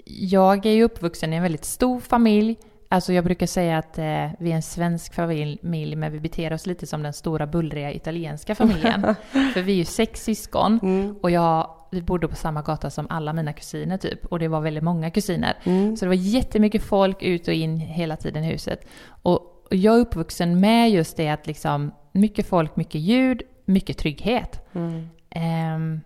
jag 0.04 0.66
är 0.66 0.72
ju 0.72 0.84
uppvuxen 0.84 1.32
i 1.32 1.36
en 1.36 1.42
väldigt 1.42 1.64
stor 1.64 2.00
familj 2.00 2.56
Alltså 2.88 3.12
jag 3.12 3.24
brukar 3.24 3.46
säga 3.46 3.78
att 3.78 3.98
eh, 3.98 4.28
vi 4.38 4.50
är 4.52 4.54
en 4.54 4.62
svensk 4.62 5.14
familj, 5.14 5.96
men 5.96 6.12
vi 6.12 6.20
beter 6.20 6.52
oss 6.52 6.66
lite 6.66 6.86
som 6.86 7.02
den 7.02 7.12
stora 7.12 7.46
bullriga 7.46 7.92
italienska 7.92 8.54
familjen. 8.54 9.02
För 9.54 9.62
vi 9.62 9.72
är 9.72 9.76
ju 9.76 9.84
sex 9.84 10.24
syskon 10.24 10.76
och 11.22 11.30
mm. 11.30 11.34
jag, 11.34 11.70
vi 11.90 12.02
bodde 12.02 12.28
på 12.28 12.36
samma 12.36 12.62
gata 12.62 12.90
som 12.90 13.06
alla 13.10 13.32
mina 13.32 13.52
kusiner 13.52 13.98
typ. 13.98 14.26
Och 14.26 14.38
det 14.38 14.48
var 14.48 14.60
väldigt 14.60 14.84
många 14.84 15.10
kusiner. 15.10 15.56
Mm. 15.64 15.96
Så 15.96 16.04
det 16.04 16.08
var 16.08 16.14
jättemycket 16.14 16.82
folk 16.82 17.22
ut 17.22 17.48
och 17.48 17.54
in 17.54 17.76
hela 17.76 18.16
tiden 18.16 18.44
i 18.44 18.46
huset. 18.46 18.80
Och, 19.22 19.40
och 19.70 19.76
jag 19.76 19.96
är 19.96 20.00
uppvuxen 20.00 20.60
med 20.60 20.90
just 20.90 21.16
det 21.16 21.28
att 21.28 21.46
liksom 21.46 21.92
mycket 22.12 22.46
folk, 22.46 22.76
mycket 22.76 23.00
ljud, 23.00 23.42
mycket 23.64 23.98
trygghet. 23.98 24.68
Mm. 24.74 25.08
Eh, 25.30 26.00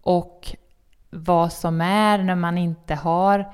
och 0.00 0.56
vad 1.10 1.52
som 1.52 1.80
är 1.80 2.18
när 2.18 2.34
man 2.34 2.58
inte 2.58 2.94
har 2.94 3.52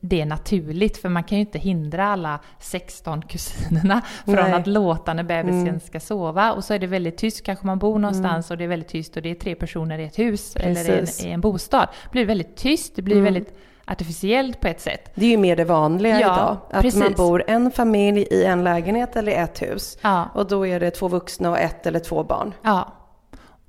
det 0.00 0.20
är 0.20 0.26
naturligt 0.26 0.96
för 0.96 1.08
man 1.08 1.24
kan 1.24 1.38
ju 1.38 1.40
inte 1.40 1.58
hindra 1.58 2.06
alla 2.06 2.40
16 2.60 3.22
kusinerna 3.22 4.02
från 4.24 4.34
Nej. 4.34 4.52
att 4.52 4.66
låta 4.66 5.14
när 5.14 5.22
bebisen 5.22 5.68
mm. 5.68 5.80
ska 5.80 6.00
sova. 6.00 6.52
Och 6.52 6.64
så 6.64 6.74
är 6.74 6.78
det 6.78 6.86
väldigt 6.86 7.16
tyst, 7.18 7.42
kanske 7.42 7.66
man 7.66 7.78
bor 7.78 7.98
någonstans 7.98 8.50
mm. 8.50 8.54
och 8.54 8.58
det 8.58 8.64
är 8.64 8.68
väldigt 8.68 8.88
tyst 8.88 9.16
och 9.16 9.22
det 9.22 9.30
är 9.30 9.34
tre 9.34 9.54
personer 9.54 9.98
i 9.98 10.04
ett 10.04 10.18
hus 10.18 10.54
Precis. 10.54 10.88
eller 10.88 10.98
i 10.98 11.24
en, 11.24 11.30
i 11.30 11.32
en 11.32 11.40
bostad. 11.40 11.88
Det 12.04 12.10
blir 12.10 12.26
väldigt 12.26 12.56
tyst, 12.56 12.96
det 12.96 13.02
blir 13.02 13.16
mm. 13.16 13.24
väldigt 13.24 13.58
artificiellt 13.84 14.60
på 14.60 14.68
ett 14.68 14.80
sätt. 14.80 15.10
Det 15.14 15.26
är 15.26 15.30
ju 15.30 15.36
mer 15.36 15.56
det 15.56 15.64
vanliga 15.64 16.20
ja, 16.20 16.34
idag. 16.34 16.56
Att 16.70 16.82
precis. 16.82 17.00
man 17.00 17.12
bor 17.12 17.44
en 17.46 17.70
familj 17.70 18.22
i 18.30 18.44
en 18.44 18.64
lägenhet 18.64 19.16
eller 19.16 19.32
ett 19.32 19.62
hus. 19.62 19.98
Ja. 20.02 20.28
Och 20.34 20.46
då 20.46 20.66
är 20.66 20.80
det 20.80 20.90
två 20.90 21.08
vuxna 21.08 21.50
och 21.50 21.58
ett 21.58 21.86
eller 21.86 22.00
två 22.00 22.24
barn. 22.24 22.54
Ja. 22.62 22.92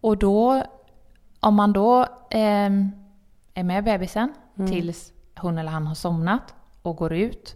Och 0.02 0.17
då, 0.17 0.63
om 1.39 1.56
man 1.56 1.73
då 1.73 2.02
eh, 2.30 2.69
är 3.54 3.63
med 3.63 3.84
bebisen 3.84 4.34
mm. 4.58 4.71
tills 4.71 5.13
hon 5.41 5.58
eller 5.58 5.71
han 5.71 5.88
har 5.88 5.95
somnat 5.95 6.54
och 6.82 6.95
går 6.95 7.13
ut. 7.13 7.56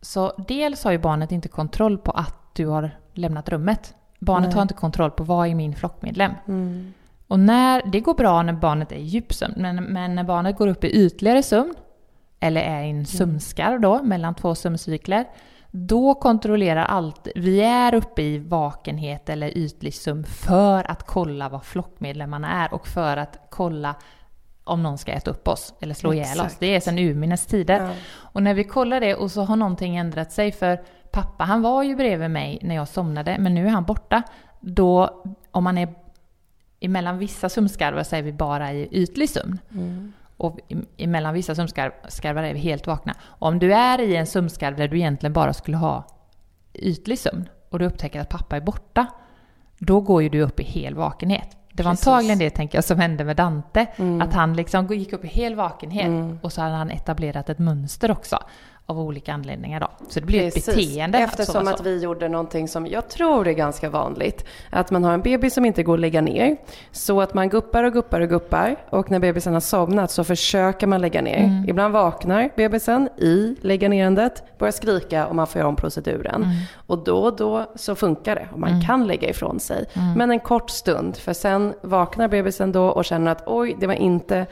Så 0.00 0.32
dels 0.48 0.84
har 0.84 0.92
ju 0.92 0.98
barnet 0.98 1.32
inte 1.32 1.48
kontroll 1.48 1.98
på 1.98 2.10
att 2.10 2.54
du 2.54 2.66
har 2.66 2.90
lämnat 3.12 3.48
rummet. 3.48 3.94
Barnet 4.18 4.48
Nej. 4.48 4.54
har 4.54 4.62
inte 4.62 4.74
kontroll 4.74 5.10
på 5.10 5.24
vad 5.24 5.48
är 5.48 5.54
min 5.54 5.74
flockmedlem. 5.74 6.32
Mm. 6.46 6.94
Och 7.28 7.40
när, 7.40 7.82
det 7.86 8.00
går 8.00 8.14
bra 8.14 8.42
när 8.42 8.52
barnet 8.52 8.92
är 8.92 8.96
i 8.96 9.02
djupsömn, 9.02 9.54
men, 9.56 9.76
men 9.84 10.14
när 10.14 10.24
barnet 10.24 10.56
går 10.56 10.66
upp 10.66 10.84
i 10.84 10.88
ytligare 10.88 11.42
sömn, 11.42 11.74
eller 12.40 12.60
är 12.60 12.82
i 12.82 12.90
en 12.90 12.90
mm. 12.90 13.06
sömnskarv 13.06 13.80
då, 13.80 14.02
mellan 14.02 14.34
två 14.34 14.54
sömncykler, 14.54 15.24
då 15.70 16.14
kontrollerar 16.14 16.84
allt, 16.84 17.28
vi 17.34 17.60
är 17.60 17.94
uppe 17.94 18.22
i 18.22 18.38
vakenhet 18.38 19.28
eller 19.28 19.58
ytlig 19.58 19.94
sömn 19.94 20.24
för 20.24 20.90
att 20.90 21.06
kolla 21.06 21.48
vad 21.48 21.64
flockmedlemmarna 21.64 22.64
är 22.64 22.74
och 22.74 22.86
för 22.86 23.16
att 23.16 23.46
kolla 23.50 23.94
om 24.64 24.82
någon 24.82 24.98
ska 24.98 25.12
äta 25.12 25.30
upp 25.30 25.48
oss 25.48 25.74
eller 25.80 25.94
slå 25.94 26.12
Exakt. 26.12 26.36
ihjäl 26.36 26.46
oss. 26.46 26.56
Det 26.58 26.66
är 26.66 26.80
sedan 26.80 26.98
urminnes 26.98 27.46
tider. 27.46 27.80
Ja. 27.80 27.90
Och 28.16 28.42
när 28.42 28.54
vi 28.54 28.64
kollar 28.64 29.00
det 29.00 29.14
och 29.14 29.30
så 29.30 29.42
har 29.42 29.56
någonting 29.56 29.96
ändrat 29.96 30.32
sig 30.32 30.52
för 30.52 30.82
pappa 31.10 31.44
han 31.44 31.62
var 31.62 31.82
ju 31.82 31.96
bredvid 31.96 32.30
mig 32.30 32.58
när 32.62 32.74
jag 32.74 32.88
somnade 32.88 33.36
men 33.38 33.54
nu 33.54 33.66
är 33.66 33.70
han 33.70 33.84
borta. 33.84 34.22
Då, 34.60 35.22
om 35.50 35.64
man 35.64 35.78
är 35.78 35.94
emellan 36.80 37.18
vissa 37.18 37.48
sömnskarvar 37.48 38.02
så 38.02 38.16
är 38.16 38.22
vi 38.22 38.32
bara 38.32 38.72
i 38.72 38.88
ytlig 38.90 39.30
sömn. 39.30 39.58
Mm. 39.70 40.12
Och 40.36 40.58
emellan 40.96 41.34
vissa 41.34 41.54
sömnskarvar 41.54 42.42
är 42.42 42.54
vi 42.54 42.58
helt 42.58 42.86
vakna. 42.86 43.14
Om 43.22 43.58
du 43.58 43.74
är 43.74 44.00
i 44.00 44.16
en 44.16 44.26
sömnskarv 44.26 44.76
där 44.76 44.88
du 44.88 44.96
egentligen 44.96 45.32
bara 45.32 45.52
skulle 45.52 45.76
ha 45.76 46.06
ytlig 46.74 47.18
sömn 47.18 47.48
och 47.70 47.78
du 47.78 47.84
upptäcker 47.84 48.20
att 48.20 48.28
pappa 48.28 48.56
är 48.56 48.60
borta, 48.60 49.06
då 49.78 50.00
går 50.00 50.22
ju 50.22 50.28
du 50.28 50.40
upp 50.40 50.60
i 50.60 50.64
hel 50.64 50.94
vakenhet. 50.94 51.56
Det 51.76 51.82
var 51.82 51.92
Precis. 51.92 52.06
antagligen 52.06 52.38
det 52.38 52.50
tänker 52.50 52.78
jag 52.78 52.84
som 52.84 52.98
hände 52.98 53.24
med 53.24 53.36
Dante. 53.36 53.86
Mm. 53.96 54.22
Att 54.22 54.34
han 54.34 54.56
liksom 54.56 54.86
gick 54.86 55.12
upp 55.12 55.24
i 55.24 55.28
hel 55.28 55.54
vakenhet 55.54 56.06
mm. 56.06 56.38
och 56.42 56.52
så 56.52 56.60
hade 56.60 56.74
han 56.74 56.90
etablerat 56.90 57.48
ett 57.50 57.58
mönster 57.58 58.10
också 58.10 58.38
av 58.86 59.00
olika 59.00 59.32
anledningar 59.32 59.80
då. 59.80 59.88
Så 60.08 60.20
det 60.20 60.26
blir 60.26 60.44
Precis. 60.44 60.68
ett 60.68 60.76
beteende. 60.76 61.18
Eftersom 61.18 61.68
att, 61.68 61.86
vi 61.86 62.02
gjorde 62.02 62.28
någonting 62.28 62.68
som 62.68 62.86
jag 62.86 63.08
tror 63.08 63.48
är 63.48 63.52
ganska 63.52 63.90
vanligt. 63.90 64.44
Att 64.70 64.90
man 64.90 65.04
har 65.04 65.14
en 65.14 65.20
bebis 65.20 65.54
som 65.54 65.64
inte 65.64 65.82
går 65.82 65.94
att 65.94 66.00
lägga 66.00 66.20
ner. 66.20 66.56
Så 66.90 67.20
att 67.20 67.34
man 67.34 67.48
guppar 67.48 67.84
och 67.84 67.92
guppar 67.92 68.20
och 68.20 68.28
guppar. 68.28 68.76
Och 68.90 69.10
när 69.10 69.18
bebisen 69.18 69.52
har 69.52 69.60
somnat 69.60 70.10
så 70.10 70.24
försöker 70.24 70.86
man 70.86 71.00
lägga 71.00 71.22
ner. 71.22 71.44
Mm. 71.44 71.68
Ibland 71.68 71.94
vaknar 71.94 72.50
bebisen 72.56 73.08
i 73.16 73.56
lägga 73.60 73.88
nerandet, 73.88 74.58
börjar 74.58 74.72
skrika 74.72 75.26
och 75.26 75.34
man 75.34 75.46
får 75.46 75.58
göra 75.58 75.68
om 75.68 75.76
proceduren. 75.76 76.42
Mm. 76.42 76.56
Och 76.86 76.98
då 76.98 77.18
och 77.18 77.36
då 77.36 77.70
så 77.74 77.94
funkar 77.94 78.34
det 78.34 78.48
och 78.52 78.58
man 78.58 78.70
mm. 78.70 78.82
kan 78.82 79.06
lägga 79.06 79.28
ifrån 79.28 79.60
sig. 79.60 79.84
Mm. 79.92 80.12
Men 80.12 80.30
en 80.30 80.40
kort 80.40 80.70
stund, 80.70 81.16
för 81.16 81.32
sen 81.32 81.74
vaknar 81.82 82.28
bebisen 82.28 82.72
då 82.72 82.86
och 82.86 83.04
känner 83.04 83.32
att 83.32 83.42
oj, 83.46 83.76
det 83.80 83.86
var 83.86 83.94
inte 83.94 84.46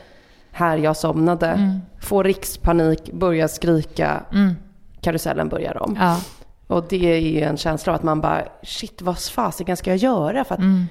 här 0.53 0.77
jag 0.77 0.97
somnade, 0.97 1.47
mm. 1.47 1.81
får 2.01 2.25
rikspanik, 2.25 3.13
börjar 3.13 3.49
skrika, 3.49 4.25
mm. 4.33 4.55
karusellen 5.01 5.49
börjar 5.49 5.83
om. 5.83 5.97
Ja. 6.01 6.21
Och 6.67 6.85
det 6.89 7.13
är 7.13 7.19
ju 7.19 7.41
en 7.41 7.57
känsla 7.57 7.93
av 7.93 7.97
att 7.97 8.03
man 8.03 8.21
bara, 8.21 8.43
shit 8.63 9.03
vad 9.03 9.19
fasiken 9.19 9.77
ska 9.77 9.91
jag 9.91 9.97
göra? 9.97 10.45
För 10.45 10.55
att 10.55 10.61
mm. 10.61 10.87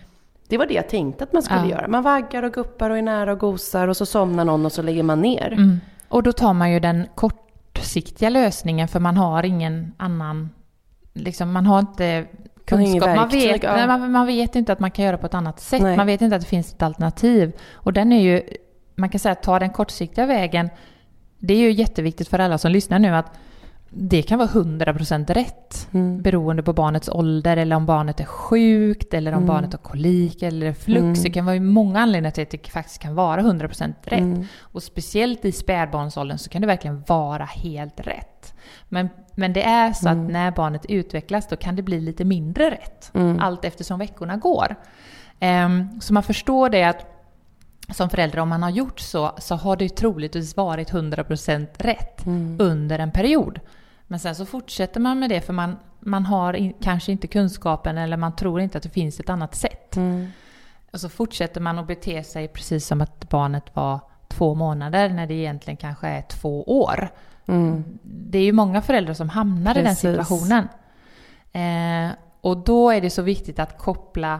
det 0.47 0.57
var 0.57 0.65
det 0.65 0.73
jag 0.73 0.89
tänkte 0.89 1.23
att 1.23 1.33
man 1.33 1.43
skulle 1.43 1.61
ja. 1.61 1.69
göra. 1.69 1.87
Man 1.87 2.03
vaggar 2.03 2.43
och 2.43 2.53
guppar 2.53 2.89
och 2.89 2.97
är 2.97 3.01
nära 3.01 3.31
och 3.31 3.39
gosar 3.39 3.87
och 3.87 3.97
så 3.97 4.05
somnar 4.05 4.45
någon 4.45 4.65
och 4.65 4.71
så 4.71 4.81
lägger 4.81 5.03
man 5.03 5.21
ner. 5.21 5.51
Mm. 5.51 5.79
Och 6.07 6.23
då 6.23 6.31
tar 6.31 6.53
man 6.53 6.71
ju 6.71 6.79
den 6.79 7.07
kortsiktiga 7.15 8.29
lösningen 8.29 8.87
för 8.87 8.99
man 8.99 9.17
har 9.17 9.45
ingen 9.45 9.93
annan, 9.97 10.49
liksom 11.13 11.51
man 11.51 11.65
har 11.65 11.79
inte 11.79 12.25
kunskap. 12.65 13.07
Man, 13.07 13.15
man 13.15 13.29
vet, 13.29 13.63
ja. 13.63 13.87
man, 13.87 14.11
man, 14.11 14.27
vet 14.27 14.55
inte 14.55 14.73
att 14.73 14.79
man 14.79 14.91
kan 14.91 15.05
göra 15.05 15.17
på 15.17 15.25
ett 15.25 15.33
annat 15.33 15.59
sätt. 15.59 15.81
Nej. 15.81 15.97
Man 15.97 16.07
vet 16.07 16.21
inte 16.21 16.35
att 16.35 16.41
det 16.41 16.47
finns 16.47 16.73
ett 16.73 16.81
alternativ. 16.81 17.51
Och 17.73 17.93
den 17.93 18.11
är 18.11 18.21
ju 18.21 18.43
man 18.95 19.09
kan 19.09 19.19
säga 19.19 19.31
att 19.31 19.43
ta 19.43 19.59
den 19.59 19.69
kortsiktiga 19.69 20.25
vägen, 20.25 20.69
det 21.39 21.53
är 21.53 21.57
ju 21.57 21.71
jätteviktigt 21.71 22.27
för 22.27 22.39
alla 22.39 22.57
som 22.57 22.71
lyssnar 22.71 22.99
nu 22.99 23.15
att 23.15 23.37
det 23.93 24.21
kan 24.21 24.39
vara 24.39 24.49
100% 24.49 25.33
rätt 25.33 25.87
mm. 25.91 26.21
beroende 26.21 26.63
på 26.63 26.73
barnets 26.73 27.09
ålder 27.09 27.57
eller 27.57 27.75
om 27.75 27.85
barnet 27.85 28.19
är 28.19 28.25
sjukt 28.25 29.13
eller 29.13 29.31
om 29.31 29.37
mm. 29.37 29.47
barnet 29.47 29.73
har 29.73 29.79
kolik 29.79 30.43
eller 30.43 30.73
flux. 30.73 31.01
Mm. 31.01 31.23
Det 31.23 31.29
kan 31.29 31.45
vara 31.45 31.59
många 31.59 31.99
anledningar 31.99 32.31
till 32.31 32.43
att 32.43 32.49
det 32.49 32.67
faktiskt 32.67 32.99
kan 32.99 33.15
vara 33.15 33.41
100% 33.41 33.93
rätt. 34.03 34.19
Mm. 34.19 34.45
Och 34.59 34.83
speciellt 34.83 35.45
i 35.45 35.51
spädbarnsåldern 35.51 36.37
så 36.37 36.49
kan 36.49 36.61
det 36.61 36.67
verkligen 36.67 37.03
vara 37.07 37.45
helt 37.45 37.99
rätt. 37.99 38.53
Men, 38.89 39.09
men 39.35 39.53
det 39.53 39.63
är 39.63 39.93
så 39.93 40.09
att 40.09 40.15
mm. 40.15 40.27
när 40.27 40.51
barnet 40.51 40.85
utvecklas 40.85 41.47
då 41.47 41.55
kan 41.55 41.75
det 41.75 41.81
bli 41.81 42.01
lite 42.01 42.25
mindre 42.25 42.71
rätt 42.71 43.11
mm. 43.13 43.39
allt 43.39 43.65
eftersom 43.65 43.99
veckorna 43.99 44.37
går. 44.37 44.75
Um, 45.65 46.01
så 46.01 46.13
man 46.13 46.23
förstår 46.23 46.69
det 46.69 46.83
att 46.83 47.10
som 47.93 48.09
förälder, 48.09 48.39
om 48.39 48.49
man 48.49 48.63
har 48.63 48.69
gjort 48.69 48.99
så, 48.99 49.31
så 49.37 49.55
har 49.55 49.75
det 49.75 49.89
troligtvis 49.89 50.57
varit 50.57 50.91
100% 50.91 51.67
rätt 51.77 52.25
mm. 52.25 52.57
under 52.59 52.99
en 52.99 53.11
period. 53.11 53.59
Men 54.07 54.19
sen 54.19 54.35
så 54.35 54.45
fortsätter 54.45 54.99
man 54.99 55.19
med 55.19 55.29
det 55.29 55.41
för 55.41 55.53
man, 55.53 55.77
man 55.99 56.25
har 56.25 56.53
in, 56.53 56.73
kanske 56.81 57.11
inte 57.11 57.27
kunskapen 57.27 57.97
eller 57.97 58.17
man 58.17 58.35
tror 58.35 58.61
inte 58.61 58.77
att 58.77 58.83
det 58.83 58.89
finns 58.89 59.19
ett 59.19 59.29
annat 59.29 59.55
sätt. 59.55 59.95
Mm. 59.95 60.27
Och 60.91 60.99
så 60.99 61.09
fortsätter 61.09 61.61
man 61.61 61.79
att 61.79 61.87
bete 61.87 62.23
sig 62.23 62.47
precis 62.47 62.87
som 62.87 63.01
att 63.01 63.29
barnet 63.29 63.75
var 63.75 63.99
två 64.27 64.55
månader 64.55 65.09
när 65.09 65.27
det 65.27 65.33
egentligen 65.33 65.77
kanske 65.77 66.07
är 66.07 66.21
två 66.21 66.63
år. 66.63 67.09
Mm. 67.45 67.83
Det 68.03 68.37
är 68.37 68.43
ju 68.43 68.51
många 68.51 68.81
föräldrar 68.81 69.13
som 69.13 69.29
hamnar 69.29 69.73
Precis. 69.73 70.03
i 70.03 70.07
den 70.07 70.15
situationen. 70.15 70.67
Eh, 71.51 72.11
och 72.41 72.57
då 72.57 72.89
är 72.89 73.01
det 73.01 73.09
så 73.09 73.21
viktigt 73.21 73.59
att 73.59 73.77
koppla, 73.77 74.39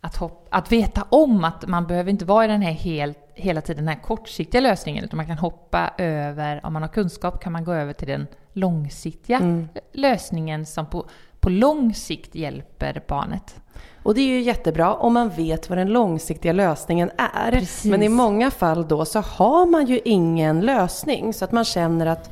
att, 0.00 0.16
hopp, 0.16 0.48
att 0.50 0.72
veta 0.72 1.06
om 1.08 1.44
att 1.44 1.66
man 1.66 1.86
behöver 1.86 2.10
inte 2.10 2.24
vara 2.24 2.44
i 2.44 2.48
den 2.48 2.62
här 2.62 2.72
helt, 2.72 3.18
hela 3.34 3.60
tiden 3.60 3.84
den 3.84 3.94
här 3.94 4.02
kortsiktiga 4.02 4.60
lösningen, 4.60 5.04
utan 5.04 5.16
man 5.16 5.26
kan 5.26 5.38
hoppa 5.38 5.90
över, 5.98 6.66
om 6.66 6.72
man 6.72 6.82
har 6.82 6.88
kunskap 6.88 7.42
kan 7.42 7.52
man 7.52 7.64
gå 7.64 7.72
över 7.72 7.92
till 7.92 8.08
den 8.08 8.26
långsiktiga 8.52 9.36
mm. 9.36 9.68
lösningen 9.92 10.66
som 10.66 10.86
på, 10.86 11.06
på 11.40 11.48
lång 11.48 11.94
sikt 11.94 12.34
hjälper 12.34 13.02
barnet. 13.08 13.60
Och 14.02 14.14
det 14.14 14.20
är 14.20 14.28
ju 14.28 14.40
jättebra 14.40 14.94
om 14.94 15.14
man 15.14 15.28
vet 15.28 15.68
vad 15.68 15.78
den 15.78 15.88
långsiktiga 15.88 16.52
lösningen 16.52 17.10
är. 17.16 17.50
Precis. 17.50 17.90
Men 17.90 18.02
i 18.02 18.08
många 18.08 18.50
fall 18.50 18.88
då 18.88 19.04
så 19.04 19.20
har 19.20 19.66
man 19.66 19.86
ju 19.86 20.00
ingen 20.04 20.60
lösning 20.60 21.34
så 21.34 21.44
att 21.44 21.52
man 21.52 21.64
känner 21.64 22.06
att 22.06 22.30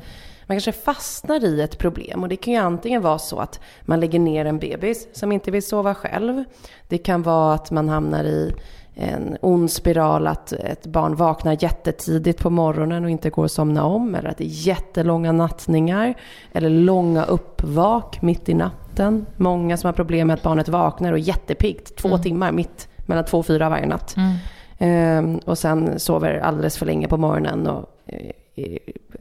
man 0.49 0.55
kanske 0.55 0.71
fastnar 0.71 1.45
i 1.45 1.61
ett 1.61 1.77
problem 1.77 2.23
och 2.23 2.29
det 2.29 2.35
kan 2.35 2.53
ju 2.53 2.59
antingen 2.59 3.01
vara 3.01 3.19
så 3.19 3.39
att 3.39 3.59
man 3.81 3.99
lägger 3.99 4.19
ner 4.19 4.45
en 4.45 4.59
bebis 4.59 5.07
som 5.13 5.31
inte 5.31 5.51
vill 5.51 5.63
sova 5.63 5.95
själv. 5.95 6.43
Det 6.87 6.97
kan 6.97 7.23
vara 7.23 7.53
att 7.53 7.71
man 7.71 7.89
hamnar 7.89 8.23
i 8.23 8.53
en 8.95 9.37
ond 9.41 9.71
spiral 9.71 10.27
att 10.27 10.51
ett 10.51 10.85
barn 10.85 11.15
vaknar 11.15 11.57
jättetidigt 11.63 12.41
på 12.41 12.49
morgonen 12.49 13.03
och 13.03 13.09
inte 13.09 13.29
går 13.29 13.45
att 13.45 13.51
somna 13.51 13.83
om 13.85 14.15
eller 14.15 14.29
att 14.29 14.37
det 14.37 14.43
är 14.43 14.67
jättelånga 14.67 15.31
nattningar 15.31 16.13
eller 16.51 16.69
långa 16.69 17.23
uppvak 17.23 18.21
mitt 18.21 18.49
i 18.49 18.53
natten. 18.53 19.25
Många 19.37 19.77
som 19.77 19.87
har 19.87 19.93
problem 19.93 20.27
med 20.27 20.33
att 20.33 20.43
barnet 20.43 20.69
vaknar 20.69 21.11
och 21.11 21.17
är 21.17 21.23
jättepiggt 21.23 21.95
två 21.95 22.07
mm. 22.07 22.21
timmar 22.21 22.51
mitt 22.51 22.87
mellan 22.97 23.25
två 23.25 23.37
och 23.37 23.45
fyra 23.45 23.69
varje 23.69 23.85
natt. 23.85 24.15
Mm. 24.17 24.35
Ehm, 24.77 25.39
och 25.45 25.57
sen 25.57 25.99
sover 25.99 26.39
alldeles 26.39 26.77
för 26.77 26.85
länge 26.85 27.07
på 27.07 27.17
morgonen 27.17 27.67
och 27.67 27.85
eh, 28.05 28.31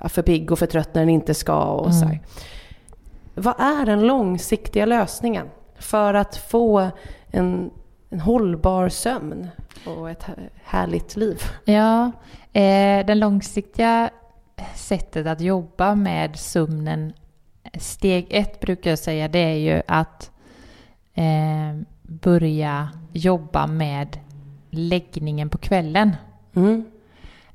för 0.05 0.23
pigg 0.23 0.53
och 0.53 0.59
för 0.59 0.67
trött 0.67 0.95
när 0.95 1.03
den 1.03 1.09
inte 1.09 1.35
ska 1.35 1.65
och 1.65 1.91
mm. 1.91 2.01
så 2.01 2.07
här. 2.07 2.21
Vad 3.35 3.61
är 3.61 3.87
den 3.87 4.07
långsiktiga 4.07 4.87
lösningen 4.87 5.47
för 5.79 6.15
att 6.15 6.37
få 6.37 6.91
en, 7.31 7.71
en 8.11 8.21
hållbar 8.21 8.89
sömn 8.89 9.49
och 9.87 10.11
ett 10.11 10.25
härligt 10.65 11.17
liv? 11.17 11.43
Ja, 11.65 12.13
eh, 12.53 13.07
den 13.07 13.19
långsiktiga 13.19 14.11
sättet 14.75 15.27
att 15.27 15.41
jobba 15.41 15.95
med 15.95 16.39
sömnen, 16.39 17.13
steg 17.75 18.27
ett 18.31 18.61
brukar 18.61 18.91
jag 18.91 18.99
säga, 18.99 19.29
det 19.29 19.39
är 19.39 19.57
ju 19.57 19.83
att 19.87 20.31
eh, 21.15 21.81
börja 22.03 22.89
jobba 23.13 23.67
med 23.67 24.19
läggningen 24.71 25.49
på 25.49 25.59
kvällen. 25.59 26.17
Mm. 26.55 26.85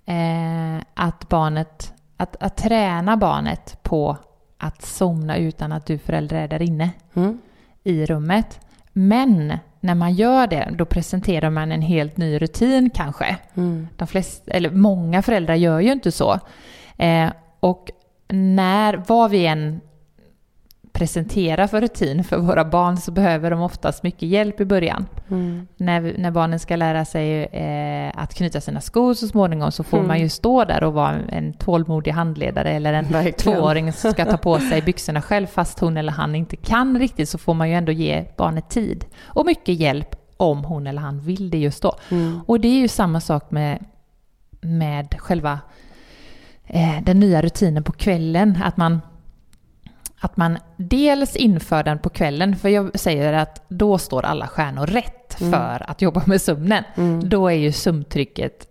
Eh, 0.06 0.84
att 0.94 1.30
barnet, 1.30 1.94
att, 2.18 2.44
att 2.44 2.58
träna 2.58 3.18
barnet 3.18 3.84
på 3.84 4.18
att 4.58 4.82
somna 4.82 5.38
utan 5.38 5.72
att 5.72 5.86
du 5.86 5.98
förälder 5.98 6.36
är 6.36 6.48
där 6.48 6.62
inne 6.62 6.90
mm. 7.14 7.42
i 7.84 8.06
rummet. 8.06 8.60
Men 8.94 9.58
när 9.80 9.96
man 9.96 10.14
gör 10.14 10.48
det, 10.48 10.70
då 10.78 10.86
presenterar 10.86 11.50
man 11.50 11.72
en 11.72 11.82
helt 11.82 12.18
ny 12.18 12.40
rutin 12.40 12.90
kanske. 12.90 13.38
Mm. 13.56 13.88
De 13.98 14.08
flesta, 14.08 14.52
eller 14.52 14.70
många 14.70 15.22
föräldrar 15.22 15.56
gör 15.56 15.80
ju 15.80 15.92
inte 15.92 16.12
så. 16.12 16.40
Eh, 16.98 17.30
och 17.60 17.92
när, 18.28 19.04
vad 19.08 19.32
vi 19.32 19.46
än 19.46 19.82
presentera 20.94 21.68
för 21.68 21.82
rutin 21.82 22.24
för 22.24 22.38
våra 22.38 22.66
barn 22.66 22.98
så 22.98 23.12
behöver 23.12 23.52
de 23.52 23.62
oftast 23.62 24.04
mycket 24.04 24.30
hjälp 24.30 24.62
i 24.62 24.66
början. 24.66 25.06
Mm. 25.30 25.68
När, 25.78 26.16
när 26.18 26.32
barnen 26.32 26.60
ska 26.60 26.76
lära 26.76 27.06
sig 27.06 27.44
eh, 27.44 28.12
att 28.16 28.34
knyta 28.34 28.62
sina 28.62 28.82
skor 28.82 29.14
så 29.14 29.28
småningom 29.28 29.72
så 29.72 29.84
får 29.84 29.98
mm. 29.98 30.08
man 30.08 30.20
ju 30.20 30.30
stå 30.30 30.66
där 30.66 30.84
och 30.84 30.94
vara 30.94 31.16
en 31.30 31.54
tålmodig 31.54 32.12
handledare 32.12 32.72
eller 32.72 32.94
en 32.94 33.06
Verkligen. 33.06 33.38
tvååring 33.38 33.94
som 33.94 34.12
ska 34.12 34.26
ta 34.26 34.38
på 34.38 34.60
sig 34.70 34.82
byxorna 34.82 35.22
själv 35.22 35.48
fast 35.48 35.80
hon 35.80 35.98
eller 35.98 36.12
han 36.12 36.36
inte 36.36 36.56
kan 36.56 37.00
riktigt 37.00 37.30
så 37.30 37.38
får 37.38 37.54
man 37.54 37.70
ju 37.70 37.76
ändå 37.76 37.92
ge 37.92 38.26
barnet 38.38 38.70
tid 38.70 39.06
och 39.24 39.46
mycket 39.46 39.76
hjälp 39.76 40.16
om 40.38 40.64
hon 40.64 40.88
eller 40.88 41.02
han 41.02 41.20
vill 41.20 41.50
det 41.50 41.58
just 41.58 41.82
då. 41.82 41.96
Mm. 42.10 42.40
Och 42.46 42.60
det 42.60 42.68
är 42.68 42.80
ju 42.80 42.88
samma 42.88 43.22
sak 43.22 43.52
med, 43.52 43.86
med 44.62 45.16
själva 45.20 45.60
eh, 46.66 47.02
den 47.04 47.20
nya 47.20 47.42
rutinen 47.42 47.84
på 47.84 47.92
kvällen, 47.92 48.60
att 48.64 48.78
man 48.78 49.02
att 50.24 50.38
man 50.38 50.58
dels 50.78 51.36
inför 51.36 51.84
den 51.84 52.00
på 52.00 52.10
kvällen, 52.10 52.56
för 52.56 52.70
jag 52.70 53.00
säger 53.00 53.34
att 53.34 53.62
då 53.68 53.98
står 53.98 54.26
alla 54.26 54.48
stjärnor 54.48 54.86
rätt 54.86 55.42
mm. 55.42 55.52
för 55.52 55.90
att 55.90 56.02
jobba 56.02 56.24
med 56.26 56.42
sömnen. 56.42 56.84
Mm. 56.96 57.30
Då 57.30 57.48
är 57.48 57.56
ju 57.56 57.72
sömntrycket 57.72 58.68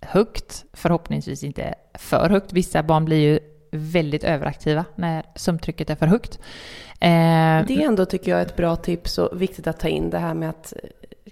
högt, 0.00 0.64
förhoppningsvis 0.72 1.44
inte 1.44 1.74
för 1.94 2.30
högt. 2.30 2.52
Vissa 2.52 2.82
barn 2.82 3.04
blir 3.04 3.18
ju 3.18 3.38
väldigt 3.70 4.24
överaktiva 4.24 4.84
när 4.94 5.24
sömntrycket 5.34 5.90
är 5.90 5.94
för 5.94 6.06
högt. 6.06 6.38
Eh, 7.00 7.66
det 7.66 7.70
är 7.70 7.86
ändå, 7.86 8.04
tycker 8.04 8.30
jag, 8.30 8.40
ett 8.42 8.56
bra 8.56 8.76
tips 8.76 9.18
och 9.18 9.42
viktigt 9.42 9.66
att 9.66 9.80
ta 9.80 9.88
in 9.88 10.10
det 10.10 10.18
här 10.18 10.34
med 10.34 10.50
att 10.50 10.72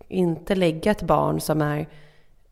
inte 0.09 0.55
lägga 0.55 0.91
ett 0.91 1.03
barn 1.03 1.41
som 1.41 1.63
är 1.63 1.89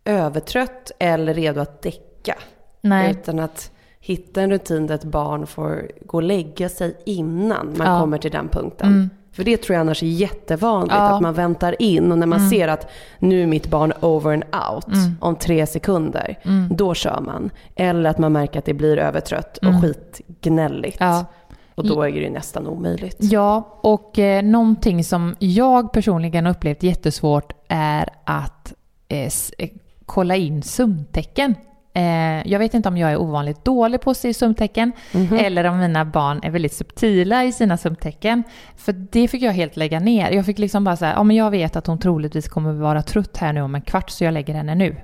övertrött 0.04 0.92
eller 0.98 1.34
redo 1.34 1.60
att 1.60 1.82
däcka. 1.82 2.38
Nej. 2.80 3.10
Utan 3.10 3.38
att 3.38 3.70
hitta 4.08 4.42
en 4.42 4.50
rutin 4.50 4.86
där 4.86 4.94
ett 4.94 5.04
barn 5.04 5.46
får 5.46 5.90
gå 6.06 6.16
och 6.16 6.22
lägga 6.22 6.68
sig 6.68 6.96
innan 7.06 7.74
man 7.76 7.86
ja. 7.86 8.00
kommer 8.00 8.18
till 8.18 8.30
den 8.30 8.48
punkten. 8.48 8.88
Mm. 8.88 9.10
För 9.32 9.44
det 9.44 9.56
tror 9.56 9.74
jag 9.74 9.80
annars 9.80 10.02
är 10.02 10.06
jättevanligt, 10.06 10.94
ja. 10.94 11.14
att 11.14 11.22
man 11.22 11.34
väntar 11.34 11.82
in 11.82 12.12
och 12.12 12.18
när 12.18 12.26
man 12.26 12.38
mm. 12.38 12.50
ser 12.50 12.68
att 12.68 12.90
nu 13.18 13.42
är 13.42 13.46
mitt 13.46 13.70
barn 13.70 13.92
over 14.00 14.32
and 14.32 14.44
out 14.44 14.88
mm. 14.88 15.16
om 15.20 15.36
tre 15.36 15.66
sekunder, 15.66 16.38
mm. 16.42 16.76
då 16.76 16.94
kör 16.94 17.20
man. 17.20 17.50
Eller 17.76 18.10
att 18.10 18.18
man 18.18 18.32
märker 18.32 18.58
att 18.58 18.64
det 18.64 18.74
blir 18.74 18.98
övertrött 18.98 19.56
och 19.56 19.64
mm. 19.64 19.82
skitgnälligt. 19.82 20.96
Ja. 21.00 21.26
Och 21.74 21.86
då 21.86 22.02
är 22.02 22.12
det 22.12 22.18
ju 22.18 22.30
nästan 22.30 22.66
omöjligt. 22.66 23.16
Ja, 23.18 23.78
och 23.80 24.18
eh, 24.18 24.42
någonting 24.42 25.04
som 25.04 25.36
jag 25.38 25.92
personligen 25.92 26.44
har 26.44 26.52
upplevt 26.52 26.82
jättesvårt 26.82 27.52
är 27.68 28.08
att 28.24 28.74
eh, 29.08 29.18
eh 29.58 29.68
kolla 30.06 30.36
in 30.36 30.62
sömntecken. 30.62 31.54
Eh, 31.98 32.42
jag 32.52 32.58
vet 32.58 32.74
inte 32.74 32.88
om 32.88 32.96
jag 32.96 33.12
är 33.12 33.16
ovanligt 33.16 33.64
dålig 33.64 34.00
på 34.00 34.10
att 34.10 34.16
se 34.16 34.34
sömntecken 34.34 34.92
mm 35.12 35.26
-hmm. 35.26 35.44
eller 35.44 35.64
om 35.64 35.78
mina 35.78 36.04
barn 36.04 36.40
är 36.42 36.50
väldigt 36.50 36.72
subtila 36.72 37.44
i 37.44 37.52
sina 37.52 37.76
sömntecken. 37.76 38.42
För 38.76 38.92
det 38.92 39.28
fick 39.28 39.42
jag 39.42 39.52
helt 39.52 39.76
lägga 39.76 40.00
ner. 40.00 40.30
Jag 40.30 40.46
fick 40.46 40.58
liksom 40.58 40.84
bara 40.84 40.96
säga, 40.96 41.12
ja 41.16 41.22
men 41.22 41.36
jag 41.36 41.50
vet 41.50 41.76
att 41.76 41.86
hon 41.86 41.98
troligtvis 41.98 42.48
kommer 42.48 42.72
vara 42.72 43.02
trött 43.02 43.36
här 43.36 43.52
nu 43.52 43.60
om 43.60 43.74
en 43.74 43.80
kvart 43.80 44.10
så 44.10 44.24
jag 44.24 44.34
lägger 44.34 44.54
henne 44.54 44.74
nu. 44.74 44.96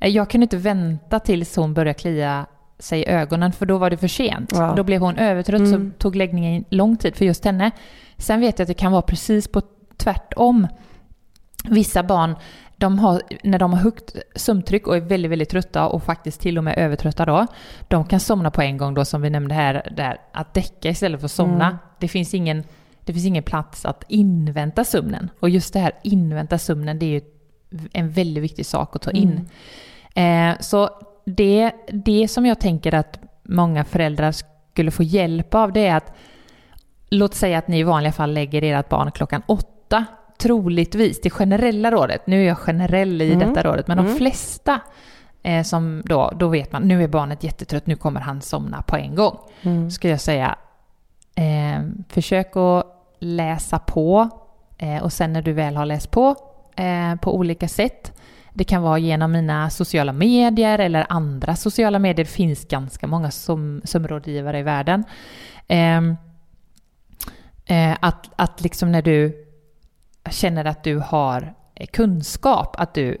Eh, 0.00 0.08
jag 0.08 0.30
kunde 0.30 0.44
inte 0.44 0.56
vänta 0.56 1.20
tills 1.20 1.56
hon 1.56 1.74
började 1.74 1.98
klia 1.98 2.46
sig 2.78 3.00
i 3.00 3.08
ögonen 3.08 3.52
för 3.52 3.66
då 3.66 3.78
var 3.78 3.90
det 3.90 3.96
för 3.96 4.08
sent. 4.08 4.52
Ja. 4.54 4.74
Då 4.76 4.82
blev 4.82 5.00
hon 5.00 5.18
övertrött 5.18 5.60
mm. 5.60 5.92
så 5.92 5.98
tog 5.98 6.16
läggningen 6.16 6.64
lång 6.68 6.96
tid 6.96 7.16
för 7.16 7.24
just 7.24 7.44
henne. 7.44 7.70
Sen 8.16 8.40
vet 8.40 8.58
jag 8.58 8.64
att 8.64 8.68
det 8.68 8.74
kan 8.74 8.92
vara 8.92 9.02
precis 9.02 9.48
på 9.48 9.62
tvärtom. 9.96 10.68
Vissa 11.64 12.02
barn 12.02 12.36
de 12.82 12.98
har, 12.98 13.22
när 13.42 13.58
de 13.58 13.72
har 13.72 13.80
högt 13.80 14.16
sömntryck 14.34 14.86
och 14.86 14.96
är 14.96 15.00
väldigt, 15.00 15.30
väldigt 15.30 15.48
trötta 15.48 15.88
och 15.88 16.02
faktiskt 16.02 16.40
till 16.40 16.58
och 16.58 16.64
med 16.64 16.78
övertrötta 16.78 17.24
då, 17.24 17.46
de 17.88 18.04
kan 18.04 18.20
somna 18.20 18.50
på 18.50 18.62
en 18.62 18.76
gång 18.76 18.94
då 18.94 19.04
som 19.04 19.22
vi 19.22 19.30
nämnde 19.30 19.54
här, 19.54 19.92
där, 19.96 20.20
att 20.32 20.54
däcka 20.54 20.88
istället 20.88 21.20
för 21.20 21.24
att 21.24 21.32
somna. 21.32 21.66
Mm. 21.66 21.78
Det, 21.98 22.08
finns 22.08 22.34
ingen, 22.34 22.64
det 23.04 23.12
finns 23.12 23.26
ingen 23.26 23.42
plats 23.42 23.84
att 23.84 24.04
invänta 24.08 24.84
sömnen. 24.84 25.30
Och 25.40 25.50
just 25.50 25.72
det 25.72 25.78
här 25.80 25.92
invänta 26.02 26.58
sömnen, 26.58 26.98
det 26.98 27.06
är 27.06 27.10
ju 27.10 27.20
en 27.92 28.10
väldigt 28.10 28.44
viktig 28.44 28.66
sak 28.66 28.96
att 28.96 29.02
ta 29.02 29.10
in. 29.10 29.48
Mm. 30.14 30.50
Eh, 30.50 30.60
så 30.60 30.90
det, 31.24 31.72
det 31.88 32.28
som 32.28 32.46
jag 32.46 32.60
tänker 32.60 32.94
att 32.94 33.18
många 33.42 33.84
föräldrar 33.84 34.34
skulle 34.72 34.90
få 34.90 35.02
hjälp 35.02 35.54
av, 35.54 35.72
det 35.72 35.86
är 35.86 35.96
att 35.96 36.12
låt 37.10 37.34
säga 37.34 37.58
att 37.58 37.68
ni 37.68 37.78
i 37.78 37.82
vanliga 37.82 38.12
fall 38.12 38.32
lägger 38.32 38.62
ert 38.62 38.88
barn 38.88 39.12
klockan 39.12 39.42
åtta 39.46 40.06
troligtvis, 40.42 41.20
det 41.20 41.30
generella 41.30 41.90
rådet, 41.90 42.26
nu 42.26 42.42
är 42.42 42.48
jag 42.48 42.58
generell 42.58 43.22
i 43.22 43.32
mm. 43.32 43.48
detta 43.48 43.62
rådet, 43.62 43.88
men 43.88 43.98
mm. 43.98 44.10
de 44.10 44.18
flesta 44.18 44.80
eh, 45.42 45.62
som 45.62 46.02
då, 46.04 46.32
då 46.36 46.48
vet 46.48 46.72
man, 46.72 46.82
nu 46.82 47.04
är 47.04 47.08
barnet 47.08 47.44
jättetrött, 47.44 47.86
nu 47.86 47.96
kommer 47.96 48.20
han 48.20 48.40
somna 48.40 48.82
på 48.82 48.96
en 48.96 49.14
gång. 49.14 49.38
Mm. 49.62 49.90
Skulle 49.90 50.10
jag 50.10 50.20
säga, 50.20 50.56
eh, 51.34 51.82
försök 52.08 52.56
att 52.56 52.86
läsa 53.18 53.78
på 53.78 54.28
eh, 54.78 55.02
och 55.02 55.12
sen 55.12 55.32
när 55.32 55.42
du 55.42 55.52
väl 55.52 55.76
har 55.76 55.86
läst 55.86 56.10
på 56.10 56.36
eh, 56.76 57.14
på 57.20 57.36
olika 57.36 57.68
sätt, 57.68 58.12
det 58.54 58.64
kan 58.64 58.82
vara 58.82 58.98
genom 58.98 59.32
mina 59.32 59.70
sociala 59.70 60.12
medier 60.12 60.78
eller 60.78 61.06
andra 61.08 61.56
sociala 61.56 61.98
medier. 61.98 62.24
Det 62.24 62.30
finns 62.30 62.64
ganska 62.68 63.06
många 63.06 63.30
som, 63.30 63.82
sömnrådgivare 63.84 64.58
i 64.58 64.62
världen. 64.62 65.04
Eh, 65.68 65.98
eh, 67.66 67.96
att, 68.00 68.30
att 68.36 68.60
liksom 68.60 68.92
när 68.92 69.02
du 69.02 69.46
känner 70.30 70.64
att 70.64 70.84
du 70.84 70.98
har 70.98 71.54
kunskap, 71.92 72.74
att 72.78 72.94
du 72.94 73.18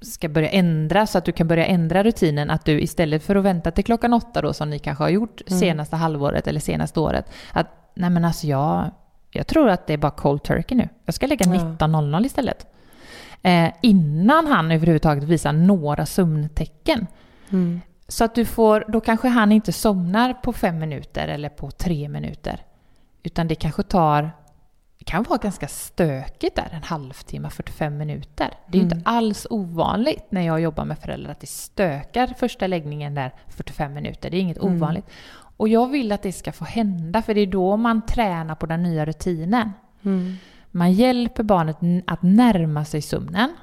ska 0.00 0.28
börja 0.28 0.48
ändra 0.48 1.06
så 1.06 1.18
att 1.18 1.24
du 1.24 1.32
kan 1.32 1.48
börja 1.48 1.66
ändra 1.66 2.02
rutinen. 2.02 2.50
Att 2.50 2.64
du 2.64 2.80
istället 2.80 3.22
för 3.22 3.36
att 3.36 3.44
vänta 3.44 3.70
till 3.70 3.84
klockan 3.84 4.12
åtta 4.12 4.42
då 4.42 4.52
som 4.52 4.70
ni 4.70 4.78
kanske 4.78 5.04
har 5.04 5.08
gjort 5.08 5.40
mm. 5.46 5.60
senaste 5.60 5.96
halvåret 5.96 6.46
eller 6.46 6.60
senaste 6.60 7.00
året. 7.00 7.30
Att 7.52 7.66
nej 7.94 8.10
men 8.10 8.24
alltså 8.24 8.46
jag, 8.46 8.90
jag 9.30 9.46
tror 9.46 9.68
att 9.68 9.86
det 9.86 9.92
är 9.92 9.98
bara 9.98 10.10
cold 10.10 10.42
turkey 10.42 10.76
nu. 10.76 10.88
Jag 11.04 11.14
ska 11.14 11.26
lägga 11.26 11.46
ja. 11.46 11.52
19.00 11.52 12.26
istället. 12.26 12.66
Eh, 13.42 13.72
innan 13.82 14.46
han 14.46 14.70
överhuvudtaget 14.70 15.24
visar 15.24 15.52
några 15.52 16.06
sömntecken. 16.06 17.06
Mm. 17.50 17.80
Så 18.08 18.24
att 18.24 18.34
du 18.34 18.44
får, 18.44 18.84
då 18.88 19.00
kanske 19.00 19.28
han 19.28 19.52
inte 19.52 19.72
somnar 19.72 20.34
på 20.34 20.52
fem 20.52 20.78
minuter 20.78 21.28
eller 21.28 21.48
på 21.48 21.70
tre 21.70 22.08
minuter. 22.08 22.60
Utan 23.22 23.48
det 23.48 23.54
kanske 23.54 23.82
tar, 23.82 24.30
det 25.00 25.04
kan 25.04 25.22
vara 25.22 25.38
ganska 25.38 25.68
stökigt 25.68 26.56
där, 26.56 26.68
en 26.72 26.82
halvtimme, 26.82 27.50
45 27.50 27.96
minuter. 27.96 28.54
Det 28.66 28.78
är 28.78 28.82
mm. 28.82 28.96
inte 28.96 29.10
alls 29.10 29.46
ovanligt 29.50 30.24
när 30.30 30.40
jag 30.40 30.60
jobbar 30.60 30.84
med 30.84 30.98
föräldrar 30.98 31.32
att 31.32 31.40
det 31.40 31.46
stökar 31.46 32.26
första 32.26 32.66
läggningen 32.66 33.14
där 33.14 33.34
45 33.48 33.92
minuter. 33.92 34.30
Det 34.30 34.36
är 34.36 34.40
inget 34.40 34.58
mm. 34.58 34.74
ovanligt. 34.76 35.04
Och 35.56 35.68
jag 35.68 35.88
vill 35.88 36.12
att 36.12 36.22
det 36.22 36.32
ska 36.32 36.52
få 36.52 36.64
hända, 36.64 37.22
för 37.22 37.34
det 37.34 37.40
är 37.40 37.46
då 37.46 37.76
man 37.76 38.06
tränar 38.06 38.54
på 38.54 38.66
den 38.66 38.82
nya 38.82 39.06
rutinen. 39.06 39.72
Mm. 40.02 40.36
Man 40.70 40.92
hjälper 40.92 41.42
barnet 41.42 41.76
att 42.06 42.22
närma 42.22 42.84
sig 42.84 43.02
sömnen. 43.02 43.56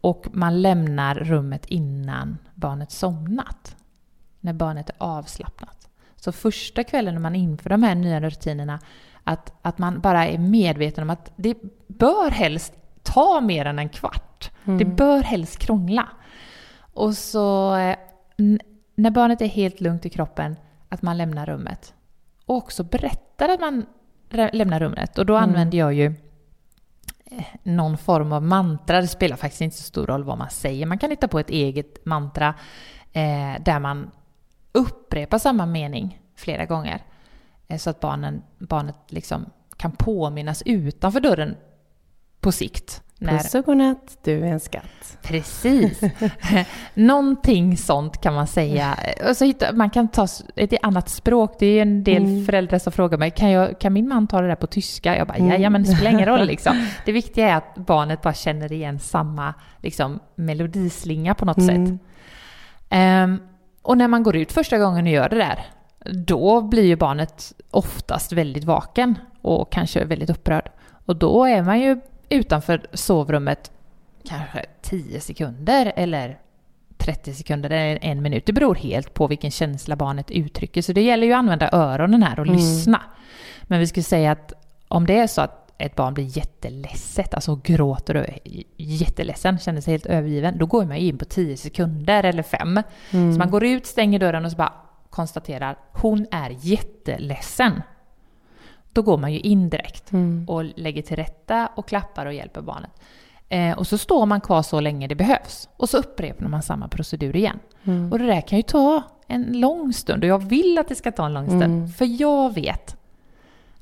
Och 0.00 0.26
man 0.32 0.62
lämnar 0.62 1.14
rummet 1.14 1.66
innan 1.66 2.38
barnet 2.54 2.90
somnat. 2.90 3.76
När 4.40 4.52
barnet 4.52 4.90
är 4.90 4.96
avslappnat. 4.98 5.88
Så 6.16 6.32
första 6.32 6.84
kvällen 6.84 7.14
när 7.14 7.20
man 7.20 7.34
inför 7.34 7.70
de 7.70 7.82
här 7.82 7.94
nya 7.94 8.20
rutinerna, 8.20 8.80
att, 9.26 9.52
att 9.62 9.78
man 9.78 10.00
bara 10.00 10.26
är 10.26 10.38
medveten 10.38 11.02
om 11.02 11.10
att 11.10 11.32
det 11.36 11.56
bör 11.86 12.30
helst 12.30 12.72
ta 13.02 13.40
mer 13.40 13.64
än 13.64 13.78
en 13.78 13.88
kvart. 13.88 14.50
Mm. 14.64 14.78
Det 14.78 14.84
bör 14.84 15.22
helst 15.22 15.58
krångla. 15.58 16.08
Och 16.78 17.14
så 17.14 17.76
eh, 17.76 17.96
när 18.94 19.10
barnet 19.10 19.40
är 19.40 19.46
helt 19.46 19.80
lugnt 19.80 20.06
i 20.06 20.10
kroppen, 20.10 20.56
att 20.88 21.02
man 21.02 21.18
lämnar 21.18 21.46
rummet. 21.46 21.94
Och 22.46 22.56
också 22.56 22.84
berättar 22.84 23.48
att 23.48 23.60
man 23.60 23.86
lämnar 24.52 24.80
rummet. 24.80 25.18
Och 25.18 25.26
då 25.26 25.36
mm. 25.36 25.48
använder 25.48 25.78
jag 25.78 25.94
ju 25.94 26.06
eh, 27.24 27.44
någon 27.62 27.98
form 27.98 28.32
av 28.32 28.42
mantra. 28.42 29.00
Det 29.00 29.08
spelar 29.08 29.36
faktiskt 29.36 29.60
inte 29.60 29.76
så 29.76 29.82
stor 29.82 30.06
roll 30.06 30.24
vad 30.24 30.38
man 30.38 30.50
säger. 30.50 30.86
Man 30.86 30.98
kan 30.98 31.10
hitta 31.10 31.28
på 31.28 31.38
ett 31.38 31.50
eget 31.50 32.04
mantra 32.04 32.54
eh, 33.12 33.62
där 33.62 33.78
man 33.78 34.10
upprepar 34.72 35.38
samma 35.38 35.66
mening 35.66 36.20
flera 36.36 36.64
gånger. 36.64 37.02
Eh, 37.68 37.78
så 37.78 37.90
att 37.90 38.00
barnen, 38.00 38.42
barnet 38.58 38.96
liksom 39.08 39.46
kan 39.76 39.92
påminnas 39.92 40.62
utanför 40.66 41.20
dörren 41.20 41.56
på 42.40 42.52
sikt. 42.52 43.02
När... 43.18 43.38
Puss 43.38 43.54
och 43.54 43.64
godnatt, 43.64 44.18
du 44.22 44.44
är 44.44 44.46
en 44.46 44.60
skatt. 44.60 45.18
Precis. 45.22 46.00
Någonting 46.94 47.76
sånt 47.76 48.20
kan 48.20 48.34
man 48.34 48.46
säga. 48.46 48.98
Och 49.28 49.36
så 49.36 49.44
hitta, 49.44 49.72
man 49.72 49.90
kan 49.90 50.08
ta 50.08 50.26
ett 50.56 50.74
annat 50.82 51.08
språk. 51.08 51.56
Det 51.58 51.66
är 51.66 51.82
en 51.82 52.04
del 52.04 52.22
mm. 52.22 52.46
föräldrar 52.46 52.78
som 52.78 52.92
frågar 52.92 53.18
mig, 53.18 53.30
kan, 53.30 53.50
jag, 53.50 53.80
kan 53.80 53.92
min 53.92 54.08
man 54.08 54.26
ta 54.26 54.40
det 54.40 54.48
där 54.48 54.56
på 54.56 54.66
tyska? 54.66 55.16
Jag 55.16 55.26
bara, 55.26 55.36
mm. 55.36 55.62
ja 55.62 55.70
men 55.70 55.82
det 55.82 55.88
spelar 55.88 56.10
ingen 56.10 56.26
roll 56.26 56.46
liksom. 56.46 56.86
Det 57.04 57.12
viktiga 57.12 57.48
är 57.48 57.56
att 57.56 57.74
barnet 57.74 58.22
bara 58.22 58.34
känner 58.34 58.72
igen 58.72 58.98
samma 58.98 59.54
liksom, 59.82 60.20
melodislinga 60.34 61.34
på 61.34 61.44
något 61.44 61.58
mm. 61.58 61.86
sätt. 61.86 62.00
Um, 62.90 63.40
och 63.82 63.98
när 63.98 64.08
man 64.08 64.22
går 64.22 64.36
ut 64.36 64.52
första 64.52 64.78
gången 64.78 65.06
och 65.06 65.12
gör 65.12 65.28
det 65.28 65.36
där, 65.36 65.64
då 66.10 66.60
blir 66.60 66.84
ju 66.84 66.96
barnet 66.96 67.52
oftast 67.70 68.32
väldigt 68.32 68.64
vaken 68.64 69.18
och 69.42 69.72
kanske 69.72 70.04
väldigt 70.04 70.30
upprörd. 70.30 70.70
Och 71.06 71.16
då 71.16 71.44
är 71.44 71.62
man 71.62 71.80
ju 71.80 72.00
utanför 72.28 72.86
sovrummet 72.92 73.70
kanske 74.28 74.66
10 74.82 75.20
sekunder 75.20 75.92
eller 75.96 76.38
30 76.98 77.34
sekunder 77.34 77.70
eller 77.70 77.98
en 78.02 78.22
minut. 78.22 78.46
Det 78.46 78.52
beror 78.52 78.74
helt 78.74 79.14
på 79.14 79.26
vilken 79.26 79.50
känsla 79.50 79.96
barnet 79.96 80.30
uttrycker. 80.30 80.82
Så 80.82 80.92
det 80.92 81.02
gäller 81.02 81.26
ju 81.26 81.32
att 81.32 81.38
använda 81.38 81.70
öronen 81.72 82.22
här 82.22 82.40
och 82.40 82.46
mm. 82.46 82.56
lyssna. 82.56 83.02
Men 83.62 83.80
vi 83.80 83.86
skulle 83.86 84.04
säga 84.04 84.32
att 84.32 84.52
om 84.88 85.06
det 85.06 85.18
är 85.18 85.26
så 85.26 85.40
att 85.40 85.72
ett 85.78 85.96
barn 85.96 86.14
blir 86.14 86.36
jätteledset, 86.38 87.34
alltså 87.34 87.60
gråter 87.64 88.16
och 88.16 88.24
är 88.24 88.38
jätteledsen, 88.76 89.58
känner 89.58 89.80
sig 89.80 89.92
helt 89.92 90.06
övergiven, 90.06 90.58
då 90.58 90.66
går 90.66 90.84
man 90.84 90.96
in 90.96 91.18
på 91.18 91.24
10 91.24 91.56
sekunder 91.56 92.24
eller 92.24 92.42
5. 92.42 92.82
Mm. 93.10 93.32
Så 93.32 93.38
man 93.38 93.50
går 93.50 93.64
ut, 93.64 93.86
stänger 93.86 94.18
dörren 94.18 94.44
och 94.44 94.50
så 94.50 94.56
bara 94.56 94.72
konstaterar, 95.10 95.78
hon 95.92 96.26
är 96.30 96.50
jätteledsen 96.50 97.82
då 98.96 99.02
går 99.02 99.18
man 99.18 99.32
ju 99.32 99.40
in 99.40 99.70
direkt 99.70 100.12
mm. 100.12 100.44
och 100.48 100.64
lägger 100.64 101.02
till 101.02 101.16
rätta 101.16 101.68
och 101.74 101.88
klappar 101.88 102.26
och 102.26 102.34
hjälper 102.34 102.60
barnet. 102.60 102.90
Eh, 103.48 103.78
och 103.78 103.86
så 103.86 103.98
står 103.98 104.26
man 104.26 104.40
kvar 104.40 104.62
så 104.62 104.80
länge 104.80 105.06
det 105.06 105.14
behövs. 105.14 105.68
Och 105.76 105.88
så 105.88 105.98
upprepar 105.98 106.46
man 106.46 106.62
samma 106.62 106.88
procedur 106.88 107.36
igen. 107.36 107.58
Mm. 107.84 108.12
Och 108.12 108.18
det 108.18 108.26
där 108.26 108.40
kan 108.40 108.58
ju 108.58 108.62
ta 108.62 109.02
en 109.26 109.60
lång 109.60 109.92
stund 109.92 110.24
och 110.24 110.28
jag 110.30 110.38
vill 110.38 110.78
att 110.78 110.88
det 110.88 110.94
ska 110.94 111.12
ta 111.12 111.26
en 111.26 111.34
lång 111.34 111.46
stund. 111.46 111.62
Mm. 111.62 111.88
För 111.88 112.22
jag 112.22 112.54
vet 112.54 112.96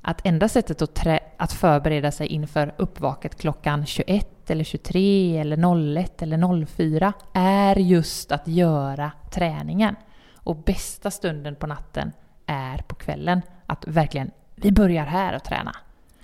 att 0.02 0.26
enda 0.26 0.48
sättet 0.48 0.82
att, 0.82 0.94
trä- 0.94 1.20
att 1.36 1.52
förbereda 1.52 2.10
sig 2.10 2.26
inför 2.26 2.74
uppvaket 2.76 3.40
klockan 3.40 3.86
21 3.86 4.50
eller 4.50 4.64
23 4.64 5.38
eller 5.38 5.96
01 5.96 6.22
eller 6.22 6.66
04 6.66 7.12
är 7.32 7.76
just 7.76 8.32
att 8.32 8.48
göra 8.48 9.10
träningen. 9.30 9.96
Och 10.44 10.56
bästa 10.56 11.10
stunden 11.10 11.56
på 11.56 11.66
natten 11.66 12.12
är 12.46 12.78
på 12.78 12.94
kvällen. 12.94 13.42
Att 13.66 13.86
verkligen 13.86 14.30
vi 14.54 14.72
börjar 14.72 15.04
här 15.04 15.36
och 15.36 15.44
träna. 15.44 15.76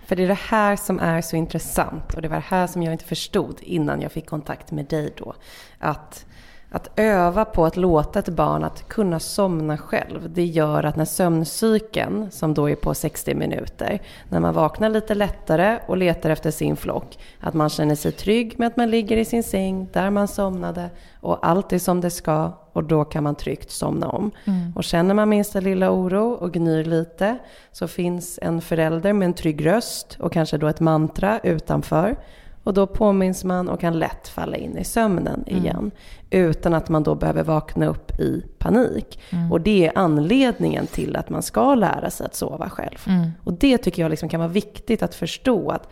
För 0.06 0.16
det 0.16 0.22
är 0.22 0.28
det 0.28 0.34
här 0.34 0.76
som 0.76 0.98
är 0.98 1.20
så 1.20 1.36
intressant 1.36 2.14
och 2.14 2.22
det 2.22 2.28
var 2.28 2.36
det 2.36 2.44
här 2.46 2.66
som 2.66 2.82
jag 2.82 2.92
inte 2.92 3.04
förstod 3.04 3.56
innan 3.60 4.00
jag 4.00 4.12
fick 4.12 4.26
kontakt 4.26 4.70
med 4.70 4.84
dig 4.84 5.14
då. 5.16 5.34
Att 5.78 6.26
att 6.72 6.88
öva 6.96 7.44
på 7.44 7.64
att 7.64 7.76
låta 7.76 8.18
ett 8.18 8.28
barn 8.28 8.64
att 8.64 8.88
kunna 8.88 9.20
somna 9.20 9.78
själv, 9.78 10.30
det 10.30 10.44
gör 10.44 10.84
att 10.84 10.96
när 10.96 11.04
sömncykeln, 11.04 12.30
som 12.30 12.54
då 12.54 12.70
är 12.70 12.74
på 12.74 12.94
60 12.94 13.34
minuter, 13.34 14.02
när 14.28 14.40
man 14.40 14.54
vaknar 14.54 14.88
lite 14.88 15.14
lättare 15.14 15.78
och 15.86 15.96
letar 15.96 16.30
efter 16.30 16.50
sin 16.50 16.76
flock, 16.76 17.18
att 17.40 17.54
man 17.54 17.70
känner 17.70 17.94
sig 17.94 18.12
trygg 18.12 18.58
med 18.58 18.66
att 18.66 18.76
man 18.76 18.90
ligger 18.90 19.16
i 19.16 19.24
sin 19.24 19.42
säng 19.42 19.88
där 19.92 20.10
man 20.10 20.28
somnade 20.28 20.90
och 21.20 21.46
allt 21.46 21.72
är 21.72 21.78
som 21.78 22.00
det 22.00 22.10
ska 22.10 22.52
och 22.72 22.84
då 22.84 23.04
kan 23.04 23.24
man 23.24 23.34
tryggt 23.34 23.70
somna 23.70 24.08
om. 24.08 24.30
Mm. 24.44 24.72
Och 24.76 24.84
känner 24.84 25.14
man 25.14 25.28
minsta 25.28 25.60
lilla 25.60 25.90
oro 25.90 26.30
och 26.32 26.52
gnyr 26.52 26.84
lite 26.84 27.38
så 27.72 27.88
finns 27.88 28.38
en 28.42 28.60
förälder 28.60 29.12
med 29.12 29.26
en 29.26 29.34
trygg 29.34 29.66
röst 29.66 30.16
och 30.20 30.32
kanske 30.32 30.58
då 30.58 30.66
ett 30.66 30.80
mantra 30.80 31.38
utanför 31.38 32.16
och 32.64 32.74
då 32.74 32.86
påminns 32.86 33.44
man 33.44 33.68
och 33.68 33.80
kan 33.80 33.98
lätt 33.98 34.28
falla 34.28 34.56
in 34.56 34.78
i 34.78 34.84
sömnen 34.84 35.44
mm. 35.46 35.62
igen. 35.62 35.76
Mm. 35.76 35.90
Utan 36.30 36.74
att 36.74 36.88
man 36.88 37.02
då 37.02 37.14
behöver 37.14 37.42
vakna 37.42 37.86
upp 37.86 38.20
i 38.20 38.44
panik. 38.58 39.20
Mm. 39.30 39.52
Och 39.52 39.60
det 39.60 39.86
är 39.86 39.92
anledningen 39.94 40.86
till 40.86 41.16
att 41.16 41.30
man 41.30 41.42
ska 41.42 41.74
lära 41.74 42.10
sig 42.10 42.26
att 42.26 42.34
sova 42.34 42.70
själv. 42.70 42.98
Mm. 43.06 43.30
Och 43.44 43.52
det 43.52 43.78
tycker 43.78 44.02
jag 44.02 44.10
liksom 44.10 44.28
kan 44.28 44.40
vara 44.40 44.50
viktigt 44.50 45.02
att 45.02 45.14
förstå. 45.14 45.70
Att 45.70 45.88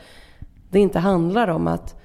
det 0.71 0.79
inte 0.79 0.99
handlar 0.99 1.49
om 1.49 1.67
att 1.67 2.01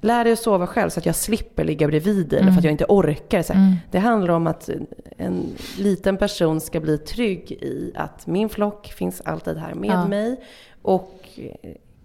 lära 0.00 0.24
dig 0.24 0.32
att 0.32 0.38
sova 0.38 0.66
själv 0.66 0.90
så 0.90 1.00
att 1.00 1.06
jag 1.06 1.14
slipper 1.14 1.64
ligga 1.64 1.86
bredvid 1.86 2.28
dig 2.28 2.40
eller 2.40 2.50
för 2.50 2.58
att 2.58 2.64
jag 2.64 2.72
inte 2.72 2.86
orkar. 2.88 3.42
Så 3.42 3.52
mm. 3.52 3.74
Det 3.90 3.98
handlar 3.98 4.34
om 4.34 4.46
att 4.46 4.70
en 5.16 5.52
liten 5.78 6.16
person 6.16 6.60
ska 6.60 6.80
bli 6.80 6.98
trygg 6.98 7.52
i 7.52 7.92
att 7.96 8.26
min 8.26 8.48
flock 8.48 8.86
finns 8.86 9.20
alltid 9.20 9.56
här 9.56 9.74
med 9.74 9.90
ja. 9.90 10.06
mig. 10.06 10.40
Och 10.82 11.28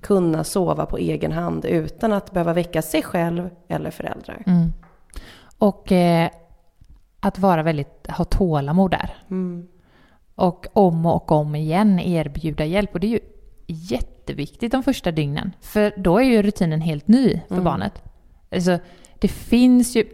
kunna 0.02 0.44
sova 0.44 0.86
på 0.86 0.98
egen 0.98 1.32
hand 1.32 1.66
utan 1.66 2.14
att 2.14 2.32
behöva 2.32 2.54
väcka 2.54 2.82
sig 2.82 3.04
själv 3.04 3.50
eller 3.68 3.92
föräldrar. 3.92 4.44
Mm. 4.46 4.74
Och 5.58 5.92
eh, 5.92 6.30
att 7.20 7.40
vara 7.40 7.64
väldigt, 7.64 8.08
ha 8.10 8.26
tålamod 8.26 8.92
där. 8.92 9.18
Mm. 9.30 9.68
Och 10.36 10.68
om 10.74 11.06
och 11.06 11.32
om 11.32 11.56
igen 11.56 12.00
erbjuda 12.00 12.66
hjälp. 12.66 12.94
Och 12.94 13.00
det 13.00 13.08
är 13.08 13.12
ju 13.12 13.20
jätteviktigt 13.68 14.72
de 14.72 14.84
första 14.84 15.12
dygnen. 15.12 15.52
För 15.62 15.94
då 15.98 16.18
är 16.20 16.24
ju 16.24 16.42
rutinen 16.42 16.82
helt 16.82 17.08
ny 17.08 17.42
för 17.48 17.56
mm. 17.56 17.66
barnet. 17.66 18.04
Alltså, 18.52 18.80
det 19.20 19.28
finns 19.28 19.96
ju, 19.96 20.06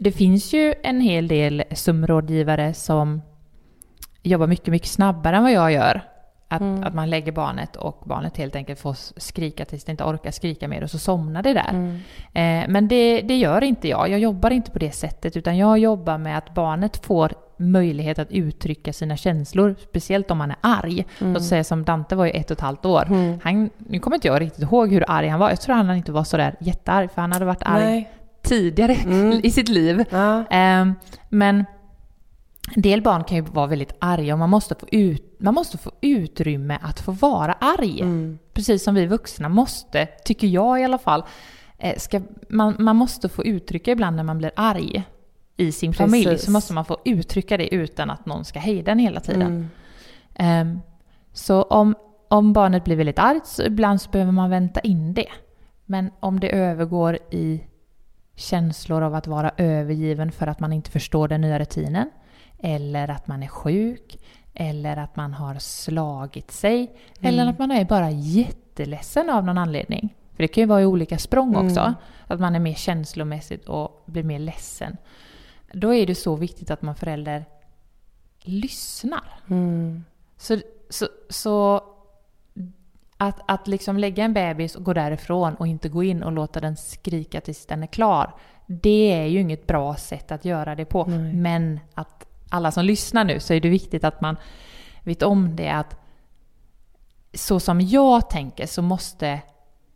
det 0.00 0.12
finns 0.12 0.52
ju 0.52 0.74
en 0.82 1.00
hel 1.00 1.28
del 1.28 1.64
sumrådgivare 1.72 2.74
som 2.74 3.22
jobbar 4.22 4.46
mycket, 4.46 4.68
mycket 4.68 4.88
snabbare 4.88 5.36
än 5.36 5.42
vad 5.42 5.52
jag 5.52 5.72
gör. 5.72 6.02
Att, 6.50 6.60
mm. 6.60 6.84
att 6.84 6.94
man 6.94 7.10
lägger 7.10 7.32
barnet 7.32 7.76
och 7.76 8.02
barnet 8.04 8.36
helt 8.36 8.56
enkelt 8.56 8.80
får 8.80 8.96
skrika 9.20 9.64
tills 9.64 9.84
det 9.84 9.90
inte 9.90 10.04
orkar 10.04 10.30
skrika 10.30 10.68
mer 10.68 10.82
och 10.82 10.90
så 10.90 10.98
somnar 10.98 11.42
det 11.42 11.52
där. 11.52 11.70
Mm. 11.70 11.94
Eh, 12.34 12.70
men 12.72 12.88
det, 12.88 13.20
det 13.20 13.36
gör 13.36 13.64
inte 13.64 13.88
jag. 13.88 14.08
Jag 14.08 14.20
jobbar 14.20 14.50
inte 14.50 14.70
på 14.70 14.78
det 14.78 14.92
sättet 14.92 15.36
utan 15.36 15.56
jag 15.56 15.78
jobbar 15.78 16.18
med 16.18 16.38
att 16.38 16.54
barnet 16.54 17.06
får 17.06 17.32
möjlighet 17.58 18.18
att 18.18 18.30
uttrycka 18.30 18.92
sina 18.92 19.16
känslor, 19.16 19.74
speciellt 19.88 20.30
om 20.30 20.38
man 20.38 20.50
är 20.50 20.56
arg. 20.60 21.06
Mm. 21.20 21.32
Låt 21.32 21.44
säga 21.44 21.64
som 21.64 21.84
Dante 21.84 22.16
var 22.16 22.24
ju 22.24 22.30
ett 22.30 22.50
och 22.50 22.56
ett 22.56 22.60
halvt 22.60 22.84
år. 22.84 23.06
Mm. 23.06 23.38
Han, 23.42 23.70
nu 23.78 23.98
kommer 23.98 24.16
inte 24.16 24.28
jag 24.28 24.40
riktigt 24.40 24.62
ihåg 24.62 24.92
hur 24.92 25.04
arg 25.08 25.28
han 25.28 25.40
var. 25.40 25.50
Jag 25.50 25.60
tror 25.60 25.74
han 25.74 25.96
inte 25.96 26.12
var 26.12 26.24
sådär 26.24 26.56
jättearg 26.60 27.10
för 27.10 27.20
han 27.20 27.32
hade 27.32 27.44
varit 27.44 27.62
arg 27.62 27.84
Nej. 27.84 28.10
tidigare 28.42 28.94
mm. 29.04 29.40
i 29.42 29.50
sitt 29.50 29.68
liv. 29.68 30.04
Ja. 30.10 30.38
Eh, 30.38 30.86
men 31.28 31.64
en 32.74 32.82
del 32.82 33.02
barn 33.02 33.24
kan 33.24 33.36
ju 33.36 33.42
vara 33.42 33.66
väldigt 33.66 33.92
arga 33.98 34.32
och 34.32 34.38
man 34.38 34.50
måste 34.50 34.74
få, 34.74 34.86
ut, 34.92 35.36
man 35.40 35.54
måste 35.54 35.78
få 35.78 35.90
utrymme 36.00 36.78
att 36.82 37.00
få 37.00 37.12
vara 37.12 37.52
arg. 37.52 38.00
Mm. 38.00 38.38
Precis 38.52 38.84
som 38.84 38.94
vi 38.94 39.06
vuxna 39.06 39.48
måste, 39.48 40.06
tycker 40.06 40.46
jag 40.46 40.80
i 40.80 40.84
alla 40.84 40.98
fall. 40.98 41.24
Eh, 41.78 41.98
ska, 41.98 42.20
man, 42.48 42.74
man 42.78 42.96
måste 42.96 43.28
få 43.28 43.44
uttrycka 43.44 43.90
ibland 43.90 44.16
när 44.16 44.24
man 44.24 44.38
blir 44.38 44.50
arg 44.56 45.04
i 45.58 45.72
sin 45.72 45.92
Precis. 45.92 45.98
familj. 45.98 46.38
Så 46.38 46.50
måste 46.50 46.72
man 46.72 46.84
få 46.84 46.98
uttrycka 47.04 47.56
det 47.56 47.74
utan 47.74 48.10
att 48.10 48.26
någon 48.26 48.44
ska 48.44 48.58
hejda 48.58 48.92
en 48.92 48.98
hela 48.98 49.20
tiden. 49.20 49.70
Mm. 50.34 50.68
Um, 50.68 50.80
så 51.32 51.62
om, 51.62 51.94
om 52.28 52.52
barnet 52.52 52.84
blir 52.84 52.96
väldigt 52.96 53.18
argt 53.18 53.46
så 53.46 53.62
ibland 53.62 54.00
så 54.00 54.10
behöver 54.10 54.32
man 54.32 54.50
vänta 54.50 54.80
in 54.80 55.14
det. 55.14 55.28
Men 55.84 56.10
om 56.20 56.40
det 56.40 56.50
övergår 56.50 57.18
i 57.30 57.60
känslor 58.34 59.02
av 59.02 59.14
att 59.14 59.26
vara 59.26 59.50
övergiven 59.56 60.32
för 60.32 60.46
att 60.46 60.60
man 60.60 60.72
inte 60.72 60.90
förstår 60.90 61.28
den 61.28 61.40
nya 61.40 61.58
rutinen. 61.58 62.10
Eller 62.58 63.08
att 63.08 63.26
man 63.26 63.42
är 63.42 63.48
sjuk. 63.48 64.18
Eller 64.54 64.96
att 64.96 65.16
man 65.16 65.34
har 65.34 65.54
slagit 65.54 66.50
sig. 66.50 66.96
Eller 67.20 67.46
att 67.46 67.58
man 67.58 67.70
är 67.70 67.84
bara 67.84 68.10
jätteledsen 68.10 69.30
av 69.30 69.44
någon 69.44 69.58
anledning. 69.58 70.14
För 70.32 70.42
det 70.42 70.48
kan 70.48 70.62
ju 70.62 70.66
vara 70.66 70.82
i 70.82 70.86
olika 70.86 71.18
språng 71.18 71.56
också. 71.56 71.80
Mm. 71.80 71.94
Att 72.26 72.40
man 72.40 72.54
är 72.54 72.60
mer 72.60 72.74
känslomässigt 72.74 73.68
och 73.68 74.02
blir 74.06 74.22
mer 74.22 74.38
ledsen. 74.38 74.96
Då 75.72 75.94
är 75.94 76.06
det 76.06 76.14
så 76.14 76.36
viktigt 76.36 76.70
att 76.70 76.82
man 76.82 76.94
förälder 76.94 77.44
lyssnar. 78.40 79.40
Mm. 79.50 80.04
Så, 80.36 80.58
så, 80.88 81.08
så 81.28 81.82
att, 83.16 83.40
att 83.46 83.68
liksom 83.68 83.98
lägga 83.98 84.24
en 84.24 84.32
bebis 84.32 84.76
och 84.76 84.84
gå 84.84 84.92
därifrån 84.92 85.54
och 85.54 85.66
inte 85.66 85.88
gå 85.88 86.02
in 86.02 86.22
och 86.22 86.32
låta 86.32 86.60
den 86.60 86.76
skrika 86.76 87.40
tills 87.40 87.66
den 87.66 87.82
är 87.82 87.86
klar. 87.86 88.34
Det 88.66 89.12
är 89.12 89.26
ju 89.26 89.40
inget 89.40 89.66
bra 89.66 89.96
sätt 89.96 90.32
att 90.32 90.44
göra 90.44 90.74
det 90.74 90.84
på. 90.84 91.04
Nej. 91.04 91.32
Men 91.34 91.80
att 91.94 92.26
alla 92.50 92.72
som 92.72 92.84
lyssnar 92.84 93.24
nu 93.24 93.40
så 93.40 93.54
är 93.54 93.60
det 93.60 93.68
viktigt 93.68 94.04
att 94.04 94.20
man 94.20 94.36
vet 95.02 95.22
om 95.22 95.56
det 95.56 95.68
att 95.68 95.96
så 97.34 97.60
som 97.60 97.80
jag 97.80 98.30
tänker 98.30 98.66
så 98.66 98.82
måste 98.82 99.40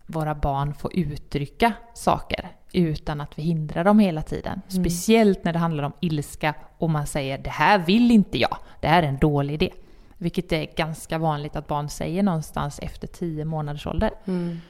våra 0.07 0.35
barn 0.35 0.75
få 0.75 0.93
uttrycka 0.93 1.73
saker 1.95 2.51
utan 2.73 3.21
att 3.21 3.39
vi 3.39 3.43
hindrar 3.43 3.85
dem 3.85 3.99
hela 3.99 4.23
tiden. 4.23 4.61
Speciellt 4.69 5.45
när 5.45 5.53
det 5.53 5.59
handlar 5.59 5.85
om 5.85 5.93
ilska 6.01 6.55
och 6.79 6.91
man 6.91 7.07
säger 7.07 7.39
det 7.39 7.51
här 7.51 7.79
vill 7.79 8.11
inte 8.11 8.39
jag, 8.39 8.57
det 8.81 8.89
här 8.89 9.03
är 9.03 9.07
en 9.07 9.19
dålig 9.19 9.55
idé. 9.55 9.71
Vilket 10.19 10.53
är 10.53 10.67
ganska 10.77 11.19
vanligt 11.19 11.57
att 11.57 11.67
barn 11.67 11.89
säger 11.89 12.23
någonstans 12.23 12.79
efter 12.79 13.07
10 13.07 13.45
månaders 13.45 13.87
ålder. 13.87 14.11
Mm. 14.25 14.61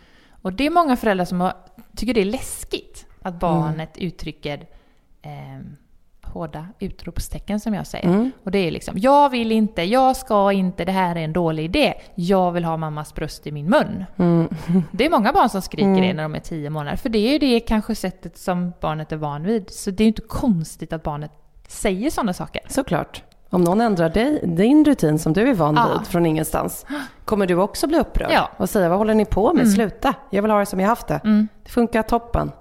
Och 0.42 0.53
det 0.53 0.66
är 0.66 0.70
många 0.70 0.96
föräldrar 0.96 1.24
som 1.24 1.40
har, 1.40 1.53
tycker 1.96 2.14
det 2.14 2.20
är 2.20 2.24
läskigt 2.24 3.07
att 3.22 3.40
barnet 3.40 3.98
uttrycker 3.98 4.66
eh, 5.22 5.61
hårda 6.33 6.66
utropstecken 6.78 7.61
som 7.61 7.74
jag 7.74 7.87
säger. 7.87 8.09
Mm. 8.09 8.30
Och 8.45 8.51
det 8.51 8.59
är 8.59 8.70
liksom, 8.70 8.95
jag 8.99 9.30
vill 9.30 9.53
inte, 9.53 9.83
jag 9.83 10.16
ska 10.16 10.53
inte, 10.53 10.85
det 10.85 10.93
här 10.93 11.16
är 11.16 11.20
en 11.20 11.33
dålig 11.33 11.64
idé. 11.64 11.95
Jag 12.14 12.53
vill 12.53 12.64
ha 12.64 12.76
mammas 12.76 13.14
bröst 13.14 13.47
i 13.47 13.53
min 13.53 13.70
mun. 13.70 14.05
Mm. 14.16 14.49
Det 14.93 15.07
är 15.07 15.11
många 15.11 15.33
barn 15.33 15.49
som 15.49 15.62
skriker 15.62 15.89
Mm. 15.89 16.01
det 16.03 16.12
när 16.14 16.22
de 16.22 16.35
är 16.35 16.41
10 16.41 16.70
månader. 16.70 16.97
För 16.97 17.09
det 17.09 17.18
är 17.18 17.33
ju 17.33 17.39
det 17.39 17.61
kanske 17.61 17.95
sättet 17.95 18.39
som 18.39 18.72
barnet 18.80 19.12
är 19.12 19.16
van 19.16 19.43
vid. 19.43 19.70
Så 19.70 19.91
det 19.91 20.03
är 20.03 20.05
ju 20.05 20.09
inte 20.09 20.22
konstigt 20.22 20.93
att 20.93 21.03
barnet 21.03 21.30
säger 21.68 22.11
sådana 22.11 22.33
saker. 22.33 22.62
Såklart. 22.68 23.22
Om 23.51 23.64
någon 23.64 23.80
ändrar 23.80 24.09
dig, 24.11 24.41
din 24.47 24.85
rutin 24.85 25.18
som 25.18 25.33
du 25.33 25.51
är 25.51 25.55
van 25.55 25.74
Ja. 25.74 25.89
vid 25.99 26.07
från 26.07 26.26
ingenstans, 26.26 26.87
kommer 27.24 27.47
du 27.47 27.55
också 27.55 27.87
bli 27.87 27.99
upprörd 27.99 28.30
Ja. 28.33 28.51
och 28.57 28.70
säga 28.70 28.89
vad 28.89 28.99
håller 28.99 29.14
ni 29.14 29.24
på 29.24 29.53
med? 29.53 29.62
Mm. 29.62 29.74
Sluta, 29.74 30.14
jag 30.30 30.43
vill 30.43 30.51
ha 30.51 30.59
det 30.59 30.66
som 30.66 30.80
jag 30.80 30.89
haft 30.89 31.07
det. 31.07 31.20
Mm. 31.24 31.49
Det 31.64 31.70
funkar 31.70 32.03
toppen. 32.03 32.53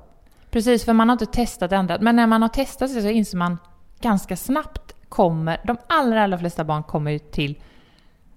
Precis, 0.51 0.85
för 0.85 0.93
man 0.93 1.09
har 1.09 1.13
inte 1.13 1.25
testat 1.25 1.71
ändra. 1.71 1.97
Men 2.01 2.15
när 2.15 2.27
man 2.27 2.41
har 2.41 2.49
testat 2.49 2.93
det 2.93 3.01
så 3.01 3.07
inser 3.07 3.37
man 3.37 3.57
ganska 4.01 4.37
snabbt 4.37 4.95
kommer, 5.09 5.61
de 5.63 5.77
allra, 5.89 6.23
allra 6.23 6.37
flesta 6.37 6.63
barn 6.63 6.83
kommer 6.83 7.11
ju 7.11 7.19
till 7.19 7.61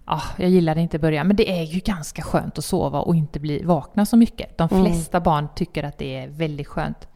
Ah, 0.07 0.23
jag 0.37 0.51
gillade 0.51 0.81
inte 0.81 0.99
början, 0.99 1.27
men 1.27 1.37
det 1.37 1.51
är 1.61 1.63
ju 1.63 1.81
ganska 1.81 2.23
skönt 2.23 2.59
att 2.59 2.65
sova 2.65 3.01
och 3.01 3.17
inte 3.17 3.41
bli 3.41 3.63
vakna 3.63 4.07
så 4.07 4.17
mycket. 4.17 4.59
De 4.59 4.69
Mm. 4.73 4.85
flesta 4.85 5.21
barn 5.21 5.49
tycker 5.55 5.85
att 5.85 5.99
det 5.99 6.17
är 6.17 6.29
väldigt 6.29 6.67
skönt 6.67 7.09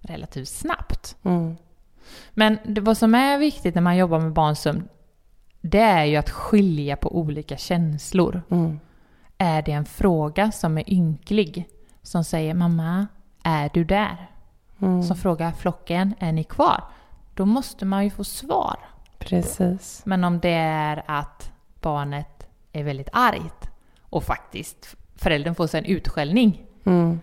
relativt 0.00 0.48
snabbt. 0.48 1.16
Mm. 1.22 1.56
Men 2.30 2.58
det, 2.64 2.80
vad 2.80 2.98
som 2.98 3.14
är 3.14 3.38
viktigt 3.38 3.74
när 3.74 3.82
man 3.82 3.96
jobbar 3.96 4.18
med 4.18 4.32
barnsömn, 4.32 4.88
det 5.60 5.80
är 5.80 6.04
ju 6.04 6.16
att 6.16 6.30
skilja 6.30 6.96
på 6.96 7.16
olika 7.18 7.56
känslor. 7.56 8.42
Mm. 8.50 8.80
Är 9.38 9.62
det 9.62 9.72
en 9.72 9.84
fråga 9.84 10.52
som 10.52 10.78
är 10.78 10.92
ynklig, 10.92 11.68
som 12.02 12.24
säger 12.24 12.54
mamma, 12.54 13.06
är 13.44 13.70
du 13.74 13.84
där? 13.84 14.16
Mm. 14.82 15.02
Som 15.02 15.16
frågar 15.16 15.52
flocken, 15.52 16.14
är 16.18 16.32
ni 16.32 16.44
kvar? 16.44 16.84
Då 17.34 17.44
måste 17.46 17.84
man 17.84 18.04
ju 18.04 18.10
få 18.10 18.24
svar. 18.24 18.76
Precis. 19.18 20.02
Men 20.04 20.24
om 20.24 20.40
det 20.40 20.50
är 20.54 21.02
att 21.06 21.52
barnet 21.80 22.46
är 22.72 22.82
väldigt 22.84 23.08
argt 23.12 23.70
och 24.02 24.24
faktiskt 24.24 24.96
föräldern 25.16 25.54
får 25.54 25.66
sig 25.66 25.78
en 25.78 25.84
utskällning, 25.86 26.62
Mm. 26.84 27.20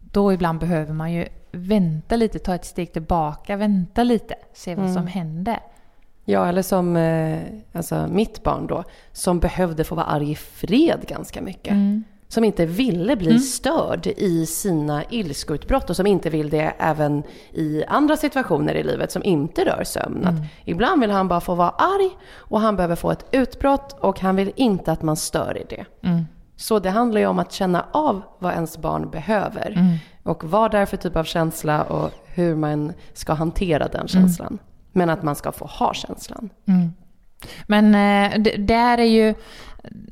då 0.00 0.32
ibland 0.32 0.58
behöver 0.60 0.92
man 0.94 1.12
ju 1.12 1.28
vänta 1.52 2.16
lite, 2.16 2.38
ta 2.38 2.54
ett 2.54 2.64
steg 2.64 2.92
tillbaka, 2.92 3.56
vänta 3.56 4.02
lite, 4.02 4.34
se 4.52 4.74
vad 4.74 4.84
Mm. 4.84 4.94
som 4.96 5.06
händer. 5.06 5.58
Ja, 6.24 6.46
eller 6.48 6.62
som 6.62 6.96
eh, 6.96 7.40
alltså 7.72 8.06
mitt 8.10 8.42
barn 8.42 8.66
då, 8.66 8.84
som 9.12 9.38
behövde 9.40 9.84
få 9.84 9.94
vara 9.94 10.06
arg 10.06 10.30
i 10.30 10.34
fred 10.34 11.00
ganska 11.08 11.42
mycket. 11.42 11.72
Mm. 11.72 12.04
Som 12.32 12.44
inte 12.44 12.66
ville 12.66 13.16
bli 13.16 13.28
Mm. 13.30 13.38
störd 13.40 14.06
i 14.06 14.46
sina 14.46 15.04
ilskoutbrott 15.10 15.90
och 15.90 15.96
som 15.96 16.06
inte 16.06 16.30
vill 16.30 16.50
det 16.50 16.72
även 16.78 17.22
i 17.52 17.84
andra 17.88 18.16
situationer 18.16 18.74
i 18.74 18.82
livet 18.82 19.12
som 19.12 19.24
inte 19.24 19.64
rör 19.64 19.84
sömn. 19.84 20.24
Att 20.26 20.34
ibland 20.64 21.00
vill 21.00 21.10
han 21.10 21.28
bara 21.28 21.40
få 21.40 21.54
vara 21.54 21.70
arg 21.70 22.10
och 22.34 22.60
han 22.60 22.76
behöver 22.76 22.96
få 22.96 23.10
ett 23.10 23.24
utbrott 23.32 23.96
och 24.00 24.20
han 24.20 24.36
vill 24.36 24.52
inte 24.56 24.92
att 24.92 25.02
man 25.02 25.16
stör 25.16 25.58
i 25.58 25.64
det. 25.76 26.08
Mm. 26.08 26.24
Så 26.56 26.78
det 26.78 26.90
handlar 26.90 27.20
ju 27.20 27.26
om 27.26 27.38
att 27.38 27.52
känna 27.52 27.86
av 27.92 28.22
vad 28.38 28.52
ens 28.52 28.78
barn 28.78 29.10
behöver 29.10 29.70
Mm. 29.76 29.96
och 30.22 30.44
vad 30.44 30.70
det 30.70 30.78
är 30.78 30.86
för 30.86 30.96
typ 30.96 31.16
av 31.16 31.24
känsla 31.24 31.82
och 31.82 32.10
hur 32.24 32.54
man 32.54 32.92
ska 33.12 33.32
hantera 33.32 33.88
den 33.88 34.08
känslan. 34.08 34.58
Men 34.92 35.10
att 35.10 35.22
man 35.22 35.34
ska 35.36 35.52
få 35.52 35.64
ha 35.64 35.94
känslan. 35.94 36.50
Mm. 36.68 36.92
Men 37.66 37.84
eh, 37.94 38.54
där 38.58 38.98
är 38.98 39.04
ju 39.04 39.34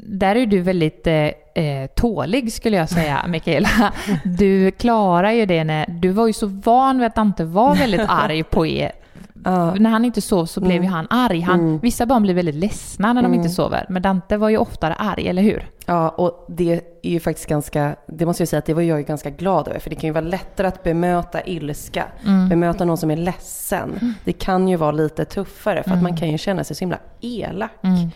där 0.06 0.36
är 0.36 0.46
du 0.46 0.60
väldigt 0.60 1.06
eh, 1.06 1.28
eh, 1.54 1.86
tålig 1.94 2.52
skulle 2.52 2.76
jag 2.76 2.88
säga, 2.88 3.24
Mikaela. 3.28 3.92
Du 4.24 4.70
klarar 4.70 5.30
ju 5.30 5.46
det 5.46 5.64
när... 5.64 5.86
Du 5.88 6.08
var 6.08 6.26
ju 6.26 6.32
så 6.32 6.46
van 6.46 6.98
vid 6.98 7.06
att 7.06 7.14
Dante 7.14 7.44
var 7.44 7.74
väldigt 7.74 8.00
arg 8.08 8.42
på 8.42 8.66
er. 8.66 8.92
Ja. 9.44 9.74
När 9.74 9.90
han 9.90 10.04
inte 10.04 10.20
sov 10.20 10.46
så 10.46 10.60
blev 10.60 10.72
Mm. 10.72 10.82
ju 10.84 10.88
han 10.90 11.06
arg. 11.10 11.40
Han, 11.40 11.60
Mm. 11.60 11.78
Vissa 11.78 12.06
barn 12.06 12.22
blir 12.22 12.34
väldigt 12.34 12.54
ledsna 12.54 13.12
när 13.12 13.22
de 13.22 13.26
Mm. 13.26 13.38
inte 13.40 13.48
sover. 13.54 13.86
Men 13.88 14.02
Dante 14.02 14.36
var 14.36 14.48
ju 14.48 14.56
oftare 14.56 14.94
arg, 14.94 15.28
eller 15.28 15.42
hur? 15.42 15.68
Ja, 15.86 16.08
och 16.08 16.44
det 16.48 16.72
är 17.02 17.10
ju 17.10 17.20
faktiskt 17.20 17.48
ganska, 17.48 17.96
det 18.06 18.26
måste 18.26 18.42
jag 18.42 18.48
säga 18.48 18.58
att 18.58 18.64
det 18.66 18.74
var 18.74 18.82
jag 18.82 18.98
ju 18.98 19.04
ganska 19.04 19.30
glad 19.30 19.68
över. 19.68 19.78
För 19.80 19.90
det 19.90 19.96
kan 19.96 20.08
ju 20.08 20.12
vara 20.12 20.24
lättare 20.24 20.66
att 20.66 20.82
bemöta 20.82 21.40
ilska, 21.42 22.04
Mm. 22.26 22.48
bemöta 22.48 22.84
någon 22.84 22.96
som 22.96 23.10
är 23.10 23.16
ledsen. 23.16 24.14
Det 24.24 24.32
kan 24.32 24.68
ju 24.68 24.76
vara 24.76 24.92
lite 24.92 25.24
tuffare 25.24 25.82
för 25.82 25.90
att 25.90 25.96
Mm. 25.96 26.02
man 26.02 26.16
kan 26.16 26.30
ju 26.30 26.38
känna 26.38 26.64
sig 26.64 26.76
så 26.76 26.80
himla 26.82 26.98
elak. 27.20 27.70
Mm. 27.82 28.10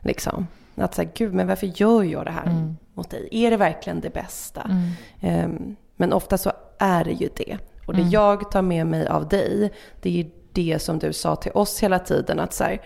Liksom. 0.00 0.46
Att 0.82 0.94
säga, 0.94 1.10
gud 1.14 1.34
men 1.34 1.46
varför 1.46 1.66
gör 1.66 2.02
jag 2.02 2.24
det 2.24 2.30
här 2.30 2.46
Mm. 2.46 2.76
mot 2.94 3.10
dig? 3.10 3.28
Är 3.30 3.50
det 3.50 3.56
verkligen 3.56 4.00
det 4.00 4.10
bästa? 4.14 4.60
Mm. 4.62 4.90
Ehm, 5.20 5.76
men 5.96 6.12
ofta 6.12 6.38
så 6.38 6.52
är 6.78 7.04
det 7.04 7.12
ju 7.12 7.28
det. 7.36 7.58
Och 7.86 7.94
det 7.94 8.00
Mm. 8.00 8.10
jag 8.10 8.50
tar 8.50 8.62
med 8.62 8.86
mig 8.86 9.06
av 9.08 9.28
dig, 9.28 9.72
det 10.00 10.20
är 10.20 10.26
det 10.52 10.78
som 10.82 10.98
du 10.98 11.12
sa 11.12 11.36
till 11.36 11.52
oss 11.54 11.82
hela 11.82 11.98
tiden. 11.98 12.40
Att 12.40 12.52
så 12.52 12.64
här, 12.64 12.80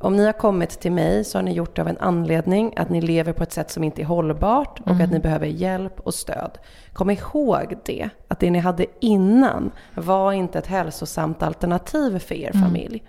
om 0.00 0.16
ni 0.16 0.24
har 0.26 0.32
kommit 0.32 0.70
till 0.70 0.92
mig 0.92 1.24
så 1.24 1.38
har 1.38 1.42
ni 1.42 1.52
gjort 1.52 1.76
det 1.76 1.82
av 1.82 1.88
en 1.88 1.98
anledning, 1.98 2.72
att 2.76 2.88
ni 2.90 3.00
lever 3.00 3.32
på 3.32 3.42
ett 3.42 3.52
sätt 3.52 3.70
som 3.70 3.84
inte 3.84 4.02
är 4.02 4.06
hållbart 4.06 4.80
och 4.80 4.90
Mm. 4.90 5.02
att 5.04 5.10
ni 5.12 5.18
behöver 5.18 5.46
hjälp 5.46 6.00
och 6.00 6.14
stöd. 6.14 6.58
Kom 6.92 7.10
ihåg 7.10 7.74
det, 7.84 8.08
att 8.28 8.40
det 8.40 8.50
ni 8.50 8.58
hade 8.58 8.86
innan 9.00 9.70
var 9.94 10.32
inte 10.32 10.58
ett 10.58 10.66
hälsosamt 10.66 11.42
alternativ 11.42 12.18
för 12.18 12.34
er 12.34 12.50
Mm. 12.54 13.00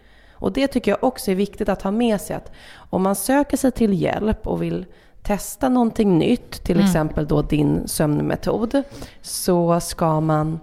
Och 0.41 0.51
det 0.51 0.67
tycker 0.67 0.91
jag 0.91 1.03
också 1.03 1.31
är 1.31 1.35
viktigt 1.35 1.69
att 1.69 1.81
ha 1.81 1.91
med 1.91 2.21
sig 2.21 2.35
att 2.35 2.51
om 2.75 3.01
man 3.03 3.15
söker 3.15 3.57
sig 3.57 3.71
till 3.71 4.01
hjälp 4.01 4.47
och 4.47 4.61
vill 4.63 4.85
testa 5.23 5.69
någonting 5.69 6.17
nytt, 6.19 6.51
till 6.63 6.75
Mm. 6.75 6.85
exempel 6.87 7.27
då 7.27 7.41
din 7.41 7.87
sömnmetod, 7.87 8.83
så 9.21 9.79
ska 9.79 10.19
man 10.19 10.59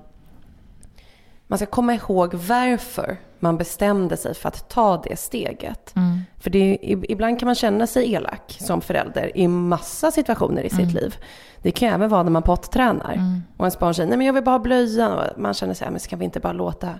man 1.46 1.58
ska 1.58 1.66
komma 1.66 1.94
ihåg 1.94 2.34
varför 2.34 3.16
man 3.38 3.56
bestämde 3.56 4.16
sig 4.16 4.34
för 4.34 4.48
att 4.48 4.68
ta 4.68 5.02
det 5.04 5.16
steget. 5.18 5.96
Mm. 5.96 6.20
För 6.36 6.50
det 6.50 6.78
ibland 6.82 7.38
kan 7.38 7.46
man 7.46 7.54
känna 7.54 7.86
sig 7.86 8.12
elak 8.12 8.56
som 8.60 8.80
förälder 8.80 9.36
i 9.36 9.48
massa 9.48 10.10
situationer 10.10 10.62
i 10.62 10.70
sitt 10.70 10.92
liv. 10.92 11.16
Det 11.62 11.70
kan 11.70 11.88
ju 11.88 11.94
även 11.94 12.08
vara 12.10 12.22
när 12.22 12.30
man 12.30 12.42
pottränar. 12.42 13.12
Mm. 13.12 13.42
Och 13.56 13.64
ens 13.64 13.78
barn 13.78 13.94
säger, 13.94 14.08
nej 14.08 14.18
men 14.18 14.26
jag 14.26 14.34
vill 14.34 14.44
bara 14.44 14.50
ha 14.50 14.58
blöjan. 14.58 15.24
Man 15.36 15.54
känner 15.54 15.74
sig, 15.74 15.90
men 15.90 16.00
ska 16.00 16.16
vi 16.16 16.24
inte 16.24 16.40
bara 16.40 16.52
låta 16.52 16.90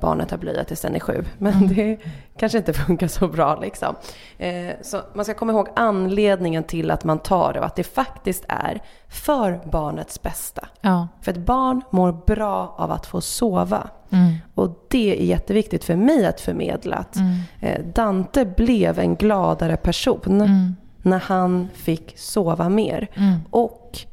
barnet 0.00 0.30
ha 0.30 0.38
blöja 0.38 0.64
tills 0.64 0.80
den 0.80 0.94
är 0.94 1.00
sju? 1.00 1.24
Men 1.38 1.68
det 1.68 1.98
kanske 2.36 2.58
inte 2.58 2.72
funkar 2.72 3.08
så 3.08 3.28
bra 3.28 3.60
liksom. 3.60 3.94
Eh, 4.38 4.74
så 4.82 5.00
man 5.14 5.24
ska 5.24 5.34
komma 5.34 5.52
ihåg 5.52 5.68
anledningen 5.76 6.64
till 6.64 6.90
att 6.90 7.04
man 7.04 7.18
tar 7.18 7.52
det 7.52 7.58
och 7.60 7.66
att 7.66 7.76
det 7.76 7.82
faktiskt 7.84 8.44
är 8.48 8.80
för 9.08 9.60
barnets 9.70 10.22
bästa. 10.22 10.68
Ja. 10.80 11.08
För 11.22 11.32
ett 11.32 11.38
barn 11.38 11.82
mår 11.90 12.12
bra 12.26 12.74
av 12.78 12.90
att 12.92 13.06
få 13.06 13.20
sova. 13.20 13.88
Mm. 14.10 14.34
Och 14.54 14.84
det 14.88 15.20
är 15.20 15.24
jätteviktigt 15.24 15.84
för 15.84 15.96
mig 15.96 16.26
att 16.26 16.40
förmedla 16.40 16.96
att 16.96 17.16
Mm. 17.16 17.36
eh, 17.60 17.80
Dante 17.94 18.44
blev 18.44 18.98
en 18.98 19.16
gladare 19.16 19.76
person 19.76 20.20
Mm. 20.40 20.76
när 21.02 21.18
han 21.18 21.68
fick 21.74 22.18
sova 22.18 22.68
mer. 22.68 23.08
Mm. 23.14 23.38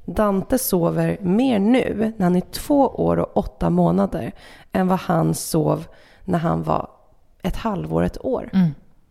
Och 0.05 0.13
Dante 0.13 0.57
sover 0.57 1.17
mer 1.21 1.59
nu, 1.59 2.13
när 2.17 2.23
han 2.23 2.35
är 2.35 2.41
två 2.41 2.87
år 2.87 3.17
och 3.17 3.37
åtta 3.37 3.69
månader, 3.69 4.31
än 4.71 4.87
vad 4.87 4.99
han 4.99 5.33
sov 5.33 5.85
när 6.23 6.39
han 6.39 6.63
var 6.63 6.89
ett 7.41 7.55
halvår, 7.55 8.03
ett 8.03 8.25
år. 8.25 8.49
Mm. 8.53 8.69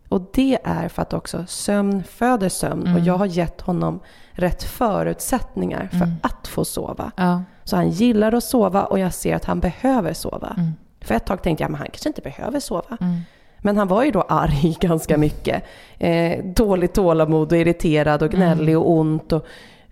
Och 0.08 0.30
det 0.34 0.58
är 0.64 0.88
för 0.88 1.02
att 1.02 1.12
också 1.12 1.44
sömn 1.46 2.02
föder 2.04 2.48
sömn. 2.48 2.82
Mm. 2.86 2.94
Och 2.94 3.00
jag 3.00 3.14
har 3.18 3.26
gett 3.26 3.60
honom 3.60 4.00
rätt 4.32 4.62
förutsättningar 4.62 5.88
för 5.90 5.96
Mm. 5.96 6.14
att 6.22 6.48
få 6.48 6.64
sova. 6.64 7.12
Ja. 7.16 7.42
Så 7.64 7.76
han 7.76 7.90
gillar 7.90 8.32
att 8.32 8.44
sova 8.44 8.84
och 8.84 8.98
jag 8.98 9.14
ser 9.14 9.36
att 9.36 9.44
han 9.44 9.60
behöver 9.60 10.12
sova. 10.12 10.54
Mm. 10.56 10.72
För 11.00 11.14
ett 11.14 11.26
tag 11.26 11.42
tänkte 11.42 11.64
jag, 11.64 11.70
men 11.70 11.78
han 11.78 11.86
kanske 11.86 12.08
inte 12.08 12.22
behöver 12.22 12.60
sova. 12.60 12.96
Mm. 13.00 13.20
Men 13.58 13.76
han 13.76 13.88
var 13.88 14.04
ju 14.04 14.10
då 14.10 14.22
arg 14.22 14.76
ganska 14.80 15.18
mycket. 15.18 15.64
Eh, 15.98 16.44
dåligt 16.44 16.94
tålamod 16.94 17.52
och 17.52 17.58
irriterad 17.58 18.22
och 18.22 18.30
gnällig 18.30 18.78
och 18.78 18.90
ont. 18.90 19.32
Och, 19.32 19.46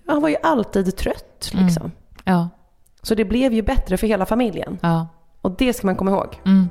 han 0.07 0.23
var 0.23 0.29
ju 0.29 0.37
alltid 0.43 0.97
trött 0.97 1.51
liksom. 1.53 1.93
Ja. 2.25 2.49
Så 3.03 3.15
det 3.15 3.25
blev 3.25 3.53
ju 3.53 3.63
bättre 3.63 3.97
för 3.97 4.07
hela 4.07 4.27
familjen. 4.27 4.79
Ja. 4.83 5.09
Och 5.43 5.51
det 5.51 5.73
ska 5.73 5.87
man 5.87 5.97
komma 5.97 6.11
ihåg. 6.11 6.41
Mm. 6.45 6.69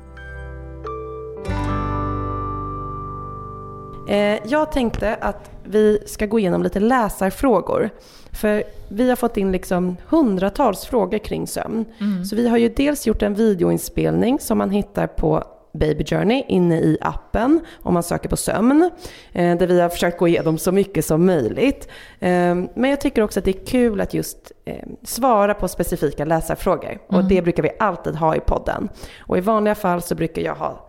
Eh, 4.08 4.40
jag 4.44 4.72
tänkte 4.72 5.14
att 5.14 5.50
vi 5.64 5.98
ska 6.06 6.26
gå 6.26 6.38
igenom 6.38 6.62
lite 6.62 6.80
läsarfrågor. 6.80 7.90
För 8.32 8.64
vi 8.88 9.08
har 9.08 9.16
fått 9.16 9.36
in 9.36 9.52
liksom 9.52 9.96
hundratals 10.08 10.84
frågor 10.84 11.18
kring 11.18 11.46
sömn. 11.46 11.84
Mm. 12.00 12.24
Så 12.24 12.36
vi 12.36 12.48
har 12.48 12.58
ju 12.58 12.68
dels 12.68 13.06
gjort 13.06 13.22
en 13.22 13.34
videoinspelning 13.34 14.40
som 14.40 14.58
man 14.58 14.70
hittar 14.70 15.06
på 15.06 15.44
Baby 15.72 16.04
Journey 16.04 16.44
inne 16.48 16.80
i 16.80 16.98
appen 17.00 17.60
om 17.82 17.94
man 17.94 18.02
söker 18.02 18.28
på 18.28 18.36
sömn. 18.36 18.90
Eh, 19.32 19.56
där 19.56 19.66
vi 19.66 19.80
har 19.80 19.88
försökt 19.88 20.18
gå 20.18 20.28
igenom 20.28 20.58
så 20.58 20.72
mycket 20.72 21.04
som 21.04 21.26
möjligt. 21.26 21.88
Eh, 22.20 22.54
men 22.74 22.90
jag 22.90 23.00
tycker 23.00 23.22
också 23.22 23.38
att 23.38 23.44
det 23.44 23.60
är 23.60 23.66
kul 23.66 24.00
att 24.00 24.14
just 24.14 24.52
eh, 24.64 24.88
svara 25.02 25.54
på 25.54 25.68
specifika 25.68 26.24
läsarfrågor. 26.24 26.98
Och 27.06 27.24
det 27.24 27.42
brukar 27.42 27.62
vi 27.62 27.70
alltid 27.78 28.16
ha 28.16 28.36
i 28.36 28.40
podden. 28.40 28.88
Och 29.20 29.38
i 29.38 29.40
vanliga 29.40 29.74
fall 29.74 30.02
så 30.02 30.14
brukar 30.14 30.42
jag 30.42 30.54
ha 30.54 30.88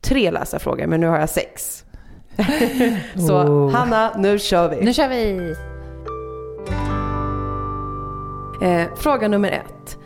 tre 0.00 0.30
läsarfrågor 0.30 0.86
men 0.86 1.00
nu 1.00 1.06
har 1.06 1.18
jag 1.18 1.28
sex. 1.28 1.84
så 3.28 3.40
Oh. 3.40 3.70
Hanna, 3.70 4.12
nu 4.18 4.38
kör 4.38 4.68
vi. 4.68 4.84
Nu 4.84 4.94
kör 4.94 5.08
vi! 5.08 5.54
Fråga 8.96 9.28
nummer 9.28 9.50
ett. 9.50 9.99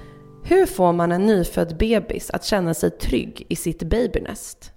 Hur 0.47 0.67
får 0.67 0.93
man 0.93 1.13
en 1.13 1.27
nyfödd 1.27 1.77
bebis 1.77 2.31
att 2.31 2.45
känna 2.45 2.75
sig 2.75 2.91
trygg 2.91 3.47
i 3.49 3.57
sitt 3.57 3.83
babynest? 3.83 4.73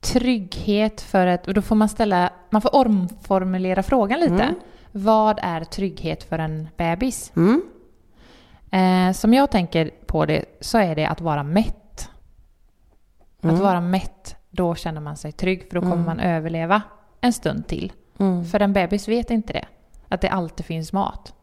Trygghet 0.00 1.00
för 1.00 1.26
ett... 1.26 1.46
Och 1.46 1.54
då 1.54 1.62
får 1.62 1.76
man 1.76 1.88
ställa... 1.88 2.32
Man 2.50 2.62
får 2.62 2.74
omformulera 2.74 3.82
frågan 3.82 4.20
lite. 4.20 4.32
Mm. 4.42 4.54
Vad 4.92 5.38
är 5.42 5.64
trygghet 5.64 6.24
för 6.24 6.38
en 6.38 6.68
bebis? 6.76 7.32
Mm? 7.36 7.62
Eh, 8.70 9.12
som 9.12 9.34
jag 9.34 9.50
tänker 9.50 9.90
på 10.06 10.26
det 10.26 10.44
så 10.60 10.78
är 10.78 10.94
det 10.94 11.06
att 11.06 11.20
vara 11.20 11.42
mätt. 11.42 12.08
Mm. 13.42 13.54
Att 13.54 13.62
vara 13.62 13.80
mätt, 13.80 14.36
då 14.50 14.74
känner 14.74 15.00
man 15.00 15.16
sig 15.16 15.32
trygg 15.32 15.68
för 15.68 15.74
då 15.74 15.80
kommer 15.80 16.04
man 16.04 16.20
överleva 16.20 16.82
en 17.20 17.32
stund 17.32 17.66
till. 17.66 17.92
Mm. 18.18 18.44
För 18.44 18.60
en 18.60 18.72
bebis 18.72 19.08
vet 19.08 19.30
inte 19.30 19.52
det. 19.52 19.66
Att 20.08 20.20
det 20.20 20.28
alltid 20.28 20.66
finns 20.66 20.92
mat. 20.92 21.34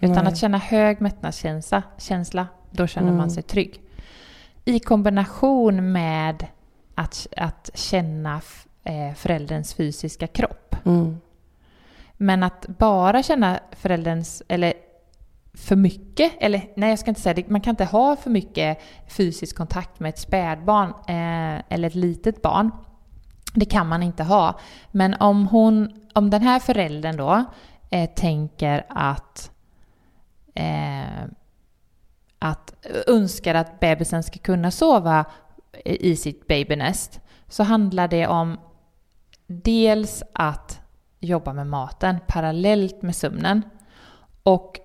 Utan 0.00 0.24
Nej. 0.24 0.26
att 0.26 0.38
känna 0.38 0.58
hög 0.58 1.00
mättnadskänsla, 1.00 1.82
känsla, 1.98 2.46
då 2.76 2.86
känner 2.86 3.08
Mm. 3.08 3.18
man 3.18 3.30
sig 3.30 3.42
trygg. 3.42 3.80
I 4.64 4.78
kombination 4.78 5.92
med 5.92 6.46
att, 6.94 7.26
att 7.36 7.70
känna 7.74 8.40
eh, 8.84 9.14
förälderns 9.14 9.74
fysiska 9.74 10.26
kropp. 10.26 10.76
Mm. 10.84 11.16
Men 12.16 12.42
att 12.42 12.66
bara 12.78 13.22
känna 13.22 13.60
förälderns, 13.72 14.42
eller 14.48 14.72
för 15.54 15.76
mycket, 15.76 16.32
eller 16.40 16.62
nej 16.76 16.90
jag 16.90 16.98
ska 16.98 17.10
inte 17.10 17.20
säga 17.20 17.34
det, 17.34 17.48
man 17.50 17.60
kan 17.60 17.70
inte 17.72 17.84
ha 17.84 18.16
för 18.16 18.30
mycket 18.30 18.78
fysisk 19.08 19.56
kontakt 19.56 20.00
med 20.00 20.08
ett 20.08 20.18
spädbarn 20.18 20.88
eh, 20.88 21.62
eller 21.68 21.88
ett 21.88 21.94
litet 21.94 22.42
barn. 22.42 22.70
Det 23.54 23.64
kan 23.64 23.88
man 23.88 24.02
inte 24.02 24.24
ha. 24.24 24.58
Men 24.90 25.14
om, 25.14 25.46
hon, 25.46 26.00
om 26.14 26.30
den 26.30 26.42
här 26.42 26.58
föräldern 26.60 27.16
då 27.16 27.44
eh, 27.90 28.10
tänker 28.10 28.86
att 28.88 29.50
eh, 30.54 31.24
att 32.38 32.74
önskar 33.06 33.54
att 33.54 33.80
bebisen 33.80 34.22
ska 34.22 34.38
kunna 34.38 34.70
sova 34.70 35.24
i 35.84 36.16
sitt 36.16 36.46
babynest 36.46 37.20
så 37.48 37.62
handlar 37.62 38.08
det 38.08 38.26
om 38.26 38.56
dels 39.46 40.22
att 40.32 40.80
jobba 41.20 41.52
med 41.52 41.66
maten 41.66 42.16
parallellt 42.26 43.02
med 43.02 43.16
sömnen. 43.16 43.62
Och, 44.42 44.78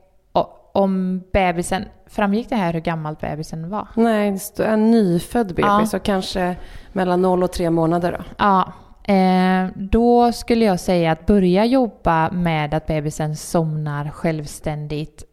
om 0.73 1.23
bebisen, 1.33 1.85
framgick 2.07 2.49
det 2.49 2.55
här 2.55 2.73
hur 2.73 2.79
gammal 2.79 3.15
bebisen 3.21 3.69
var? 3.69 3.87
Nej, 3.95 4.37
en 4.59 4.91
nyfödd 4.91 5.47
bebis, 5.47 5.65
Ja. 5.65 5.85
så 5.85 5.99
kanske 5.99 6.55
mellan 6.93 7.21
0 7.21 7.43
och 7.43 7.51
3 7.51 7.69
månader 7.69 8.11
då. 8.11 8.23
Ja, 8.37 8.71
eh, 9.13 9.67
då 9.75 10.31
skulle 10.31 10.65
jag 10.65 10.79
säga 10.79 11.11
att 11.11 11.25
börja 11.25 11.65
jobba 11.65 12.31
med 12.31 12.73
att 12.73 12.87
bebisen 12.87 13.35
somnar 13.35 14.09
självständigt 14.09 15.23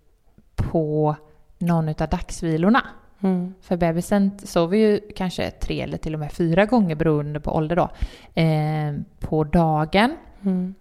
på 0.57 1.17
någon 1.59 1.89
av 1.89 1.95
dagsvilorna. 1.95 2.83
Mm. 3.23 3.55
För 3.61 3.77
bebisen 3.77 4.39
sover 4.45 4.77
ju 4.77 5.01
kanske 5.17 5.51
tre 5.51 5.81
eller 5.81 5.99
till 5.99 6.15
och 6.15 6.21
med 6.21 6.33
fyra 6.33 6.67
gånger 6.67 6.95
beroende 6.95 7.41
på 7.41 7.51
ålder 7.57 7.77
då, 7.77 7.91
eh, 8.43 8.95
på 9.21 9.45
dagen. 9.45 10.17
Mm. 10.43 10.75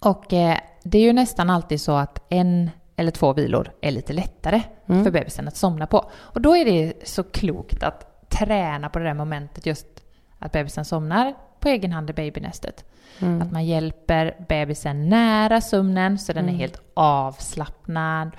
Och 0.00 0.32
eh, 0.32 0.58
det 0.82 0.98
är 0.98 1.02
ju 1.02 1.12
nästan 1.12 1.50
alltid 1.50 1.80
så 1.80 1.96
att 1.96 2.22
en 2.28 2.70
eller 2.96 3.10
två 3.10 3.32
vilor 3.32 3.72
är 3.80 3.90
lite 3.90 4.12
lättare 4.12 4.62
Mm. 4.90 5.04
för 5.04 5.10
bebisen 5.10 5.48
att 5.48 5.56
somna 5.56 5.86
på. 5.86 6.10
Och 6.14 6.40
då 6.40 6.56
är 6.56 6.64
det 6.64 7.08
så 7.08 7.22
klokt 7.22 7.82
att 7.82 8.30
träna 8.30 8.88
på 8.88 8.98
det 8.98 9.04
där 9.04 9.14
momentet 9.14 9.66
just 9.66 9.86
att 10.38 10.52
bebisen 10.52 10.84
somnar 10.84 11.34
på 11.60 11.68
egen 11.68 11.92
hand 11.92 12.10
i 12.10 12.12
babynästet. 12.12 12.84
Mm. 13.18 13.42
Att 13.42 13.52
man 13.52 13.66
hjälper 13.66 14.44
bebisen 14.48 15.08
nära 15.08 15.60
sömnen 15.60 16.18
så 16.18 16.32
den 16.32 16.48
är 16.48 16.52
helt 16.52 16.80
avslappnad 16.94 18.30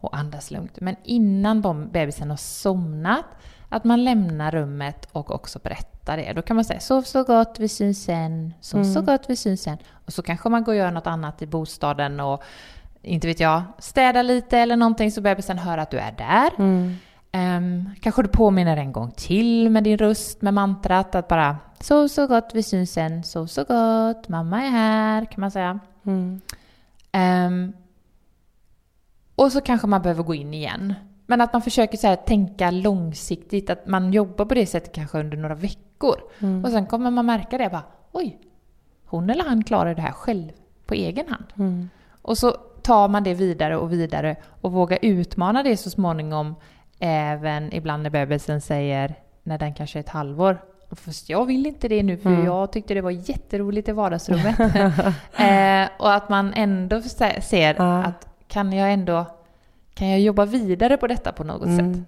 och 0.00 0.16
andas 0.16 0.50
lugnt. 0.50 0.80
Men 0.80 0.96
innan 1.04 1.88
bebisen 1.92 2.30
har 2.30 2.36
somnat, 2.36 3.24
att 3.68 3.84
man 3.84 4.04
lämnar 4.04 4.50
rummet 4.50 5.08
och 5.12 5.34
också 5.34 5.58
berättar 5.62 6.16
det. 6.16 6.32
Då 6.32 6.42
kan 6.42 6.56
man 6.56 6.64
säga 6.64 6.80
sov 6.80 7.02
så 7.02 7.24
gott, 7.24 7.56
vi 7.58 7.68
syns 7.68 8.04
sen. 8.04 8.54
Sov 8.60 8.84
så 8.84 9.02
gott, 9.02 9.22
vi 9.28 9.36
syns 9.36 9.62
sen. 9.62 9.78
Och 10.06 10.12
så 10.12 10.22
kanske 10.22 10.48
man 10.48 10.64
går 10.64 10.72
och 10.72 10.78
gör 10.78 10.90
något 10.90 11.06
annat 11.06 11.42
i 11.42 11.46
bostaden 11.46 12.20
och 12.20 12.42
inte 13.02 13.26
vet 13.26 13.40
jag, 13.40 13.62
städa 13.78 14.22
lite 14.22 14.58
eller 14.58 14.76
någonting 14.76 15.12
så 15.12 15.20
bebisen 15.20 15.58
hör 15.58 15.78
att 15.78 15.90
du 15.90 15.98
är 15.98 16.12
där. 16.12 16.50
Mm. 16.58 16.96
Ehm, 17.32 17.90
kanske 18.00 18.22
du 18.22 18.28
påminner 18.28 18.76
en 18.76 18.92
gång 18.92 19.10
till 19.10 19.70
med 19.70 19.84
din 19.84 19.98
röst, 19.98 20.42
med 20.42 20.54
mantrat 20.54 21.14
att 21.14 21.28
bara 21.28 21.56
sov 21.80 22.08
så 22.08 22.26
gott, 22.26 22.50
vi 22.54 22.62
syns 22.62 22.92
sen, 22.92 23.24
sov 23.24 23.46
så 23.46 23.64
gott, 23.64 24.28
mamma 24.28 24.62
är 24.62 24.70
här, 24.70 25.24
kan 25.24 25.40
man 25.40 25.50
säga. 25.50 25.80
Mm. 26.06 26.40
Ehm, 27.12 27.72
och 29.40 29.52
så 29.52 29.60
kanske 29.60 29.86
man 29.86 30.02
behöver 30.02 30.22
gå 30.22 30.34
in 30.34 30.54
igen. 30.54 30.94
Men 31.26 31.40
att 31.40 31.52
man 31.52 31.62
försöker 31.62 31.98
så 31.98 32.06
här, 32.06 32.16
tänka 32.16 32.70
långsiktigt, 32.70 33.70
att 33.70 33.86
man 33.86 34.12
jobbar 34.12 34.44
på 34.44 34.54
det 34.54 34.66
sättet 34.66 34.94
kanske 34.94 35.18
under 35.20 35.36
några 35.36 35.54
veckor. 35.54 36.20
Mm. 36.38 36.64
Och 36.64 36.70
sen 36.70 36.86
kommer 36.86 37.10
man 37.10 37.26
märka 37.26 37.58
det 37.58 37.70
bara, 37.70 37.82
oj, 38.12 38.38
hon 39.06 39.30
eller 39.30 39.44
han 39.44 39.64
klarar 39.64 39.94
det 39.94 40.02
här 40.02 40.12
själv 40.12 40.50
på 40.86 40.94
egen 40.94 41.28
hand. 41.28 41.44
Mm. 41.58 41.90
Och 42.22 42.38
så 42.38 42.50
tar 42.82 43.08
man 43.08 43.24
det 43.24 43.34
vidare 43.34 43.76
och 43.76 43.92
vidare 43.92 44.36
och 44.60 44.72
vågar 44.72 44.98
utmana 45.02 45.62
det 45.62 45.76
så 45.76 45.90
småningom 45.90 46.54
även 46.98 47.72
ibland 47.74 48.02
när 48.02 48.10
bebisen 48.10 48.60
säger, 48.60 49.14
när 49.42 49.58
den 49.58 49.74
kanske 49.74 49.98
är 49.98 50.00
ett 50.00 50.08
halvår, 50.08 50.58
Fast 50.92 51.30
jag 51.30 51.46
vill 51.46 51.66
inte 51.66 51.88
det 51.88 52.02
nu 52.02 52.16
för 52.16 52.30
Mm. 52.30 52.44
jag 52.44 52.72
tyckte 52.72 52.94
det 52.94 53.00
var 53.00 53.10
jätteroligt 53.10 53.88
i 53.88 53.92
vardagsrummet. 53.92 54.60
eh, 55.38 55.88
och 55.98 56.14
att 56.14 56.28
man 56.28 56.52
ändå 56.54 57.02
se- 57.02 57.40
ser 57.40 57.80
att 57.80 58.29
kan 58.50 58.72
jag 58.72 58.92
ändå 58.92 59.26
kan 59.94 60.08
jag 60.08 60.20
jobba 60.20 60.44
vidare 60.44 60.96
på 60.96 61.06
detta 61.06 61.32
på 61.32 61.44
något 61.44 61.66
Mm. 61.68 61.94
sätt. 61.94 62.04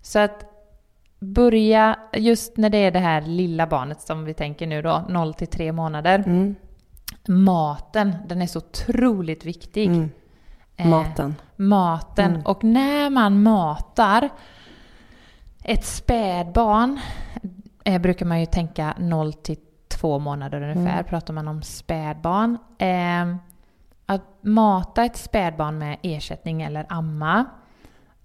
Så 0.00 0.18
att 0.18 0.44
börja 1.20 1.98
just 2.12 2.56
när 2.56 2.70
det 2.70 2.78
är 2.78 2.90
det 2.90 2.98
här 2.98 3.20
lilla 3.22 3.66
barnet 3.66 4.00
som 4.00 4.24
vi 4.24 4.34
tänker 4.34 4.66
nu 4.66 4.82
då, 4.82 5.04
0 5.08 5.34
till 5.34 5.46
3 5.46 5.72
månader. 5.72 6.18
Mm. 6.26 6.54
Maten, 7.28 8.14
den 8.26 8.42
är 8.42 8.46
så 8.46 8.58
otroligt 8.58 9.44
viktig. 9.44 9.86
Mm. 9.86 10.10
Eh, 10.76 10.86
Maten. 10.86 11.34
maten. 11.56 12.30
Mm. 12.30 12.42
Och 12.46 12.64
när 12.64 13.10
man 13.10 13.42
matar 13.42 14.28
ett 15.64 15.84
spädbarn, 15.84 17.00
eh, 17.84 18.00
brukar 18.00 18.26
man 18.26 18.40
ju 18.40 18.46
tänka 18.46 18.94
0 18.98 19.32
till 19.32 19.56
2 19.88 20.18
månader 20.18 20.60
ungefär, 20.62 20.92
Mm. 20.92 21.04
pratar 21.04 21.34
man 21.34 21.48
om 21.48 21.62
spädbarn. 21.62 22.58
Eh, 22.78 23.36
mata 24.44 25.04
ett 25.04 25.16
spädbarn 25.16 25.78
med 25.78 25.98
ersättning 26.02 26.62
eller 26.62 26.86
amma, 26.88 27.44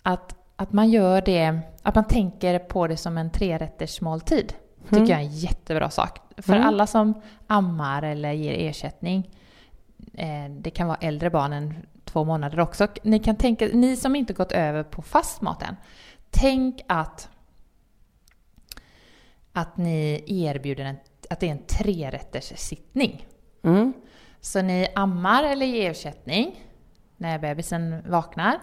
att, 0.03 0.35
att 0.55 0.71
man 0.73 0.89
gör 0.89 1.21
det, 1.21 1.59
att 1.81 1.95
man 1.95 2.03
tänker 2.07 2.59
på 2.59 2.87
det 2.87 2.97
som 2.97 3.17
en 3.17 3.29
trerätters 3.31 4.01
måltid. 4.01 4.53
tycker 4.83 4.97
Mm. 4.97 5.09
jag 5.09 5.19
är 5.19 5.23
en 5.23 5.31
jättebra 5.35 5.89
sak. 5.89 6.19
För 6.37 6.53
Mm. 6.53 6.67
alla 6.67 6.87
som 6.87 7.21
ammar 7.47 8.03
eller 8.03 8.31
ger 8.31 8.69
ersättning, 8.69 9.29
eh, 10.13 10.49
det 10.49 10.69
kan 10.69 10.87
vara 10.87 10.97
äldre 11.01 11.29
barn 11.29 11.53
än 11.53 11.85
två 12.05 12.23
månader 12.23 12.59
också. 12.59 12.87
Ni, 13.03 13.19
kan 13.19 13.35
tänka, 13.35 13.67
ni 13.73 13.95
som 13.95 14.15
inte 14.15 14.33
gått 14.33 14.51
över 14.51 14.83
på 14.83 15.01
fast 15.01 15.41
mat 15.41 15.63
än, 15.63 15.75
tänk 16.29 16.81
att, 16.87 17.29
att 19.53 19.77
ni 19.77 20.23
erbjuder 20.27 20.85
en, 20.85 20.95
att 21.29 21.39
det 21.39 21.47
är 21.47 21.51
en 21.51 21.65
trerätters 21.67 22.53
sittning. 22.55 23.25
Mm. 23.63 23.93
Så 24.41 24.61
ni 24.61 24.87
ammar 24.95 25.43
eller 25.43 25.65
ger 25.65 25.91
ersättning 25.91 26.63
när 27.17 27.39
bebisen 27.39 28.03
vaknar. 28.07 28.59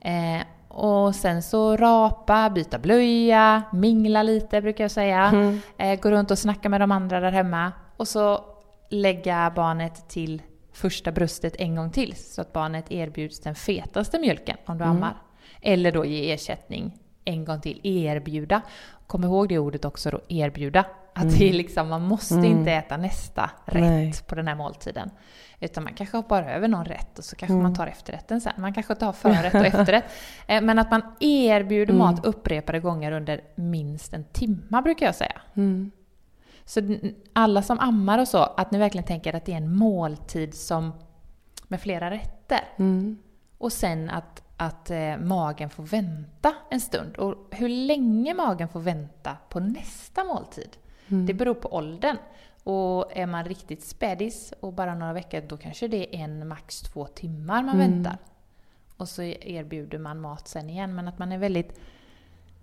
Eh, 0.00 0.40
och 0.68 1.14
sen 1.14 1.42
så 1.42 1.76
rapa, 1.76 2.50
byta 2.50 2.78
blöja, 2.78 3.62
mingla 3.72 4.22
lite 4.22 4.60
brukar 4.62 4.84
jag 4.84 4.90
säga. 4.90 5.24
Mm. 5.24 5.60
Eh, 5.78 6.00
gå 6.00 6.10
runt 6.10 6.30
och 6.30 6.38
snacka 6.38 6.68
med 6.68 6.80
de 6.80 6.92
andra 6.92 7.20
där 7.20 7.32
hemma. 7.32 7.72
Och 7.96 8.08
så 8.08 8.44
lägga 8.90 9.52
barnet 9.56 10.08
till 10.08 10.42
första 10.72 11.12
bröstet 11.12 11.56
en 11.58 11.76
gång 11.76 11.90
till 11.90 12.14
så 12.16 12.40
att 12.40 12.52
barnet 12.52 12.92
erbjuds 12.92 13.40
den 13.40 13.54
fetaste 13.54 14.18
mjölken 14.18 14.56
om 14.66 14.78
du 14.78 14.84
Mm. 14.84 14.96
ammar. 14.96 15.16
Eller 15.62 15.92
då 15.92 16.04
ge 16.04 16.32
ersättning 16.32 16.98
en 17.24 17.44
gång 17.44 17.60
till, 17.60 17.80
erbjuda. 17.84 18.62
Kom 19.06 19.24
ihåg 19.24 19.48
det 19.48 19.58
ordet 19.58 19.84
också 19.84 20.10
då, 20.10 20.20
erbjuda. 20.28 20.84
Att 21.18 21.38
det 21.38 21.48
är 21.48 21.52
liksom, 21.52 21.88
man 21.88 22.02
måste 22.02 22.34
Mm. 22.34 22.44
inte 22.44 22.72
äta 22.72 22.96
nästa 22.96 23.50
rätt 23.64 23.82
Nej. 23.82 24.12
på 24.26 24.34
den 24.34 24.48
här 24.48 24.54
måltiden. 24.54 25.10
Utan 25.60 25.84
man 25.84 25.94
kanske 25.94 26.16
hoppar 26.16 26.42
över 26.42 26.68
någon 26.68 26.84
rätt 26.84 27.18
och 27.18 27.24
så 27.24 27.36
kanske 27.36 27.52
Mm. 27.52 27.62
man 27.62 27.74
tar 27.74 27.86
efterrätten 27.86 28.40
sen. 28.40 28.52
Man 28.56 28.74
kanske 28.74 28.94
tar 28.94 29.12
förrätt 29.12 29.54
och 29.54 29.66
efterrätt. 29.66 30.04
Eh, 30.46 30.62
Men 30.62 30.78
att 30.78 30.90
man 30.90 31.02
erbjuder 31.20 31.94
Mm. 31.94 31.98
mat 32.06 32.26
upprepade 32.26 32.80
gånger 32.80 33.12
under 33.12 33.40
minst 33.54 34.12
en 34.14 34.24
timme 34.24 34.80
brukar 34.84 35.06
jag 35.06 35.14
säga. 35.14 35.40
Mm. 35.54 35.90
Så 36.64 36.96
alla 37.32 37.62
som 37.62 37.78
ammar 37.80 38.18
och 38.18 38.28
så, 38.28 38.38
att 38.38 38.70
ni 38.70 38.78
verkligen 38.78 39.06
tänker 39.06 39.36
att 39.36 39.44
det 39.44 39.52
är 39.52 39.56
en 39.56 39.76
måltid 39.76 40.54
som 40.54 40.92
med 41.68 41.80
flera 41.80 42.10
rätter. 42.10 42.60
Mm. 42.76 43.18
Och 43.58 43.72
sen 43.72 44.10
att, 44.10 44.42
att 44.56 44.90
eh, 44.90 45.16
magen 45.18 45.70
får 45.70 45.82
vänta 45.82 46.54
en 46.70 46.80
stund. 46.80 47.16
Och 47.16 47.34
hur 47.50 47.68
länge 47.68 48.34
magen 48.34 48.68
får 48.68 48.80
vänta 48.80 49.36
på 49.48 49.60
nästa 49.60 50.24
måltid, 50.24 50.76
Mm. 51.08 51.26
det 51.26 51.34
beror 51.34 51.54
på 51.54 51.74
åldern. 51.74 52.16
Och 52.64 53.16
är 53.16 53.26
man 53.26 53.44
riktigt 53.44 53.82
spädis 53.82 54.52
och 54.60 54.72
bara 54.72 54.94
några 54.94 55.12
veckor, 55.12 55.40
då 55.48 55.56
kanske 55.56 55.88
det 55.88 56.16
är 56.16 56.20
en 56.24 56.48
max 56.48 56.80
två 56.80 57.06
timmar 57.06 57.62
man 57.62 57.74
Mm. 57.74 57.90
väntar. 57.92 58.18
Och 58.96 59.08
så 59.08 59.22
erbjuder 59.22 59.98
man 59.98 60.20
mat 60.20 60.48
sen 60.48 60.70
igen. 60.70 60.94
Men 60.94 61.08
att 61.08 61.18
man 61.18 61.32
är 61.32 61.38
väldigt 61.38 61.78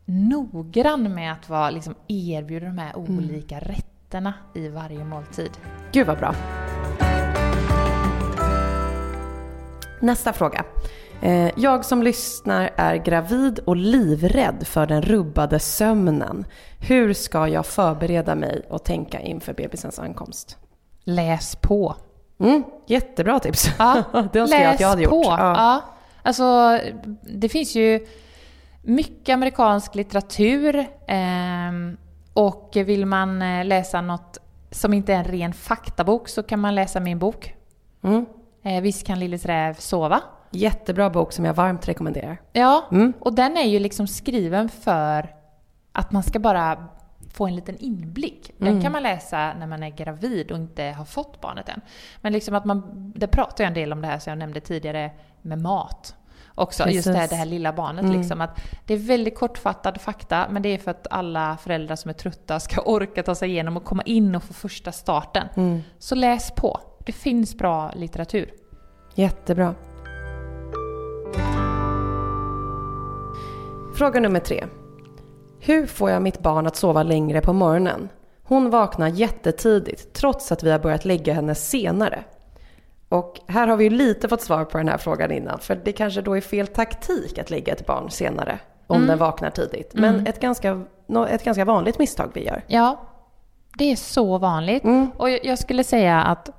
noggrann 0.05 1.13
med 1.13 1.31
att 1.33 1.49
vara, 1.49 1.69
liksom, 1.69 1.95
erbjuda 2.07 2.65
de 2.65 2.77
här 2.77 2.93
Mm. 2.97 3.17
olika 3.17 3.59
rätterna 3.59 4.33
i 4.55 4.67
varje 4.67 5.03
måltid. 5.05 5.51
Gud 5.91 6.07
vad 6.07 6.17
bra. 6.17 6.35
Nästa 10.01 10.33
fråga. 10.33 10.65
Eh, 11.23 11.49
Jag 11.55 11.85
som 11.85 12.03
lyssnar 12.03 12.69
är 12.75 12.95
gravid 12.95 13.59
och 13.59 13.75
livrädd 13.75 14.67
för 14.67 14.85
den 14.85 15.01
rubbade 15.01 15.59
sömnen. 15.59 16.45
Hur 16.79 17.13
ska 17.13 17.47
jag 17.47 17.65
förbereda 17.65 18.35
mig 18.35 18.65
och 18.69 18.83
tänka 18.83 19.19
inför 19.19 19.53
bebisens 19.53 19.99
ankomst? 19.99 20.57
Läs 21.03 21.55
på! 21.55 21.95
Mm, 22.39 22.63
jättebra 22.87 23.39
tips. 23.39 23.67
Ja, 23.79 24.03
det 24.33 24.39
önskar 24.39 24.59
jag 24.61 24.73
att 24.73 24.79
jag 24.79 24.87
hade 24.87 25.05
på. 25.07 25.15
gjort. 25.15 25.25
Ja. 25.25 25.37
Ja. 25.55 25.81
Alltså, 26.23 26.79
det 27.21 27.49
finns 27.49 27.75
ju 27.75 28.07
mycket 28.81 29.33
amerikansk 29.33 29.95
litteratur. 29.95 30.85
ehm, 31.07 31.97
och 32.33 32.71
vill 32.75 33.05
man 33.05 33.41
eh, 33.41 33.65
läsa 33.65 34.01
något 34.01 34.37
som 34.71 34.93
inte 34.93 35.13
är 35.13 35.17
en 35.17 35.23
ren 35.23 35.53
faktabok 35.53 36.27
så 36.27 36.43
kan 36.43 36.59
man 36.59 36.75
läsa 36.75 36.99
min 36.99 37.19
bok. 37.19 37.55
Mm. 38.03 38.25
Eh, 38.63 38.81
Visst 38.81 39.07
kan 39.07 39.19
Lillis 39.19 39.45
räv 39.45 39.73
sova? 39.73 40.21
Jättebra 40.55 41.09
bok 41.09 41.31
som 41.33 41.45
jag 41.45 41.53
varmt 41.53 41.87
rekommenderar. 41.87 42.37
Ja, 42.53 42.83
Mm. 42.91 43.13
och 43.19 43.33
den 43.33 43.57
är 43.57 43.63
ju 43.65 43.79
liksom 43.79 44.07
skriven 44.07 44.69
för 44.69 45.35
att 45.91 46.11
man 46.11 46.23
ska 46.23 46.39
bara 46.39 46.87
få 47.33 47.47
en 47.47 47.55
liten 47.55 47.77
inblick. 47.77 48.51
Den 48.57 48.67
Mm. 48.67 48.81
kan 48.81 48.91
man 48.91 49.03
läsa 49.03 49.53
när 49.59 49.67
man 49.67 49.83
är 49.83 49.89
gravid 49.89 50.51
och 50.51 50.57
inte 50.57 50.83
har 50.83 51.05
fått 51.05 51.41
barnet 51.41 51.69
än. 51.69 51.81
Men 52.21 52.33
liksom 52.33 52.55
att 52.55 52.65
man, 52.65 53.11
det 53.15 53.27
pratar 53.27 53.63
jag 53.63 53.67
en 53.67 53.73
del 53.73 53.91
om 53.93 54.01
det 54.01 54.07
här 54.07 54.19
som 54.19 54.31
jag 54.31 54.37
nämnde 54.37 54.59
tidigare 54.59 55.11
med 55.41 55.61
mat. 55.61 56.15
Också 56.55 56.89
just 56.89 57.07
det 57.07 57.11
här, 57.13 57.17
Precis. 57.19 57.29
det 57.29 57.35
här 57.35 57.45
lilla 57.45 57.73
barnet 57.73 58.03
Mm. 58.05 58.17
liksom. 58.17 58.41
Att 58.41 58.59
det 58.85 58.93
är 58.93 58.97
väldigt 58.97 59.37
kortfattad 59.39 60.01
fakta 60.01 60.47
men 60.49 60.61
det 60.61 60.69
är 60.69 60.77
för 60.77 60.91
att 60.91 61.07
alla 61.11 61.57
föräldrar 61.57 61.95
som 61.95 62.09
är 62.09 62.13
trötta 62.13 62.59
ska 62.59 62.81
orka 62.85 63.23
ta 63.23 63.35
sig 63.35 63.49
igenom 63.49 63.77
och 63.77 63.83
komma 63.83 64.03
in 64.03 64.35
och 64.35 64.43
få 64.43 64.53
första 64.53 64.91
starten. 64.91 65.47
Mm. 65.55 65.81
Så 65.99 66.15
läs 66.15 66.51
på. 66.51 66.79
Det 67.05 67.11
finns 67.11 67.57
bra 67.57 67.91
litteratur. 67.95 68.51
Jättebra. 69.15 69.75
Fråga 73.95 74.19
nummer 74.19 74.39
tre. 74.39 74.65
Hur 75.59 75.85
får 75.85 76.09
jag 76.09 76.21
mitt 76.21 76.39
barn 76.39 76.67
att 76.67 76.75
sova 76.75 77.03
längre 77.03 77.41
på 77.41 77.53
morgonen? 77.53 78.09
Hon 78.43 78.69
vaknar 78.69 79.07
jättetidigt 79.07 80.13
trots 80.13 80.51
att 80.51 80.63
vi 80.63 80.71
har 80.71 80.79
börjat 80.79 81.05
lägga 81.05 81.33
henne 81.33 81.55
senare. 81.55 82.23
Och 83.09 83.39
här 83.47 83.67
har 83.67 83.77
vi 83.77 83.83
ju 83.83 83.89
lite 83.89 84.27
fått 84.27 84.41
svar 84.41 84.65
på 84.65 84.77
den 84.77 84.87
här 84.87 84.97
frågan 84.97 85.31
innan. 85.31 85.59
För 85.59 85.75
det 85.75 85.91
kanske 85.91 86.21
då 86.21 86.37
är 86.37 86.41
fel 86.41 86.67
taktik 86.67 87.37
att 87.39 87.49
lägga 87.49 87.73
ett 87.73 87.85
barn 87.87 88.09
senare 88.09 88.59
om 88.87 88.95
Mm. 88.95 89.07
den 89.07 89.17
vaknar 89.17 89.49
tidigt. 89.49 89.93
Men 89.93 90.27
ett, 90.27 90.39
ganska, 90.39 90.81
ett 91.29 91.43
ganska 91.43 91.65
vanligt 91.65 91.99
misstag 91.99 92.31
vi 92.33 92.45
gör. 92.45 92.61
Ja, 92.67 93.01
det 93.77 93.91
är 93.91 93.95
så 93.95 94.37
vanligt. 94.37 94.83
Mm. 94.83 95.11
Och 95.17 95.29
jag 95.29 95.39
jag 95.45 95.59
skulle 95.59 95.83
säga 95.83 96.21
att 96.23 96.49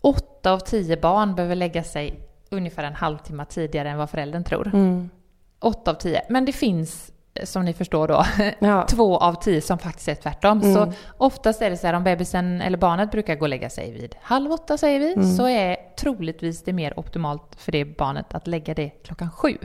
åtta 0.00 0.52
av 0.52 0.58
tio 0.58 0.96
barn 0.96 1.34
behöver 1.34 1.54
lägga 1.54 1.82
sig 1.84 2.20
ungefär 2.50 2.84
en 2.84 2.94
halvtimme 2.94 3.44
tidigare 3.44 3.90
än 3.90 3.98
vad 3.98 4.10
föräldern 4.10 4.44
tror. 4.44 4.66
Mm. 4.66 5.10
Åtta 5.60 5.90
av 5.90 5.94
tio. 5.94 6.22
Men 6.28 6.44
det 6.44 6.52
finns, 6.52 7.12
eh, 7.34 7.44
som 7.44 7.64
ni 7.64 7.72
förstår 7.72 8.08
då, 8.08 8.24
Ja. 8.58 8.86
två 8.90 9.16
av 9.18 9.34
tio 9.34 9.60
som 9.60 9.78
faktiskt 9.78 10.08
är 10.08 10.14
tvärtom. 10.14 10.60
Mm. 10.60 10.74
Så 10.74 10.92
oftast 11.18 11.62
är 11.62 11.70
det 11.70 11.76
så 11.76 11.86
här 11.86 11.94
om 11.94 12.04
bebisen 12.04 12.60
eller 12.60 12.78
barnet 12.78 13.10
brukar 13.10 13.34
gå 13.36 13.42
och 13.44 13.48
lägga 13.48 13.70
sig 13.70 13.92
vid 13.92 14.14
halv 14.22 14.52
åtta 14.52 14.78
säger 14.78 15.00
vi, 15.00 15.12
Mm. 15.12 15.36
så 15.36 15.48
är 15.48 15.76
troligtvis 15.98 16.62
det 16.64 16.72
mer 16.72 16.98
optimalt 16.98 17.42
för 17.56 17.72
det 17.72 17.84
barnet 17.84 18.34
att 18.34 18.46
lägga 18.46 18.74
det 18.74 18.88
klockan 18.90 19.30
sju. 19.30 19.56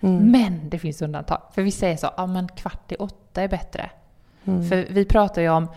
Mm. 0.00 0.30
Men 0.30 0.70
det 0.70 0.78
finns 0.78 1.02
undantag. 1.02 1.40
För 1.54 1.62
vi 1.62 1.70
säger 1.70 1.96
så, 1.96 2.10
ja 2.16 2.26
men 2.26 2.48
kvart 2.48 2.92
i 2.92 2.96
åtta 2.96 3.42
är 3.42 3.48
bättre. 3.48 3.90
Mm. 4.44 4.68
För 4.68 4.86
vi 4.90 5.04
pratar 5.04 5.42
ju 5.42 5.48
om 5.48 5.68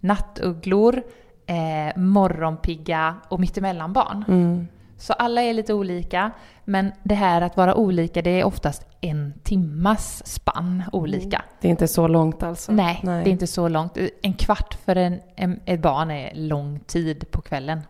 nattugglor, 0.00 1.02
eh, 1.46 1.96
morgonpigga 2.00 3.14
och 3.28 3.40
mittemellanbarn. 3.40 4.24
Mm. 4.28 4.68
Så 4.98 5.12
alla 5.12 5.42
är 5.42 5.54
lite 5.54 5.74
olika. 5.74 6.30
Men 6.64 6.92
det 7.02 7.14
här 7.14 7.40
att 7.42 7.56
vara 7.56 7.74
olika, 7.74 8.22
det 8.22 8.40
är 8.40 8.44
oftast 8.44 8.86
en 9.00 9.34
timmas 9.42 10.26
spann 10.26 10.82
olika. 10.92 11.42
Det 11.60 11.68
är 11.68 11.70
inte 11.70 11.88
så 11.88 12.08
långt 12.08 12.42
alltså? 12.42 12.72
Nej, 12.72 13.00
det 13.02 13.10
är 13.10 13.28
inte 13.28 13.46
så 13.46 13.68
långt. 13.68 13.98
En 14.22 14.32
kvart 14.32 14.76
för 14.84 14.96
en, 14.96 15.20
en, 15.36 15.60
ett 15.64 15.80
barn 15.80 16.10
är 16.10 16.34
lång 16.34 16.80
tid 16.80 17.30
på 17.30 17.40
kvällen. 17.40 17.80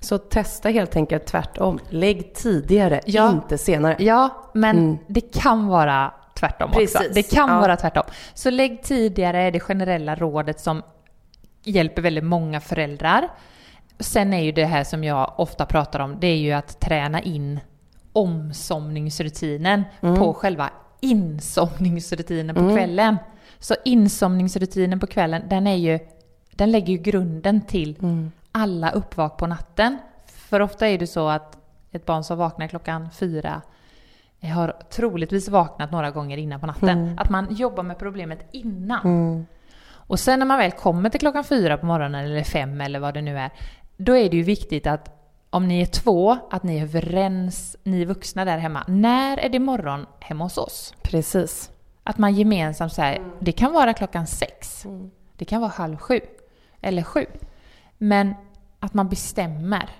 Så 0.00 0.18
testa 0.18 0.68
helt 0.68 0.96
enkelt 0.96 1.26
tvärtom. 1.26 1.78
Lägg 1.88 2.34
tidigare, 2.34 3.00
Ja. 3.06 3.30
inte 3.30 3.58
senare. 3.58 3.96
Ja, 3.98 4.50
men 4.54 4.78
Mm. 4.78 4.98
det 5.06 5.20
kan 5.34 5.66
vara 5.68 6.12
tvärtom 6.34 6.68
också. 6.70 6.78
Precis, 6.80 7.14
Det 7.14 7.22
kan 7.36 7.48
ja. 7.48 7.60
vara 7.60 7.76
tvärtom. 7.76 8.02
Så 8.34 8.50
lägg 8.50 8.82
tidigare 8.82 9.42
är 9.42 9.50
det 9.50 9.60
generella 9.60 10.14
rådet 10.14 10.60
som 10.60 10.82
hjälper 11.64 12.02
väldigt 12.02 12.24
många 12.24 12.60
föräldrar. 12.60 13.28
Sen 14.00 14.34
är 14.34 14.40
ju 14.42 14.52
det 14.52 14.64
här 14.64 14.84
som 14.84 15.04
jag 15.04 15.32
ofta 15.36 15.66
pratar 15.66 16.00
om, 16.00 16.16
det 16.20 16.26
är 16.26 16.36
ju 16.36 16.52
att 16.52 16.80
träna 16.80 17.20
in 17.20 17.60
omsomningsrutinen 18.12 19.84
Mm. 20.00 20.16
på 20.18 20.34
själva 20.34 20.70
insomningsrutinen 21.00 22.54
på 22.56 22.60
kvällen. 22.76 23.16
Så 23.58 23.74
insomningsrutinen 23.84 25.00
på 25.00 25.06
kvällen, 25.06 25.42
den 25.48 25.66
är 25.66 25.76
ju, 25.76 25.98
den 26.50 26.70
lägger 26.70 26.92
ju 26.92 26.98
grunden 26.98 27.60
till 27.60 27.96
Mm. 28.02 28.32
alla 28.52 28.90
uppvak 28.90 29.36
på 29.36 29.46
natten. 29.46 29.98
För 30.26 30.60
ofta 30.60 30.88
är 30.88 30.98
det 30.98 31.06
så 31.06 31.28
att 31.28 31.56
ett 31.92 32.06
barn 32.06 32.24
som 32.24 32.38
vaknar 32.38 32.68
klockan 32.68 33.10
fyra 33.10 33.62
har 34.54 34.76
troligtvis 34.90 35.48
vaknat 35.48 35.90
några 35.90 36.10
gånger 36.10 36.36
innan 36.36 36.60
på 36.60 36.66
natten. 36.66 36.88
Mm. 36.88 37.18
Att 37.18 37.30
man 37.30 37.54
jobbar 37.54 37.82
med 37.82 37.98
problemet 37.98 38.48
innan. 38.52 39.00
Mm. 39.04 39.46
Och 39.90 40.20
sen 40.20 40.38
när 40.38 40.46
man 40.46 40.58
väl 40.58 40.70
kommer 40.72 41.10
till 41.10 41.20
klockan 41.20 41.44
fyra 41.44 41.76
på 41.76 41.86
morgonen 41.86 42.24
eller 42.24 42.42
fem 42.44 42.80
eller 42.80 42.98
vad 43.00 43.14
det 43.14 43.22
nu 43.22 43.38
är. 43.38 43.50
Då 44.02 44.16
är 44.16 44.30
det 44.30 44.36
ju 44.36 44.42
viktigt 44.42 44.86
att 44.86 45.10
om 45.50 45.68
ni 45.68 45.80
är 45.80 45.86
två, 45.86 46.38
att 46.50 46.62
ni 46.62 46.78
är 46.78 46.82
överens, 46.82 47.76
ni 47.82 48.04
vuxna 48.04 48.44
där 48.44 48.58
hemma. 48.58 48.84
När 48.88 49.36
är 49.36 49.48
det 49.48 49.58
morgon 49.58 50.06
hemma 50.20 50.44
hos 50.44 50.58
oss? 50.58 50.94
Precis. 51.02 51.70
Att 52.02 52.18
man 52.18 52.34
gemensamt 52.34 52.92
säger, 52.92 53.24
det 53.40 53.52
kan 53.52 53.72
vara 53.72 53.94
klockan 53.94 54.26
sex. 54.26 54.84
Mm. 54.84 55.10
Det 55.36 55.44
kan 55.44 55.60
vara 55.60 55.70
halv 55.70 55.96
sju. 55.96 56.20
Eller 56.80 57.02
sju. 57.02 57.26
Men 57.98 58.34
att 58.78 58.94
man 58.94 59.08
bestämmer. 59.08 59.90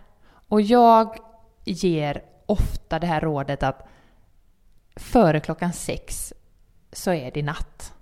Och 0.49 0.61
jag 0.61 1.17
ger 1.65 2.25
ofta 2.47 2.99
det 2.99 3.07
här 3.07 3.21
rådet 3.21 3.63
att 3.63 3.89
före 4.97 5.41
klockan 5.41 5.73
sex 5.73 6.33
så 6.93 7.13
är 7.13 7.31
det 7.31 7.43
natt. 7.43 7.95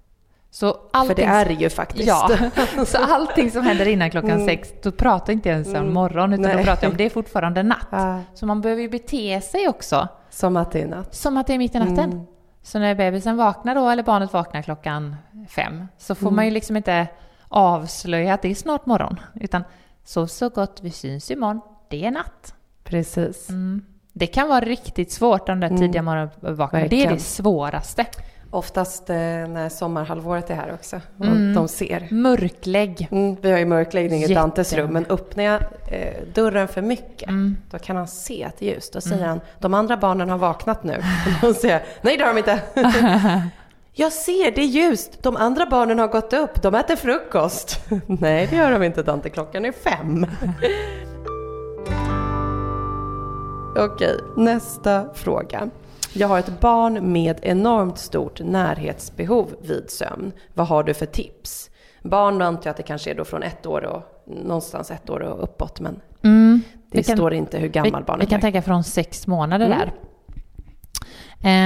Så 0.51 0.73
För 0.73 0.81
allting, 0.93 1.17
det 1.17 1.25
är 1.25 1.45
det 1.45 1.53
ju 1.55 1.71
faktiskt. 1.71 2.09
Ja, 2.09 2.31
så 2.87 2.99
allting 2.99 3.51
som 3.51 3.63
händer 3.65 3.89
innan 3.89 4.11
klockan 4.11 4.31
Mm. 4.31 4.47
sex, 4.47 4.69
då 4.83 4.93
pratar 4.93 5.33
inte 5.33 5.49
ens 5.49 5.69
om 5.69 5.75
Mm. 5.77 5.93
morgon, 5.95 6.33
utan 6.33 6.43
då 6.43 6.49
Nej. 6.57 6.65
pratar 6.65 6.83
jag 6.85 6.91
om 6.91 6.97
det 6.97 7.05
är 7.05 7.11
fortfarande 7.11 7.63
natt. 7.63 7.87
Ja, 7.91 8.21
Så 8.35 8.47
man 8.47 8.61
behöver 8.61 8.83
ju 8.83 8.89
bete 8.89 9.41
sig 9.41 9.69
också 9.69 10.09
som 10.31 10.57
att 10.57 10.73
det 10.73 10.83
är 10.83 10.87
natt. 10.87 11.15
som 11.15 11.37
att 11.37 11.47
det 11.47 11.55
är 11.55 11.59
mitt 11.59 11.75
i 11.75 11.79
natten. 11.79 11.99
Mm. 12.13 12.27
Så 12.63 12.79
när 12.79 12.95
bebisen 12.95 13.37
vaknar 13.37 13.75
då, 13.75 13.89
eller 13.89 14.03
barnet 14.03 14.33
vaknar 14.33 14.63
klockan 14.63 15.17
fem, 15.49 15.87
så 15.99 16.15
får 16.15 16.27
Mm. 16.27 16.37
man 16.37 16.45
ju 16.45 16.51
liksom 16.51 16.77
inte 16.77 17.07
avslöja 17.49 18.35
att 18.35 18.43
det 18.43 18.51
är 18.51 18.55
snart 18.55 18.87
morgon. 18.87 19.21
Utan 19.35 19.65
så 20.05 20.27
så 20.27 20.49
gott 20.49 20.79
vi 20.83 20.91
syns 20.91 21.31
imorgon, 21.31 21.61
det 21.89 22.05
är 22.07 22.11
natt. 22.11 22.55
Precis. 22.85 23.49
Mm. 23.51 23.85
Det 24.13 24.27
kan 24.27 24.49
vara 24.49 24.61
riktigt 24.61 25.13
svårt 25.13 25.47
de 25.47 25.61
där 25.61 25.69
tidiga 25.69 26.03
morgonvaknarna. 26.03 26.87
Det 26.87 27.05
är 27.05 27.11
det 27.11 27.19
svåraste. 27.19 28.07
Oftast 28.51 29.11
eh, 29.11 29.17
när 29.17 29.69
sommarhalvåret 29.69 30.51
är 30.51 30.55
här 30.55 30.73
också. 30.75 31.01
Och 31.19 31.25
Mm. 31.27 31.55
de 31.55 31.69
ser. 31.69 32.09
Mörklägg. 32.11 33.09
Mm, 33.11 33.37
vi 33.41 33.51
har 33.51 33.59
ju 33.59 33.65
mörkläggning 33.65 34.19
i 34.19 34.23
Jätte- 34.23 34.35
Dantes 34.35 34.73
rum, 34.73 34.93
men 34.93 35.07
öppnar 35.09 35.45
jag 35.45 35.63
eh, 35.91 36.15
dörren 36.35 36.69
för 36.69 36.83
mycket, 36.83 37.29
Mm. 37.29 37.57
då 37.71 37.79
kan 37.79 37.97
han 37.97 38.09
se 38.09 38.43
är 38.43 38.65
ljus. 38.65 38.91
Då 38.91 39.01
säger 39.01 39.27
han, 39.27 39.41
de 39.59 39.75
andra 39.75 39.97
barnen 39.97 40.31
har 40.31 40.39
vaknat 40.39 40.85
nu. 40.85 40.97
Och 41.43 41.49
då 41.49 41.55
säger 41.55 41.75
jag, 41.75 41.83
nej 42.03 42.17
det 42.17 42.25
har 42.25 42.35
de 42.35 42.39
inte. 42.39 42.61
jag 43.95 44.13
ser, 44.13 44.51
det 44.55 44.61
är 44.61 44.67
ljust. 44.67 45.23
De 45.23 45.37
andra 45.37 45.67
barnen 45.67 45.99
har 45.99 46.09
gått 46.09 46.33
upp, 46.33 46.63
de 46.63 46.75
äter 46.75 46.97
frukost. 46.97 47.81
nej, 48.07 48.47
det 48.51 48.57
gör 48.57 48.73
de 48.73 48.83
inte 48.83 49.03
Dante, 49.03 49.31
klockan 49.31 49.65
är 49.65 49.73
fem. 49.73 50.27
Okej, 53.77 54.21
nästa 54.37 55.05
fråga. 55.15 55.71
Jag 56.19 56.29
har 56.29 56.39
ett 56.39 56.61
barn 56.61 57.13
med 57.13 57.39
enormt 57.43 57.99
stort 57.99 58.41
närhetsbehov 58.41 59.55
vid 59.63 59.91
sömn. 59.91 60.33
Vad 60.55 60.67
har 60.67 60.83
du 60.83 60.95
för 60.95 61.07
tips? 61.07 61.71
Barn 62.03 62.43
antar 62.43 62.63
jag 62.65 62.71
att 62.71 62.77
det 62.77 62.83
kanske 62.83 63.11
är 63.11 63.15
då 63.15 63.25
från 63.25 63.43
ett 63.43 63.67
år 63.67 63.85
och 63.85 64.03
någonstans 64.45 64.91
ett 64.91 65.11
år 65.11 65.21
och 65.21 65.43
uppåt, 65.43 65.81
men 65.81 66.01
Mm. 66.25 66.61
det 66.91 67.03
kan- 67.03 67.17
står 67.17 67.35
inte 67.35 67.59
hur 67.59 67.69
gammal 67.69 68.01
vi, 68.03 68.07
barnet 68.07 68.27
vi 68.27 68.31
kan 68.31 68.37
är. 68.37 68.41
tänka 68.41 68.63
från 68.63 68.85
sex 68.85 69.27
månader 69.27 69.67
Mm. 69.67 69.79
där. 69.79 69.93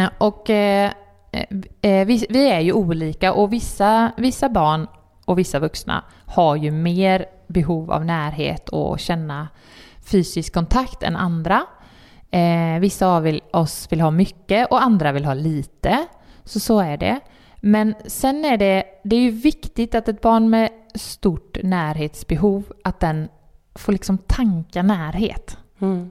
Eh, 0.05 0.11
och 0.19 0.51
eh, 0.51 0.93
eh, 1.83 2.07
vi, 2.07 2.27
vi 2.31 2.49
är 2.51 2.61
ju 2.61 2.73
olika 2.73 3.33
och 3.33 3.53
vissa, 3.53 4.13
vissa 4.17 4.49
barn 4.49 4.87
och 5.25 5.39
vissa 5.39 5.59
vuxna 5.59 6.05
har 6.27 6.57
ju 6.57 6.71
mer 6.71 7.27
behov 7.47 7.91
av 7.93 8.05
närhet 8.05 8.69
och 8.69 8.99
känna 9.01 9.49
fysisk 10.05 10.55
kontakt 10.55 11.03
än 11.03 11.17
andra. 11.17 11.63
Eh, 12.33 12.81
vissa 12.81 13.07
av 13.07 13.39
oss 13.53 13.87
vill 13.91 14.01
ha 14.01 14.11
mycket 14.11 14.71
och 14.71 14.83
andra 14.83 15.13
vill 15.13 15.25
ha 15.25 15.35
lite. 15.35 16.07
Så 16.45 16.61
så 16.61 16.81
är 16.81 16.97
det. 16.97 17.21
Men 17.61 17.95
sen 18.07 18.45
är 18.45 18.57
det, 18.57 18.85
det 19.05 19.17
är 19.17 19.21
ju 19.21 19.31
viktigt 19.31 19.95
att 19.95 20.09
ett 20.09 20.21
barn 20.21 20.51
med 20.51 20.71
stort 20.95 21.59
närhetsbehov, 21.63 22.73
att 22.85 23.01
den 23.01 23.29
får 23.75 23.93
liksom 23.93 24.19
tanka 24.19 24.83
närhet. 24.83 25.59
Mm. 25.81 26.11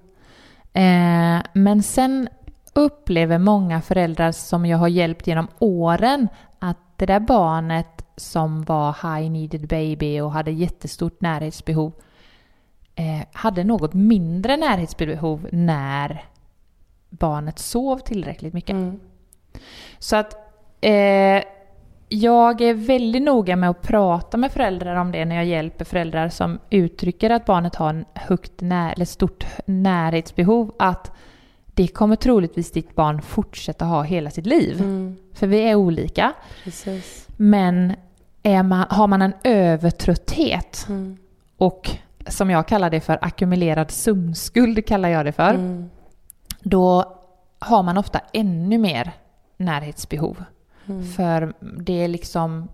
Eh, 0.74 1.43
men 1.53 1.84
sen 1.84 2.30
upplever 2.74 3.38
många 3.38 3.82
föräldrar 3.82 4.32
som 4.32 4.65
jag 4.65 4.78
har 4.78 4.88
hjälpt 4.88 5.28
genom 5.28 5.47
åren 5.59 6.28
att 6.59 6.78
det 6.95 7.05
där 7.05 7.19
barnet 7.19 8.05
som 8.17 8.63
var 8.63 8.88
high 8.91 9.32
needed 9.32 9.67
baby 9.67 10.19
och 10.19 10.32
hade 10.32 10.51
jättestort 10.51 11.22
närhetsbehov 11.22 11.93
eh, 13.02 13.26
hade 13.34 13.64
något 13.64 13.93
mindre 13.93 14.58
närhetsbehov 14.58 15.47
när 15.52 16.26
barnet 17.10 17.60
sov 17.60 17.97
tillräckligt 17.97 18.54
mycket. 18.54 18.74
Mm. 18.74 18.99
Så 19.99 20.16
att 20.16 20.36
eh, 20.82 21.43
jag 22.10 22.62
är 22.62 22.74
väldigt 22.74 23.22
noga 23.22 23.56
med 23.56 23.70
att 23.70 23.82
prata 23.82 24.38
med 24.38 24.52
föräldrar 24.52 24.95
om 24.95 25.12
det 25.12 25.26
när 25.26 25.36
jag 25.36 25.45
hjälper 25.45 25.86
föräldrar 25.86 26.30
som 26.30 26.60
uttrycker 26.70 27.30
att 27.30 27.45
barnet 27.45 27.76
har 27.76 27.89
en 27.89 28.06
högt 28.14 28.62
när, 28.62 28.93
eller 28.93 29.06
stort 29.06 29.45
närhetsbehov. 29.66 30.74
Att 30.80 31.12
det 31.66 31.88
kommer 31.88 32.16
troligtvis 32.16 32.72
ditt 32.72 32.95
barn 32.95 33.22
fortsätta 33.22 33.86
ha 33.86 34.04
hela 34.04 34.30
sitt 34.30 34.45
liv. 34.45 34.82
Mm. 34.82 35.18
För 35.34 35.47
vi 35.47 35.58
är 35.60 35.76
olika. 35.76 36.34
Precis. 36.64 37.28
Men 37.38 37.93
man, 38.43 38.86
har 38.89 39.08
man 39.08 39.22
en 39.22 39.34
övertrötthet 39.43 40.86
Mm. 40.89 41.18
och 41.58 41.97
som 42.28 42.49
jag 42.49 42.67
kallar 42.67 42.89
det 42.89 43.01
för 43.01 43.19
ackumulerad 43.22 43.91
sömnskuld 43.91 44.86
kallar 44.86 45.09
jag 45.09 45.26
det 45.26 45.32
för. 45.32 45.53
Mm. 45.53 45.89
Då 46.59 47.17
har 47.59 47.84
man 47.84 47.97
ofta 47.97 48.22
ännu 48.34 48.78
mer 48.78 49.11
närhetsbehov. 49.57 50.43
Mm. 50.88 51.03
För 51.11 51.53
det 51.61 52.03
är 52.03 52.07
liksom... 52.07 52.69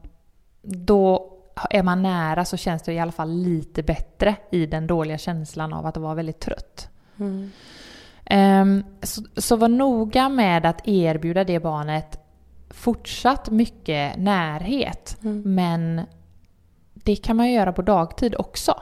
Då 0.62 1.34
är 1.70 1.84
man 1.84 2.02
nära 2.02 2.45
så 2.45 2.58
känns 2.58 2.84
det 2.84 2.93
i 2.93 3.00
alla 3.00 3.12
fall 3.12 3.32
lite 3.32 3.84
bättre 3.84 4.36
i 4.52 4.66
den 4.66 4.88
dåliga 4.88 5.18
känslan 5.18 5.74
av 5.74 5.86
att 5.86 5.98
vara 5.98 6.14
väldigt 6.14 6.39
trött. 6.39 6.89
Mm. 7.20 7.52
Ehm, 8.26 8.84
så, 9.02 9.22
så 9.38 9.56
var 9.56 9.68
noga 9.68 10.30
med 10.30 10.66
att 10.66 10.88
erbjuda 10.88 11.43
det 11.43 11.60
barnet 11.60 12.20
fortsatt 12.70 13.50
mycket 13.50 14.18
närhet. 14.18 15.18
Mm. 15.24 15.56
Men 15.56 16.02
det 16.93 17.16
kan 17.16 17.36
man 17.36 17.52
göra 17.52 17.74
på 17.74 17.82
dagtid 17.82 18.36
också. 18.38 18.82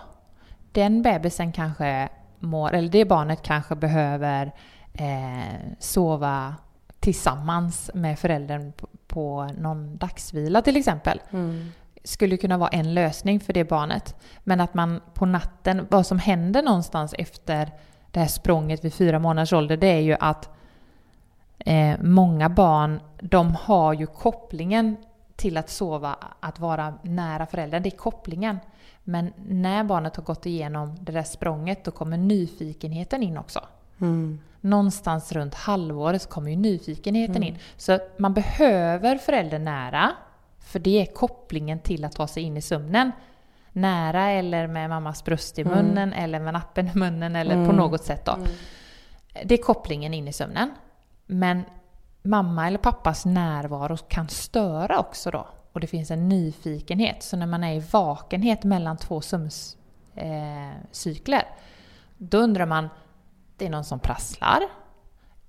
Den 0.76 1.02
bebisen 1.02 1.52
kanske 1.52 2.10
mår, 2.40 2.74
eller 2.74 2.90
det 2.90 3.06
barnet 3.06 3.42
kanske 3.42 3.76
behöver 3.76 4.52
eh, 4.94 5.56
sova 5.80 6.56
tillsammans 7.00 7.92
med 7.94 8.20
föräldern 8.20 8.72
på, 8.72 8.88
på 9.08 9.50
någon 9.58 9.98
dagsvila 9.98 10.62
till 10.62 10.78
exempel. 10.78 11.22
Mm. 11.32 11.72
Skulle 12.04 12.38
kunna 12.38 12.58
vara 12.58 12.70
en 12.70 12.94
lösning 12.94 13.40
för 13.40 13.54
det 13.54 13.64
barnet. 13.64 14.16
Men 14.44 14.62
att 14.62 14.74
man 14.74 15.02
på 15.14 15.26
natten, 15.26 15.88
vad 15.90 16.06
som 16.06 16.20
händer 16.20 16.62
någonstans 16.62 17.16
efter 17.18 17.72
det 18.12 18.20
här 18.20 18.28
språnget 18.28 18.86
vid 18.86 18.94
fyra 18.94 19.20
månaders 19.20 19.54
ålder, 19.54 19.78
det 19.78 19.88
är 19.88 20.02
ju 20.02 20.18
att 20.20 20.50
eh, 21.60 21.96
många 22.02 22.50
barn, 22.50 23.00
de 23.22 23.56
har 23.56 23.94
ju 23.94 24.08
kopplingen 24.08 24.98
till 25.36 25.58
att 25.58 25.70
sova, 25.70 26.16
att 26.40 26.60
vara 26.60 26.94
nära 27.02 27.46
föräldern. 27.46 27.84
Det 27.84 27.90
är 27.90 27.98
kopplingen. 27.98 28.60
Men 29.08 29.34
när 29.48 29.84
barnet 29.84 30.16
har 30.16 30.24
gått 30.24 30.46
igenom 30.46 30.96
det 31.02 31.12
där 31.12 31.24
språnget, 31.24 31.84
då 31.84 31.92
kommer 31.92 32.18
nyfikenheten 32.18 33.24
in 33.24 33.38
också. 33.38 33.60
Mm. 34.02 34.40
Någonstans 34.62 35.32
runt 35.32 35.54
halvåret 35.54 36.30
kommer 36.30 36.50
ju 36.50 36.56
nyfikenheten 36.56 37.44
in. 37.44 37.58
Så 37.78 38.00
man 38.18 38.34
behöver 38.34 39.18
föräldern 39.18 39.64
nära, 39.64 40.12
för 40.60 40.80
det 40.80 41.02
är 41.02 41.06
kopplingen 41.14 41.80
till 41.80 42.06
att 42.06 42.12
ta 42.16 42.28
sig 42.28 42.44
in 42.44 42.58
i 42.58 42.62
sömnen. 42.62 43.12
Nära 43.72 44.30
eller 44.30 44.68
med 44.68 44.90
mammas 44.90 45.24
bröst 45.24 45.60
i 45.60 45.64
munnen 45.64 46.14
eller 46.14 46.40
med 46.40 46.54
nappen 46.54 46.88
i 46.88 46.92
munnen 46.98 47.36
eller 47.36 47.54
på 47.56 47.62
Mm. 47.62 47.76
något 47.76 48.04
sätt 48.04 48.26
då. 48.26 48.38
Det 49.46 49.54
är 49.60 49.64
kopplingen 49.64 50.14
in 50.14 50.28
i 50.28 50.34
sömnen. 50.34 50.72
Men 51.26 51.62
mamma 52.22 52.68
eller 52.68 52.78
pappas 52.78 53.26
närvaro 53.26 53.98
kan 53.98 54.30
störa 54.30 55.00
också 55.00 55.32
då. 55.32 55.48
Och 55.76 55.82
det 55.82 55.88
finns 55.88 56.12
en 56.12 56.30
nyfikenhet. 56.30 57.24
Så 57.24 57.38
när 57.38 57.46
man 57.46 57.64
är 57.64 57.74
i 57.74 57.84
vakenhet 57.92 58.64
mellan 58.64 58.98
två 58.98 59.22
sömncykler, 59.22 61.38
eh, 61.38 61.44
då 62.18 62.38
undrar 62.38 62.66
man, 62.66 62.90
det 63.58 63.66
är 63.66 63.70
någon 63.70 63.84
som 63.84 64.00
prasslar? 64.00 64.60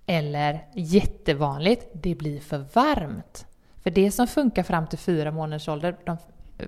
Eller 0.07 0.67
jättevanligt, 0.75 1.87
det 1.93 2.15
blir 2.15 2.41
för 2.41 2.67
varmt. 2.73 3.47
För 3.83 3.91
det 3.91 4.11
som 4.11 4.27
funkar 4.27 4.63
fram 4.63 4.87
till 4.87 4.99
fyra 4.99 5.31
månaders 5.31 5.69
ålder, 5.69 5.97
de, 6.05 6.17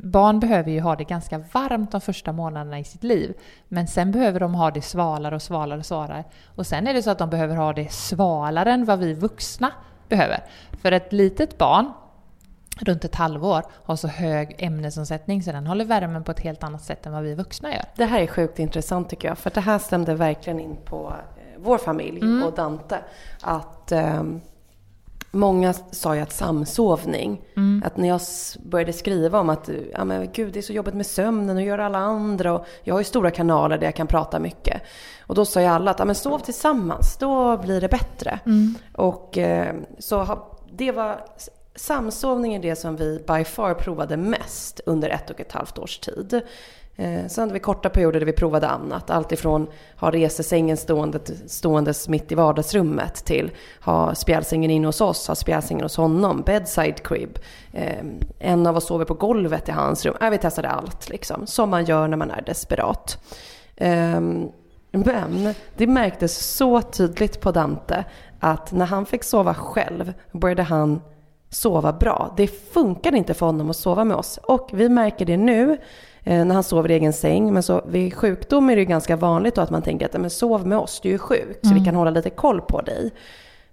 barn 0.02 0.40
behöver 0.40 0.70
ju 0.70 0.80
ha 0.80 0.96
det 0.96 1.04
ganska 1.04 1.38
varmt 1.38 1.92
de 1.92 2.00
första 2.00 2.32
månaderna 2.32 2.78
i 2.78 2.84
sitt 2.84 3.04
liv. 3.04 3.34
Men 3.68 3.88
sen 3.88 4.12
behöver 4.12 4.40
de 4.40 4.54
ha 4.54 4.70
det 4.70 4.82
svalare 4.82 5.34
och 5.34 5.42
svalare 5.42 5.78
och 5.78 5.86
svalare. 5.86 6.24
Och 6.46 6.66
sen 6.66 6.86
är 6.86 6.94
det 6.94 7.02
så 7.02 7.11
att 7.11 7.18
de 7.18 7.30
behöver 7.30 7.56
ha 7.56 7.72
det 7.72 7.92
svalare 7.92 8.72
än 8.72 8.84
vad 8.84 8.98
vi 8.98 9.14
vuxna 9.14 9.72
behöver. 10.09 10.44
För 10.72 10.92
ett 10.92 11.12
litet 11.12 11.59
barn, 11.59 11.92
runt 12.81 13.05
ett 13.05 13.14
halvår, 13.14 13.62
har 13.85 13.97
så 13.97 14.09
hög 14.09 14.57
ämnesomsättning 14.59 15.43
så 15.43 15.53
den 15.53 15.66
håller 15.66 15.85
värmen 15.85 16.24
på 16.24 16.31
ett 16.31 16.41
helt 16.41 16.62
annat 16.64 16.83
sätt 16.83 17.07
än 17.07 17.12
vad 17.12 17.22
vi 17.22 17.35
vuxna 17.35 17.70
gör. 17.74 17.85
Det 17.97 18.05
här 18.05 18.20
är 18.20 18.26
sjukt 18.26 18.59
intressant 18.59 19.11
tycker 19.11 19.29
jag, 19.29 19.39
för 19.39 19.51
det 19.51 19.61
här 19.61 19.79
stämde 19.79 20.14
verkligen 20.14 20.61
in 20.61 20.76
på 20.85 21.07
eh, 21.37 21.45
vår 21.59 21.79
familj 21.79 22.20
Mm. 22.20 22.43
och 22.43 22.55
Dante. 22.55 22.99
Att 23.43 23.93
ehm, 23.93 24.41
många 25.31 25.72
sa 25.72 26.14
ju 26.16 26.20
att 26.20 26.33
samsovning, 26.33 27.43
Mm. 27.57 27.83
att 27.87 27.97
när 27.97 28.09
jag 28.09 28.20
började 28.64 28.93
skriva 28.93 29.41
om 29.41 29.51
att 29.51 29.70
ja, 29.93 30.05
men 30.05 30.29
gud, 30.33 30.53
det 30.53 30.59
är 30.61 30.62
så 30.62 30.72
jobbigt 30.72 30.95
med 30.95 31.07
sömnen 31.07 31.57
och 31.57 31.62
gör 31.62 31.79
alla 31.79 31.99
andra 31.99 32.53
och 32.53 32.66
jag 32.85 32.95
har 32.95 33.01
ju 33.01 33.05
stora 33.05 33.31
kanaler 33.31 33.79
där 33.79 33.87
jag 33.87 33.95
kan 33.95 34.07
prata 34.07 34.39
mycket. 34.39 34.83
Och 35.26 35.35
då 35.35 35.45
sa 35.45 35.61
ju 35.61 35.66
alla 35.66 35.91
att 35.91 35.99
ja, 35.99 36.05
men 36.05 36.14
sov 36.14 36.39
tillsammans, 36.39 37.16
då 37.16 37.57
blir 37.57 37.81
det 37.81 37.89
bättre. 37.89 38.41
Mm. 38.47 38.74
Och 38.95 39.39
eh, 39.39 39.74
så 39.99 40.18
har, 40.18 40.39
det 40.72 40.93
var 40.93 41.20
samsovning 41.79 42.55
är 42.55 42.59
det 42.59 42.76
som 42.76 42.97
vi 42.97 43.24
by 43.26 43.45
far 43.45 43.74
provade 43.74 44.16
mest 44.16 44.81
under 44.87 45.09
ett 45.09 45.31
och 45.31 45.41
ett 45.41 45.53
halvt 45.53 45.79
års 45.79 45.99
tid. 45.99 46.43
Eh, 46.97 47.26
sen 47.26 47.43
hade 47.43 47.53
vi 47.53 47.61
korta 47.61 47.89
perioder 47.89 48.20
där 48.20 48.26
vi 48.26 48.33
provade 48.33 48.68
annat. 48.68 49.11
Allt 49.11 49.33
ifrån 49.33 49.66
ha 49.97 50.11
resesängen 50.11 50.76
stående, 50.76 51.20
ståendes 51.47 52.09
mitt 52.09 52.33
i 52.33 52.35
vardagsrummet 52.35 53.14
till 53.24 53.51
ha 53.81 54.14
spjälsängen 54.14 54.70
inne 54.70 54.87
hos 54.87 55.01
oss, 55.01 55.29
ha 55.29 55.35
spjälsängen 55.35 55.83
hos 55.83 55.97
honom, 55.97 56.43
bedside 56.47 57.03
crib. 57.03 57.39
Eh, 57.72 58.05
en 58.39 58.66
av 58.66 58.76
oss 58.76 58.87
sover 58.87 59.05
på 59.05 59.14
golvet 59.14 59.68
i 59.68 59.72
hans 59.72 60.07
rum. 60.07 60.16
Äh, 60.20 60.31
vi 60.31 60.39
testade 60.39 60.68
allt 60.68 61.09
liksom, 61.09 61.47
som 61.47 61.70
man 61.70 61.85
gör 61.85 62.09
när 62.09 62.16
man 62.16 62.31
är 62.31 62.43
desperat. 62.43 63.18
Eh, 63.76 64.20
men 64.91 65.55
det 65.76 65.87
märktes 65.87 66.57
så 66.57 66.83
tydligt 66.83 67.41
på 67.41 67.53
Dante 67.53 68.05
att 68.41 68.72
när 68.72 68.87
han 68.87 69.07
fick 69.07 69.24
sova 69.24 69.55
själv 69.55 70.12
började 70.33 70.62
han 70.62 71.01
sova 71.51 71.92
bra. 71.92 72.34
Det 72.36 72.46
funkar 72.46 73.14
inte 73.14 73.34
för 73.34 73.46
honom 73.46 73.70
att 73.70 73.76
sova 73.76 74.05
med 74.05 74.16
oss. 74.16 74.38
Och 74.42 74.70
vi 74.72 74.88
märker 74.88 75.24
det 75.24 75.36
nu 75.36 75.78
eh, 76.24 76.44
när 76.44 76.55
han 76.55 76.64
sover 76.64 76.90
i 76.90 76.94
egen 76.94 77.12
säng. 77.12 77.53
Men 77.53 77.62
så 77.62 77.82
vid 77.88 78.14
sjukdom 78.14 78.70
är 78.70 78.76
det 78.76 78.80
ju 78.80 78.86
ganska 78.88 79.16
vanligt 79.16 79.55
då 79.55 79.61
att 79.61 79.70
man 79.70 79.82
tänker 79.82 80.07
att 80.07 80.20
men 80.20 80.30
sov 80.30 80.66
med 80.66 80.78
oss, 80.78 81.01
du 81.01 81.14
är 81.14 81.18
sjuk, 81.18 81.59
så 81.62 81.74
vi 81.74 81.84
kan 81.84 81.94
hålla 81.94 82.11
lite 82.11 82.30
koll 82.30 82.61
på 82.61 82.80
dig. 82.80 83.12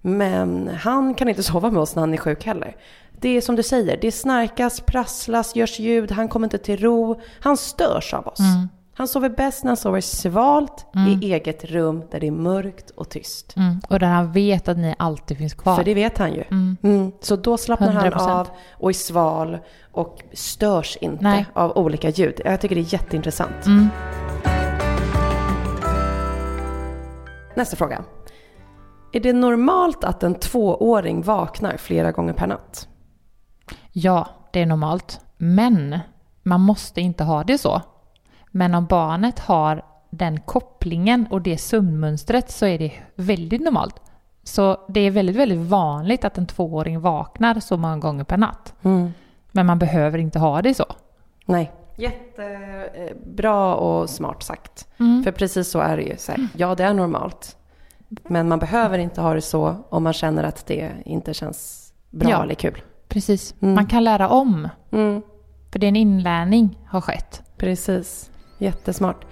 Men 0.01 0.67
han 0.67 1.13
kan 1.13 1.29
inte 1.29 1.43
sova 1.53 1.71
med 1.71 1.81
oss 1.81 1.95
när 1.95 2.01
han 2.01 2.13
är 2.13 2.17
sjuk 2.17 2.45
heller. 2.45 2.75
Det 3.19 3.29
är 3.29 3.41
som 3.41 3.55
du 3.55 3.63
säger, 3.63 3.97
det 4.01 4.11
snarkas, 4.11 4.79
prasslas, 4.81 5.55
görs 5.55 5.79
ljud, 5.79 6.11
han 6.11 6.27
kommer 6.27 6.45
inte 6.45 6.57
till 6.57 6.77
ro. 6.77 7.21
Han 7.39 7.57
störs 7.57 8.13
av 8.13 8.27
oss. 8.27 8.39
Han 8.97 9.07
sover 9.07 9.29
bäst 9.29 9.63
när 9.63 9.69
han 9.69 9.77
sover 9.77 10.01
svalt 10.01 10.85
i 11.07 11.33
eget 11.33 11.65
rum 11.65 12.03
där 12.11 12.19
det 12.19 12.27
är 12.27 12.31
mörkt 12.31 12.89
och 12.89 13.09
tyst. 13.09 13.53
Mm. 13.57 13.79
Och 13.89 13.99
där 13.99 14.07
han 14.07 14.31
vet 14.31 14.67
att 14.67 14.77
ni 14.77 14.95
alltid 14.99 15.37
finns 15.37 15.53
kvar. 15.53 15.75
För 15.75 15.83
det 15.83 15.93
vet 15.93 16.17
han 16.17 16.33
ju. 16.33 16.43
Mm. 16.51 17.11
Så 17.21 17.35
då 17.35 17.57
slappnar 17.57 17.91
han 17.91 18.11
100%. 18.11 18.29
av 18.29 18.47
och 18.71 18.89
är 18.89 18.93
sval 18.93 19.57
och 19.91 20.23
störs 20.33 20.97
inte 21.01 21.23
Nej. 21.23 21.45
av 21.53 21.77
olika 21.77 22.09
ljud. 22.09 22.41
Jag 22.45 22.61
tycker 22.61 22.75
det 22.75 22.81
är 22.81 22.93
jätteintressant. 22.93 23.65
Mm. 23.65 23.87
Nästa 27.55 27.75
fråga. 27.75 28.03
Är 29.13 29.19
det 29.19 29.33
normalt 29.33 30.03
att 30.03 30.23
en 30.23 30.35
tvååring 30.35 31.21
vaknar 31.21 31.77
flera 31.77 32.11
gånger 32.11 32.33
per 32.33 32.47
natt? 32.47 32.87
Ja, 33.91 34.27
det 34.53 34.61
är 34.61 34.65
normalt. 34.65 35.19
Men 35.37 35.99
man 36.43 36.61
måste 36.61 37.01
inte 37.01 37.23
ha 37.23 37.43
det 37.43 37.57
så. 37.57 37.81
Men 38.57 38.75
om 38.75 38.85
barnet 38.85 39.39
har 39.39 39.85
den 40.09 40.39
kopplingen 40.39 41.27
och 41.29 41.41
det 41.41 41.57
sömnmönstret 41.57 42.51
så 42.51 42.65
är 42.65 42.79
det 42.79 42.91
väldigt 43.15 43.61
normalt. 43.61 44.01
Så 44.43 44.77
det 44.87 44.99
är 44.99 45.11
väldigt, 45.11 45.35
väldigt 45.35 45.59
vanligt 45.59 46.25
att 46.25 46.37
en 46.37 46.47
tvååring 46.47 46.99
vaknar 47.01 47.59
så 47.59 47.77
många 47.77 47.97
gånger 47.97 48.23
per 48.23 48.37
natt. 48.37 48.73
Men 49.51 49.65
man 49.65 49.79
behöver 49.79 50.17
inte 50.17 50.39
ha 50.39 50.61
det 50.61 50.73
så. 50.73 50.85
Nej. 51.45 51.71
Jättebra 51.97 53.75
och 53.75 54.09
smart 54.09 54.43
sagt. 54.43 54.87
Mm. 54.99 55.23
För 55.23 55.31
precis 55.31 55.69
så 55.69 55.79
är 55.79 55.97
det 55.97 56.03
ju. 56.03 56.17
Så 56.17 56.31
här, 56.31 56.47
ja, 56.57 56.75
det 56.75 56.83
är 56.83 56.93
normalt. 56.93 57.57
Men 58.09 58.47
man 58.47 58.59
behöver 58.59 58.97
inte 58.99 59.21
ha 59.21 59.33
det 59.33 59.41
så 59.41 59.75
om 59.89 60.03
man 60.03 60.13
känner 60.13 60.43
att 60.43 60.65
det 60.65 60.91
inte 61.05 61.33
känns 61.33 61.91
bra 62.09 62.29
Ja. 62.29 62.43
eller 62.43 62.55
kul. 62.55 62.81
Precis. 63.07 63.55
Man 63.59 63.85
kan 63.85 64.03
lära 64.03 64.29
om. 64.29 64.69
Mm. 64.91 65.21
För 65.71 65.79
det 65.79 65.85
är 65.85 65.89
en 65.89 65.95
inlärning 65.95 66.79
har 66.87 67.01
skett. 67.01 67.43
Precis. 67.57 68.31
Jättesmart. 68.57 69.25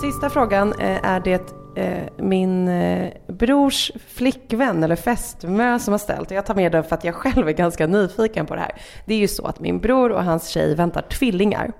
Sista 0.00 0.30
frågan 0.30 0.72
eh, 0.72 1.04
är 1.04 1.20
det 1.20 1.52
eh, 1.76 2.24
min 2.24 2.68
eh, 2.68 3.12
brors 3.26 3.92
flickvän 4.08 4.82
eller 4.82 4.96
fästmö 4.96 5.78
som 5.78 5.92
har 5.92 5.98
ställt. 5.98 6.30
Jag 6.30 6.46
tar 6.46 6.54
med 6.54 6.72
den 6.72 6.84
för 6.84 6.94
att 6.94 7.04
jag 7.04 7.14
själv 7.14 7.48
är 7.48 7.52
ganska 7.52 7.86
nyfiken 7.86 8.46
på 8.46 8.54
det 8.54 8.60
här. 8.60 8.74
Det 9.06 9.14
är 9.14 9.18
ju 9.18 9.28
så 9.28 9.46
att 9.46 9.60
min 9.60 9.80
bror 9.80 10.12
och 10.12 10.24
hans 10.24 10.48
tjej 10.48 10.74
väntar 10.74 11.02
tvillingar. 11.02 11.72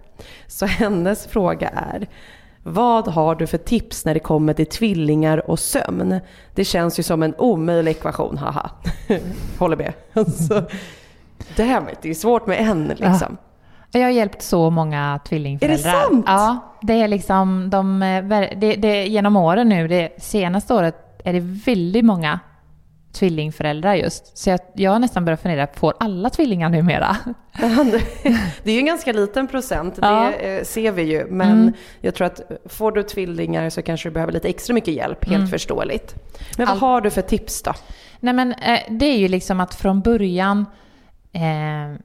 Så 0.47 0.67
hennes 0.67 1.27
fråga 1.27 1.69
är 1.69 2.09
vad 2.63 3.09
har 3.09 3.35
du 3.35 3.47
för 3.47 3.59
tips 3.59 4.05
när 4.05 4.15
det 4.15 4.21
kommer 4.21 4.55
till 4.55 4.67
tvillingar 4.67 5.51
och 5.51 5.59
sömn? 5.59 6.21
Det 6.55 6.65
känns 6.65 6.99
ju 6.99 7.03
som 7.03 7.23
en 7.23 7.35
omöjlig 7.39 7.91
ekvation, 7.91 8.39
haha. 8.39 8.71
Håller 9.59 9.77
med. 9.77 9.93
Alltså, 10.13 10.65
damn 11.57 11.89
it, 11.89 11.99
det 12.03 12.11
är 12.11 12.15
svårt 12.15 12.47
med 12.47 12.61
en 12.61 12.89
liksom. 12.89 13.37
Jag 13.93 14.03
har 14.03 14.11
hjälpt 14.11 14.43
så 14.43 14.71
många 14.71 15.21
tvillingföräldrar. 15.29 15.91
Är 15.91 15.95
det 15.95 16.07
sant? 16.09 16.25
Ja, 16.29 16.75
det 16.83 16.93
är 17.03 17.09
liksom 17.09 17.71
de, 17.71 18.03
eh, 18.03 18.25
det, 18.57 18.77
det, 18.77 19.07
genom 19.07 19.37
åren 19.37 19.69
nu, 19.69 19.89
det 19.89 20.23
senaste 20.23 20.75
året 20.75 20.97
är 21.25 21.33
det 21.33 21.41
väldigt 21.41 22.05
många 22.05 22.41
tvillingföräldrar 23.13 23.95
just. 23.95 24.39
Så 24.39 24.51
jag, 24.51 24.61
jag 24.75 24.91
har 24.91 24.99
nästan 24.99 25.25
börjat 25.25 25.43
fundera, 25.43 25.67
får 25.75 25.95
alla 26.01 26.31
tvillingar 26.31 26.69
numera? 26.69 27.17
Det 28.63 28.71
är 28.71 28.75
ju 28.75 28.79
en 28.79 28.87
ganska 28.87 29.13
liten 29.13 29.49
procent, 29.49 29.99
Ja. 30.03 30.31
det 30.41 30.59
eh, 30.59 30.65
ser 30.65 30.93
vi 30.93 31.03
ju. 31.03 31.27
Men 31.31 31.51
Mm. 31.63 31.73
jag 32.01 32.15
tror 32.15 32.27
att 32.27 32.41
får 32.67 32.93
du 32.93 33.03
tvillingar 33.03 33.71
så 33.71 33.83
kanske 33.83 34.09
du 34.09 34.13
behöver 34.13 34.33
lite 34.33 34.49
extra 34.49 34.75
mycket 34.75 34.95
hjälp, 34.95 35.25
helt 35.29 35.51
förståeligt. 35.51 36.15
Men 36.57 36.67
vad 36.67 36.69
Mm. 36.69 36.73
All- 36.73 36.79
har 36.91 37.01
du 37.01 37.11
för 37.11 37.23
tips 37.23 37.63
då? 37.63 37.73
Nej 38.21 38.35
men 38.35 38.53
eh, 38.53 38.79
det 38.91 39.07
är 39.07 39.17
ju 39.19 39.29
liksom 39.29 39.61
att 39.61 39.75
från 39.75 40.01
början 40.01 40.67
eh, 41.33 42.01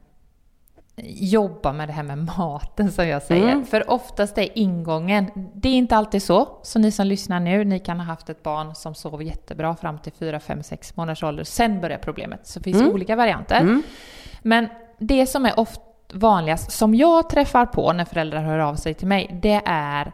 jobba 1.04 1.72
med 1.72 1.88
det 1.88 1.92
här 1.92 2.02
med 2.02 2.18
maten 2.38 2.92
som 2.92 3.08
jag 3.08 3.22
säger. 3.22 3.52
Mm. 3.52 3.64
För 3.64 3.90
oftast 3.90 4.38
är 4.38 4.58
ingången, 4.58 5.30
det 5.54 5.68
är 5.68 5.74
inte 5.74 5.96
alltid 5.96 6.22
så. 6.22 6.48
Så 6.62 6.78
ni 6.78 6.90
som 6.90 7.06
lyssnar 7.06 7.40
nu, 7.40 7.64
ni 7.64 7.78
kan 7.78 8.00
ha 8.00 8.06
haft 8.06 8.28
ett 8.28 8.42
barn 8.42 8.74
som 8.74 8.94
sov 8.94 9.22
jättebra 9.22 9.76
fram 9.76 9.98
till 9.98 10.12
4, 10.12 10.40
5, 10.40 10.62
6 10.62 10.96
månaders 10.96 11.22
ålder. 11.22 11.44
Sen 11.44 11.80
börjar 11.80 11.98
problemet. 11.98 12.46
Så 12.46 12.58
det 12.58 12.64
finns 12.64 12.80
Mm. 12.80 12.92
olika 12.92 13.16
varianter. 13.16 13.82
Men 14.42 14.68
det 14.98 15.26
som 15.26 15.46
är 15.46 15.60
ofta 15.60 15.82
vanligast, 16.12 16.72
som 16.72 16.94
jag 16.94 17.30
träffar 17.30 17.66
på 17.66 17.92
när 17.92 18.04
föräldrar 18.04 18.42
hör 18.42 18.58
av 18.58 18.74
sig 18.74 18.94
till 18.94 19.08
mig, 19.08 19.38
det 19.42 19.62
är 19.66 20.12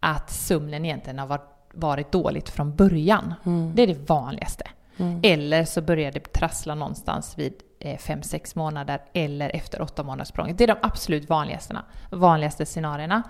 att 0.00 0.30
sömnen 0.30 0.84
egentligen 0.84 1.18
har 1.18 1.26
varit, 1.26 1.70
varit 1.74 2.12
dåligt 2.12 2.48
från 2.48 2.76
början. 2.76 3.34
Det 3.74 3.82
är 3.82 3.86
det 3.86 4.08
vanligaste. 4.08 4.64
Eller 5.22 5.64
så 5.64 5.82
börjar 5.82 6.12
det 6.12 6.32
trassla 6.32 6.74
någonstans 6.74 7.38
vid 7.38 7.52
5-6 7.84 8.58
månader 8.58 9.00
eller 9.12 9.56
efter 9.56 9.82
8 9.82 10.02
månaders 10.02 10.28
språng. 10.28 10.56
Det 10.56 10.64
är 10.64 10.68
de 10.68 10.76
absolut 10.82 11.28
vanligaste, 11.28 11.78
vanligaste 12.10 12.66
scenarierna. 12.66 13.22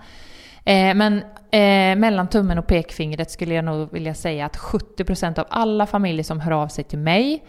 Eh, 0.65 0.95
men 0.95 1.17
eh, 1.51 1.99
mellan 1.99 2.27
tummen 2.27 2.57
och 2.57 2.67
pekfingret 2.67 3.31
skulle 3.31 3.53
jag 3.53 3.65
nog 3.65 3.91
vilja 3.91 4.13
säga 4.13 4.45
att 4.45 4.57
70% 4.57 5.39
av 5.39 5.45
alla 5.49 5.85
familjer 5.85 6.23
som 6.23 6.39
hör 6.39 6.51
av 6.51 6.67
sig 6.67 6.83
till 6.83 6.99
mig 6.99 7.43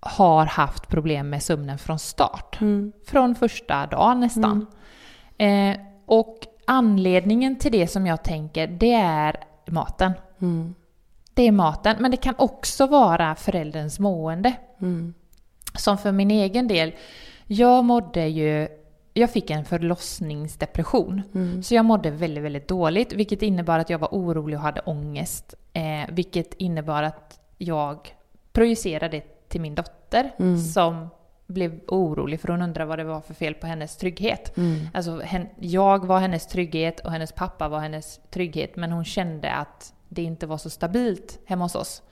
har 0.00 0.46
haft 0.46 0.88
problem 0.88 1.30
med 1.30 1.42
sömnen 1.42 1.78
från 1.78 1.98
start. 1.98 2.58
Från 3.06 3.34
första 3.34 3.86
dagen 3.86 4.20
nästan. 4.20 4.66
Eh, 5.38 5.76
och 6.06 6.38
anledningen 6.66 7.58
till 7.58 7.72
det 7.72 7.86
som 7.86 8.06
jag 8.06 8.22
tänker, 8.24 8.66
det 8.66 8.92
är 8.92 9.36
maten. 9.66 10.12
Det 11.34 11.48
är 11.48 11.52
maten, 11.52 11.96
men 12.00 12.10
det 12.10 12.16
kan 12.16 12.34
också 12.38 12.86
vara 12.86 13.34
förälderns 13.34 13.98
mående. 13.98 14.54
Som 15.78 15.98
för 15.98 16.12
min 16.12 16.30
egen 16.30 16.68
del, 16.68 16.92
jag 17.46 17.84
mådde 17.84 18.26
ju 18.26 18.68
jag 19.14 19.30
fick 19.30 19.50
en 19.50 19.64
förlossningsdepression. 19.64 21.22
Så 21.62 21.74
jag 21.74 21.84
mådde 21.84 22.10
väldigt, 22.10 22.44
väldigt 22.44 22.68
dåligt. 22.68 23.12
Vilket 23.12 23.42
innebar 23.42 23.78
att 23.78 23.90
jag 23.90 23.98
var 23.98 24.08
orolig 24.12 24.58
och 24.58 24.62
hade 24.62 24.80
ångest. 24.80 25.54
Eh, 25.72 25.82
vilket 26.08 26.54
innebar 26.54 27.02
att 27.02 27.40
jag 27.58 28.14
projicerade 28.52 29.08
det 29.08 29.48
till 29.48 29.60
min 29.60 29.74
dotter. 29.74 30.30
Som 30.72 31.08
blev 31.46 31.80
orolig 31.88 32.40
för 32.40 32.48
hon 32.48 32.62
undrade 32.62 32.88
vad 32.88 32.98
det 32.98 33.04
var 33.04 33.20
för 33.20 33.34
fel 33.34 33.54
på 33.54 33.66
hennes 33.66 33.96
trygghet. 33.96 34.52
Alltså, 34.94 35.20
hen, 35.20 35.46
jag 35.58 36.06
var 36.06 36.18
hennes 36.20 36.46
trygghet 36.46 37.00
och 37.00 37.12
hennes 37.12 37.32
pappa 37.32 37.68
var 37.68 37.80
hennes 37.80 38.20
trygghet. 38.30 38.76
Men 38.76 38.92
hon 38.92 39.04
kände 39.04 39.52
att 39.52 39.94
det 40.08 40.22
inte 40.22 40.46
var 40.46 40.58
så 40.58 40.70
stabilt 40.70 41.38
hemma 41.44 41.64
hos 41.64 41.74
oss. 41.74 42.02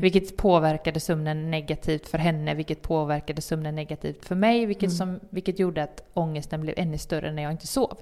Vilket 0.00 0.36
påverkade 0.36 1.00
sömnen 1.00 1.50
negativt 1.50 2.08
för 2.08 2.18
henne, 2.18 2.54
vilket 2.54 2.82
påverkade 2.82 3.42
sömnen 3.42 3.74
negativt 3.74 4.24
för 4.24 4.34
mig, 4.34 4.66
vilket, 4.66 4.92
som, 4.92 5.20
vilket 5.30 5.58
gjorde 5.58 5.82
att 5.82 6.02
ångesten 6.14 6.60
blev 6.60 6.74
ännu 6.78 6.98
större 6.98 7.32
när 7.32 7.42
jag 7.42 7.52
inte 7.52 7.66
sov. 7.66 7.98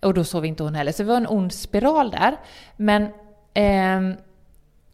Och 0.00 0.14
då 0.14 0.24
sov 0.24 0.46
inte 0.46 0.62
hon 0.62 0.74
heller. 0.74 0.92
Så 0.92 1.02
det 1.02 1.08
var 1.08 1.16
en 1.16 1.26
ond 1.26 1.52
spiral 1.52 2.10
där. 2.10 2.36
Men 2.76 3.08
ehm, 3.54 4.14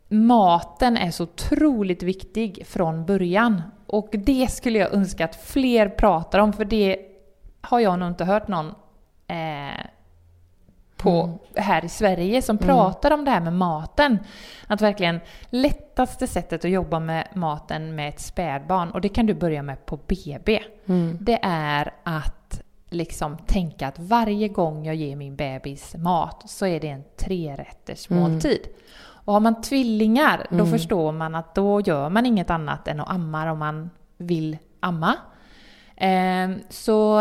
maten 0.08 0.96
är 0.96 1.10
så 1.10 1.22
otroligt 1.22 2.02
viktig 2.02 2.66
från 2.66 3.06
början. 3.06 3.62
Och 3.86 4.08
det 4.12 4.50
skulle 4.50 4.78
jag 4.78 4.92
önska 4.92 5.24
att 5.24 5.36
fler 5.36 5.88
pratar 5.88 6.38
om, 6.38 6.52
för 6.52 6.64
det 6.64 6.98
har 7.60 7.80
jag 7.80 7.98
nog 7.98 8.08
inte 8.08 8.24
hört 8.24 8.48
någon 8.48 8.74
eh, 9.26 9.86
på, 11.02 11.38
här 11.54 11.84
i 11.84 11.88
Sverige 11.88 12.42
som 12.42 12.58
pratar 12.58 13.10
om 13.10 13.24
det 13.24 13.30
här 13.30 13.40
med 13.40 13.52
maten. 13.52 14.18
Att 14.66 14.80
verkligen 14.80 15.20
lättaste 15.50 16.26
sättet 16.26 16.64
att 16.64 16.70
jobba 16.70 17.00
med 17.00 17.28
maten 17.34 17.94
med 17.94 18.08
ett 18.08 18.20
spädbarn, 18.20 18.90
och 18.90 19.00
det 19.00 19.08
kan 19.08 19.26
du 19.26 19.34
börja 19.34 19.62
med 19.62 19.86
på 19.86 19.96
BB, 19.96 20.62
det 21.20 21.38
är 21.42 21.94
att 22.02 22.62
liksom 22.90 23.36
tänka 23.38 23.88
att 23.88 23.98
varje 23.98 24.48
gång 24.48 24.84
jag 24.84 24.94
ger 24.94 25.16
min 25.16 25.36
bebis 25.36 25.94
mat 25.96 26.42
så 26.46 26.66
är 26.66 26.80
det 26.80 26.88
en 26.88 27.04
trerätters 27.16 28.10
måltid. 28.10 28.60
Och 29.24 29.32
har 29.32 29.40
man 29.40 29.62
tvillingar, 29.62 30.46
då 30.50 30.66
förstår 30.66 31.12
man 31.12 31.34
att 31.34 31.54
då 31.54 31.80
gör 31.80 32.10
man 32.10 32.26
inget 32.26 32.50
annat 32.50 32.88
än 32.88 33.00
att 33.00 33.10
amma 33.10 33.52
om 33.52 33.58
man 33.58 33.90
vill 34.16 34.58
amma. 34.80 35.16
Ehm, 35.96 36.58
så 36.68 37.20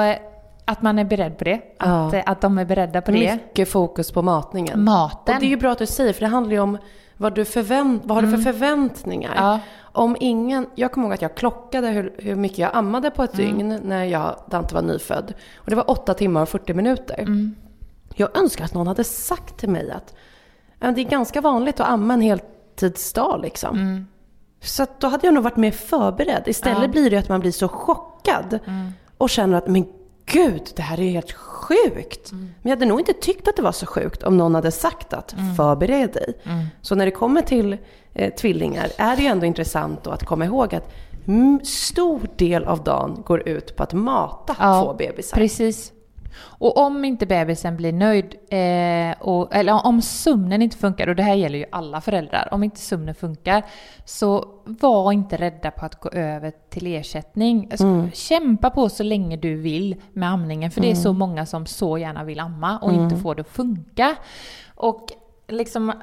att 0.69 0.81
man 0.81 0.99
är 0.99 1.03
beredd 1.03 1.37
på 1.37 1.43
det. 1.43 1.61
Att, 1.79 2.13
Ja. 2.13 2.21
att 2.25 2.41
de 2.41 2.57
är 2.57 2.65
beredda 2.65 3.01
på 3.01 3.11
det. 3.11 3.33
Mycket 3.33 3.69
fokus 3.69 4.11
på 4.11 4.21
matningen. 4.21 4.83
Maten. 4.83 5.35
Och 5.35 5.41
det 5.41 5.45
är 5.47 5.49
ju 5.49 5.57
bra 5.57 5.71
att 5.71 5.77
du 5.77 5.85
säger, 5.85 6.13
för 6.13 6.21
det 6.21 6.27
handlar 6.27 6.53
ju 6.53 6.59
om 6.59 6.77
vad, 7.17 7.35
du 7.35 7.45
förvänt, 7.45 8.01
vad 8.05 8.17
har 8.17 8.21
du 8.21 8.29
för 8.43 8.51
förväntningar? 8.53 9.33
Ja. 9.35 9.59
Om 9.91 10.17
ingen, 10.19 10.67
jag 10.75 10.91
kommer 10.91 11.07
ihåg 11.07 11.13
att 11.13 11.21
jag 11.21 11.35
klockade 11.35 11.87
hur, 11.87 12.13
hur 12.17 12.35
mycket 12.35 12.57
jag 12.57 12.69
ammade 12.73 13.11
på 13.11 13.23
ett 13.23 13.33
dygn 13.33 13.79
när 13.83 14.03
jag, 14.03 14.35
Dante 14.49 14.75
var 14.75 14.81
nyfödd. 14.81 15.33
Och 15.57 15.69
det 15.69 15.75
var 15.75 15.89
8 15.91 16.13
timmar 16.13 16.41
och 16.41 16.49
40 16.49 16.73
minuter. 16.73 17.25
Jag 18.15 18.37
önskar 18.37 18.65
att 18.65 18.73
någon 18.73 18.87
hade 18.87 19.03
sagt 19.03 19.57
till 19.57 19.69
mig 19.69 19.91
att 19.91 20.13
det 20.95 21.01
är 21.01 21.09
ganska 21.09 21.41
vanligt 21.41 21.79
att 21.79 21.87
amma 21.89 22.13
en 22.13 22.21
heltidsdag 22.21 23.39
liksom. 23.41 24.05
Så 24.61 24.83
att 24.83 24.99
då 24.99 25.07
hade 25.07 25.27
jag 25.27 25.33
nog 25.33 25.43
varit 25.43 25.57
mer 25.57 25.71
förberedd. 25.71 26.43
Istället 26.45 26.81
Ja. 26.81 26.87
blir 26.87 27.09
det 27.09 27.17
att 27.17 27.29
man 27.29 27.39
blir 27.39 27.51
så 27.51 27.67
chockad 27.67 28.59
och 29.17 29.29
känner 29.29 29.57
att 29.57 29.67
men 29.67 29.85
gud, 30.31 30.61
det 30.75 30.81
här 30.81 30.99
är 30.99 31.09
helt 31.09 31.31
sjukt. 31.31 32.31
Men 32.31 32.53
jag 32.61 32.69
hade 32.69 32.85
nog 32.85 32.99
inte 32.99 33.13
tyckt 33.13 33.47
att 33.47 33.55
det 33.55 33.61
var 33.61 33.71
så 33.71 33.85
sjukt 33.85 34.23
om 34.23 34.37
någon 34.37 34.55
hade 34.55 34.71
sagt 34.71 35.13
att 35.13 35.35
förbered 35.57 36.13
dig. 36.13 36.33
Så 36.81 36.95
när 36.95 37.05
det 37.05 37.11
kommer 37.11 37.41
till 37.41 37.77
eh, 38.13 38.33
tvillingar 38.33 38.87
är 38.97 39.15
det 39.15 39.21
ju 39.21 39.27
ändå 39.27 39.45
intressant 39.45 40.07
att 40.07 40.25
komma 40.25 40.45
ihåg 40.45 40.75
att 40.75 40.91
mm, 41.27 41.59
stor 41.63 42.21
del 42.35 42.63
av 42.65 42.83
dagen 42.83 43.23
går 43.25 43.47
ut 43.49 43.75
på 43.75 43.83
att 43.83 43.93
mata 43.93 44.55
Ja, 44.59 44.83
två 44.83 44.93
bebisar. 44.93 45.37
Precis. 45.37 45.91
Och 46.35 46.77
om 46.77 47.05
inte 47.05 47.25
bebisen 47.25 47.77
blir 47.77 47.93
nöjd, 47.93 48.35
eh, 48.49 49.21
och, 49.21 49.55
eller 49.55 49.85
om 49.85 50.01
sömnen 50.01 50.61
inte 50.61 50.77
funkar, 50.77 51.07
och 51.07 51.15
det 51.15 51.23
här 51.23 51.35
gäller 51.35 51.59
ju 51.59 51.65
alla 51.71 52.01
föräldrar, 52.01 52.49
om 52.51 52.63
inte 52.63 52.79
sömnen 52.79 53.15
funkar, 53.15 53.63
så 54.05 54.45
var 54.65 55.11
inte 55.11 55.37
rädda 55.37 55.71
på 55.71 55.85
att 55.85 55.99
gå 55.99 56.09
över 56.09 56.53
till 56.69 56.87
ersättning. 56.87 57.67
Alltså, 57.71 58.09
Kämpa 58.13 58.69
på 58.69 58.89
så 58.89 59.03
länge 59.03 59.37
du 59.37 59.55
vill 59.55 59.95
med 60.13 60.29
amningen, 60.29 60.71
för 60.71 60.81
det 60.81 60.91
är 60.91 60.95
så 60.95 61.13
många 61.13 61.45
som 61.45 61.65
så 61.65 61.97
gärna 61.97 62.23
vill 62.23 62.39
amma 62.39 62.77
och 62.77 62.93
inte 62.93 63.17
får 63.17 63.35
det 63.35 63.41
att 63.41 63.47
funka. 63.47 64.15
Och 64.75 65.07
liksom, 65.47 65.93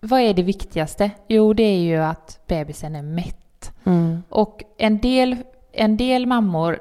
vad 0.00 0.20
är 0.20 0.34
det 0.34 0.42
viktigaste? 0.42 1.10
Jo, 1.28 1.52
det 1.52 1.62
är 1.62 1.78
ju 1.78 1.96
att 1.96 2.40
bebisen 2.46 2.96
är 2.96 3.02
mätt. 3.02 3.72
Mm. 3.84 4.22
Och 4.28 4.62
en 4.78 4.98
del, 4.98 5.36
en 5.72 5.96
del 5.96 6.26
mammor 6.26 6.78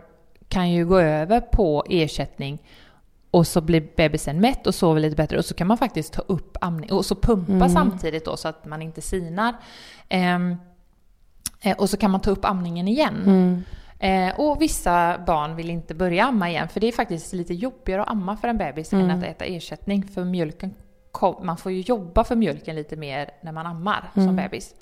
kan 0.47 0.71
ju 0.71 0.85
gå 0.85 0.99
över 0.99 1.41
på 1.41 1.85
ersättning 1.89 2.59
och 3.35 3.47
så 3.47 3.61
blir 3.61 3.87
bebisen 3.95 4.41
mätt 4.41 4.67
och 4.67 4.75
sover 4.75 5.01
lite 5.01 5.15
bättre 5.15 5.37
och 5.37 5.45
så 5.45 5.53
kan 5.53 5.67
man 5.67 5.77
faktiskt 5.77 6.13
ta 6.13 6.21
upp 6.21 6.57
amning 6.61 6.91
och 6.91 7.05
så 7.05 7.15
pumpa 7.15 7.69
samtidigt 7.69 8.25
då 8.25 8.37
så 8.37 8.47
att 8.47 8.65
man 8.65 8.81
inte 8.81 9.01
sinar. 9.01 9.55
Ehm, 10.09 10.55
eh, 11.61 11.77
och 11.77 11.89
så 11.89 11.97
kan 11.97 12.11
man 12.11 12.21
ta 12.21 12.31
upp 12.31 12.45
amningen 12.45 12.87
igen. 12.87 13.23
Mm. 13.25 13.63
Eh, 13.99 14.39
och 14.39 14.61
vissa 14.61 15.17
barn 15.27 15.55
vill 15.55 15.69
inte 15.69 15.95
börja 15.95 16.25
amma 16.25 16.49
igen 16.49 16.69
för 16.69 16.79
det 16.79 16.87
är 16.87 16.91
faktiskt 16.91 17.33
lite 17.33 17.53
jobbigare 17.53 18.01
att 18.01 18.09
amma 18.09 18.37
för 18.37 18.47
en 18.47 18.57
bebis 18.57 18.93
än 18.93 19.11
att 19.11 19.23
äta 19.23 19.45
ersättning 19.45 20.03
för 20.03 20.23
mjölken 20.23 20.73
kom, 21.11 21.45
man 21.45 21.57
får 21.57 21.71
ju 21.71 21.81
jobba 21.81 22.23
för 22.23 22.35
mjölken 22.35 22.75
lite 22.75 22.95
mer 22.95 23.29
när 23.41 23.51
man 23.51 23.65
ammar 23.65 24.11
som 24.13 24.35
bebis. 24.35 24.75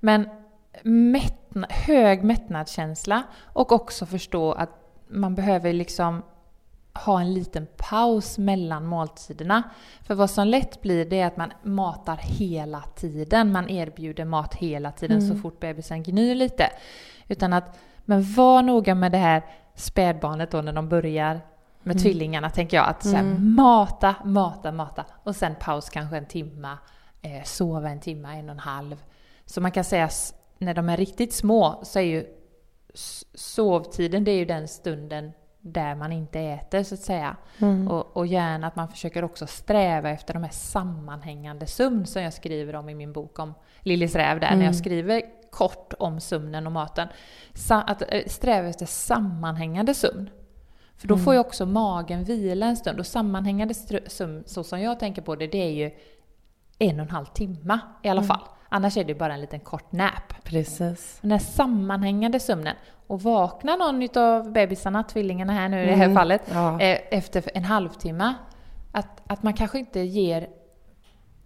Men 0.00 0.28
mättna, 0.82 1.66
hög 1.70 2.24
mättnadskänsla 2.24 3.22
och 3.42 3.72
också 3.72 4.06
förstå 4.06 4.52
att 4.52 4.70
man 5.08 5.34
behöver 5.34 5.72
liksom 5.72 6.22
ha 6.94 7.20
en 7.20 7.34
liten 7.34 7.66
paus 7.76 8.38
mellan 8.38 8.86
måltiderna. 8.86 9.62
För 10.02 10.14
vad 10.14 10.30
som 10.30 10.46
lätt 10.46 10.82
blir 10.82 11.04
det 11.04 11.20
är 11.20 11.26
att 11.26 11.36
man 11.36 11.52
matar 11.62 12.16
hela 12.16 12.82
tiden. 12.82 13.52
Man 13.52 13.68
erbjuder 13.68 14.24
mat 14.24 14.54
hela 14.54 14.92
tiden 14.92 15.28
så 15.28 15.34
fort 15.34 15.60
bebisen 15.60 16.02
gnyr 16.02 16.34
lite. 16.34 16.70
Utan 17.28 17.52
att, 17.52 17.78
men 18.04 18.34
var 18.34 18.62
noga 18.62 18.94
med 18.94 19.12
det 19.12 19.18
här 19.18 19.42
spädbarnet 19.74 20.50
då 20.50 20.62
när 20.62 20.72
de 20.72 20.88
börjar 20.88 21.40
med 21.82 22.02
tvillingarna 22.02 22.50
tänker 22.50 22.76
jag. 22.76 22.88
Att 22.88 23.02
så 23.02 23.16
här, 23.16 23.22
mata, 23.38 24.14
mata, 24.24 24.72
mata 24.72 25.04
och 25.22 25.36
sen 25.36 25.54
paus 25.60 25.90
kanske 25.90 26.16
en 26.16 26.26
timma. 26.26 26.78
Eh, 27.22 27.42
sova 27.44 27.90
en 27.90 28.00
timma, 28.00 28.34
en 28.34 28.48
och 28.48 28.54
en 28.54 28.58
halv. 28.58 29.02
Så 29.46 29.60
man 29.60 29.72
kan 29.72 29.84
säga 29.84 30.10
när 30.58 30.74
de 30.74 30.88
är 30.88 30.96
riktigt 30.96 31.34
små 31.34 31.80
så 31.82 31.98
är 31.98 32.02
ju 32.02 32.26
sovtiden 33.34 34.24
det 34.24 34.30
är 34.30 34.36
ju 34.36 34.44
den 34.44 34.68
stunden 34.68 35.32
där 35.60 35.94
man 35.94 36.12
inte 36.12 36.40
äter 36.40 36.82
så 36.82 36.94
att 36.94 37.00
säga. 37.00 37.36
Och, 37.88 38.16
och 38.16 38.26
gärna 38.26 38.66
att 38.66 38.76
man 38.76 38.88
försöker 38.88 39.24
också 39.24 39.46
sträva 39.46 40.10
efter 40.10 40.34
de 40.34 40.42
här 40.42 40.50
sammanhängande 40.50 41.66
sömn 41.66 42.06
som 42.06 42.22
jag 42.22 42.32
skriver 42.32 42.74
om 42.74 42.88
i 42.88 42.94
min 42.94 43.12
bok 43.12 43.38
om 43.38 43.54
Lillis 43.80 44.14
räv 44.14 44.40
där. 44.40 44.56
När 44.56 44.64
jag 44.64 44.76
skriver 44.76 45.22
kort 45.50 45.94
om 45.98 46.20
sömnen 46.20 46.66
och 46.66 46.72
maten. 46.72 47.08
Sa, 47.54 47.80
att 47.80 48.02
eh, 48.02 48.22
sträva 48.26 48.68
efter 48.68 48.86
sammanhängande 48.86 49.94
sömn. 49.94 50.30
För 50.96 51.08
då 51.08 51.18
får 51.18 51.34
ju 51.34 51.40
också 51.40 51.66
magen 51.66 52.24
vila 52.24 52.66
en 52.66 52.76
stund. 52.76 52.98
Och 53.00 53.06
sammanhängande 53.06 53.74
sömn, 54.06 54.42
så 54.46 54.64
som 54.64 54.80
jag 54.80 55.00
tänker 55.00 55.22
på 55.22 55.36
det, 55.36 55.46
det 55.46 55.58
är 55.58 55.70
ju 55.70 55.90
en 56.78 57.00
och 57.00 57.06
en 57.06 57.10
halv 57.10 57.26
timme 57.26 57.78
i 58.02 58.08
alla 58.08 58.22
fall. 58.22 58.40
Annars 58.68 58.96
är 58.96 59.04
det 59.04 59.14
bara 59.14 59.34
en 59.34 59.40
liten 59.40 59.60
kort 59.60 59.92
nap. 59.92 60.44
Precis. 60.44 61.18
Den 61.20 61.30
här 61.30 61.38
sammanhängande 61.38 62.40
sömnen. 62.40 62.76
Och 63.10 63.22
vaknar 63.22 63.76
någon 63.76 64.24
av 64.24 64.52
bebisarna, 64.52 65.02
tvillingarna 65.02 65.52
här 65.52 65.68
nu 65.68 65.82
i 65.82 65.86
det 65.86 65.92
här 65.94 66.14
fallet, 66.14 66.42
Ja. 66.52 66.80
eh, 66.80 66.98
efter 67.10 67.50
en 67.54 67.64
halvtimme, 67.64 68.34
att, 68.92 69.22
att 69.26 69.42
man 69.42 69.52
kanske 69.54 69.78
inte 69.78 70.00
ger 70.00 70.48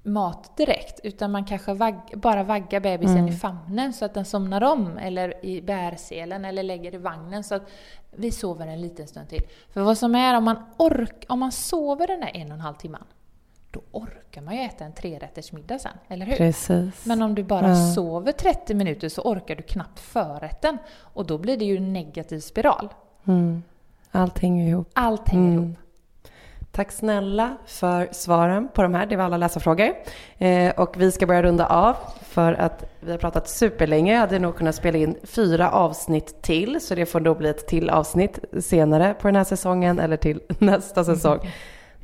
mat 0.03 0.57
direkt, 0.57 1.01
utan 1.03 1.31
man 1.31 1.45
kanske 1.45 1.75
vagg, 1.75 1.97
bara 2.15 2.43
vaggar 2.43 2.81
bebisen 2.81 3.29
i 3.29 3.33
famnen 3.33 3.93
så 3.93 4.05
att 4.05 4.15
den 4.15 4.25
somnar 4.25 4.63
om, 4.65 4.99
eller 4.99 5.45
i 5.45 5.63
bärselen, 5.63 6.45
eller 6.45 6.63
lägger 6.63 6.95
i 6.95 6.99
vagnen 6.99 7.45
så 7.45 7.55
att 7.55 7.63
vi 8.11 8.31
sover 8.31 8.67
en 8.67 8.81
liten 8.81 9.07
stund 9.09 9.29
till. 9.29 9.43
För 9.73 9.81
vad 9.83 9.99
som 9.99 10.15
är, 10.15 10.37
om 10.37 10.45
man, 10.45 10.57
ork, 10.77 11.25
om 11.29 11.39
man 11.41 11.53
sover 11.53 12.07
den 12.07 12.21
där 12.21 12.31
en 12.35 12.49
och 12.49 12.55
en 12.55 12.61
halv 12.61 12.75
timman, 12.75 13.05
då 13.75 13.81
orkar 13.93 14.43
man 14.43 14.55
ju 14.57 14.61
äta 14.63 14.85
en 14.85 14.93
trerättersmiddag 14.93 15.79
sen, 15.79 15.93
eller 16.09 16.27
hur? 16.27 16.37
Precis. 16.37 17.07
Men 17.07 17.23
om 17.23 17.35
du 17.35 17.43
bara 17.45 17.69
Ja. 17.69 17.93
sover 17.95 18.33
30 18.33 18.75
minuter 18.75 19.09
så 19.09 19.23
orkar 19.23 19.55
du 19.57 19.63
knappt 19.63 20.01
förrätten. 20.01 20.79
Och 20.99 21.27
då 21.27 21.39
blir 21.39 21.57
det 21.57 21.65
ju 21.65 21.77
en 21.77 21.93
negativ 21.93 22.41
spiral. 22.41 22.89
Mm. 23.27 23.63
Allt 24.11 24.39
hänger 24.39 24.69
ihop. 24.69 24.89
Allt 24.93 25.29
hänger 25.29 25.49
Mm. 25.53 25.65
ihop. 25.65 25.79
Tack 26.73 26.93
snälla 26.93 27.57
för 27.67 28.09
svaren 28.13 28.69
på 28.75 28.83
de 28.83 28.95
här. 28.95 29.07
Det 29.07 29.17
var 29.17 29.25
alla 29.25 29.37
läsarfrågor. 29.37 29.89
Eh, 30.39 30.71
och 30.77 31.01
vi 31.03 31.13
ska 31.13 31.27
börja 31.27 31.43
runda 31.43 31.67
av 31.67 31.97
för 32.23 32.53
att 32.53 32.85
vi 33.01 33.11
har 33.11 33.19
pratat 33.19 33.49
superlänge. 33.49 34.13
Jag 34.13 34.21
hade 34.21 34.39
nog 34.39 34.57
kunnat 34.57 34.75
spela 34.75 34.99
in 34.99 35.17
fyra 35.23 35.71
avsnitt 35.71 36.43
till. 36.43 36.81
Så 36.81 36.95
det 36.95 37.07
får 37.07 37.21
då 37.21 37.35
bli 37.35 37.49
ett 37.49 37.67
till 37.67 37.91
avsnitt 37.91 38.39
senare 38.61 39.15
på 39.21 39.29
den 39.29 39.37
här 39.37 39.45
säsongen 39.45 39.99
eller 39.99 40.17
till 40.17 40.41
nästa 40.59 41.05
säsong. 41.05 41.39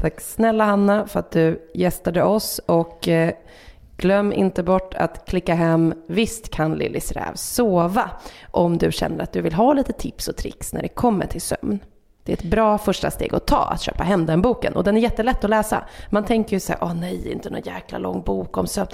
Tack 0.01 0.21
snälla 0.21 0.65
Hanna 0.65 1.07
för 1.07 1.21
att 1.21 1.31
du 1.31 1.71
gästade 1.75 2.23
oss. 2.23 2.61
Och 2.67 3.09
eh, 3.09 3.33
glöm 3.97 4.33
inte 4.33 4.63
bort 4.63 4.95
att 4.95 5.27
klicka 5.27 5.55
hem 5.55 5.95
Visst 6.07 6.49
kan 6.49 6.75
Lillis 6.75 7.13
räv 7.13 7.35
sova. 7.35 8.11
Om 8.51 8.79
du 8.79 8.93
känner 8.93 9.23
att 9.23 9.33
du 9.33 9.41
vill 9.41 9.53
ha 9.53 9.73
lite 9.73 9.93
tips 9.93 10.29
och 10.29 10.37
tricks 10.37 10.73
när 10.73 10.83
det 10.83 10.89
kommer 10.89 11.27
till 11.27 11.41
sömn. 11.41 11.79
Det 12.25 12.33
är 12.33 12.37
ett 12.37 12.51
bra 12.51 12.79
första 12.79 13.11
steg 13.11 13.35
att 13.35 13.47
ta, 13.47 13.65
att 13.65 13.81
köpa 13.81 14.05
hem 14.05 14.27
den 14.27 14.43
boken. 14.43 14.77
Och 14.77 14.85
den 14.85 14.97
är 14.97 15.01
jättelätt 15.01 15.45
att 15.45 15.51
läsa. 15.51 15.85
Man 16.11 16.25
tänker 16.25 16.57
ju 16.57 16.61
så 16.61 16.73
här, 16.73 16.83
åh 16.83 16.95
nej, 16.95 17.33
inte 17.33 17.51
någon 17.51 17.63
jäkla 17.65 17.99
lång 17.99 18.23
bok 18.23 18.59
om 18.59 18.67
sömn. 18.67 18.89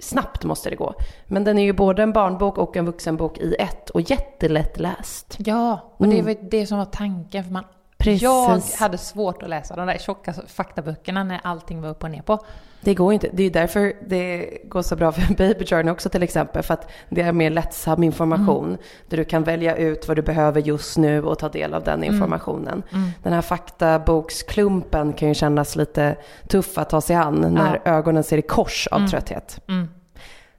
Snabbt 0.00 0.44
måste 0.44 0.70
det 0.70 0.76
gå. 0.76 0.94
Men 1.26 1.44
den 1.44 1.58
är 1.58 1.62
ju 1.62 1.72
både 1.72 2.02
en 2.02 2.12
barnbok 2.12 2.58
och 2.58 2.76
en 2.76 2.86
vuxenbok 2.86 3.38
i 3.38 3.54
ett 3.58 3.90
och 3.90 4.00
jättelätt 4.00 4.80
läst. 4.80 5.36
Ja, 5.38 5.94
och 5.96 6.08
det 6.08 6.22
var 6.22 6.30
ju 6.30 6.36
det 6.50 6.66
som 6.66 6.78
var 6.78 6.84
tanken. 6.84 7.44
För 7.44 7.52
man, 7.52 7.64
Mm. 7.64 7.79
Precis. 8.00 8.22
Jag 8.22 8.60
hade 8.78 8.98
svårt 8.98 9.42
att 9.42 9.48
läsa 9.48 9.76
de 9.76 9.86
där 9.86 9.98
tjocka 9.98 10.34
faktaböckerna 10.46 11.24
när 11.24 11.40
allting 11.42 11.80
var 11.80 11.88
upp 11.88 12.04
och 12.04 12.10
ner 12.10 12.22
på. 12.22 12.38
Det 12.80 12.94
går 12.94 13.12
inte. 13.12 13.28
Det 13.32 13.42
är 13.42 13.50
därför 13.50 13.92
det 14.06 14.58
går 14.64 14.82
så 14.82 14.96
bra 14.96 15.12
för 15.12 15.34
Baby 15.36 15.66
Journey 15.66 15.92
också 15.92 16.08
till 16.08 16.22
exempel. 16.22 16.62
För 16.62 16.74
att 16.74 16.90
det 17.08 17.20
är 17.20 17.32
mer 17.32 17.50
lättsam 17.50 18.02
information. 18.02 18.78
Där 19.08 19.16
du 19.16 19.24
kan 19.24 19.44
välja 19.44 19.76
ut 19.76 20.08
vad 20.08 20.16
du 20.16 20.22
behöver 20.22 20.60
just 20.60 20.98
nu 20.98 21.22
och 21.22 21.38
ta 21.38 21.48
del 21.48 21.74
av 21.74 21.84
den 21.84 22.04
informationen. 22.04 22.82
Den 23.22 23.32
här 23.32 23.42
faktaboksklumpen 23.42 25.12
kan 25.12 25.28
ju 25.28 25.34
kännas 25.34 25.76
lite 25.76 26.16
tuff 26.48 26.78
att 26.78 26.90
ta 26.90 27.00
sig 27.00 27.16
an 27.16 27.54
när 27.54 27.80
ögonen 27.84 28.24
ser 28.24 28.38
i 28.38 28.42
kors 28.42 28.86
av 28.90 29.08
trötthet. 29.08 29.60
Mm. 29.68 29.88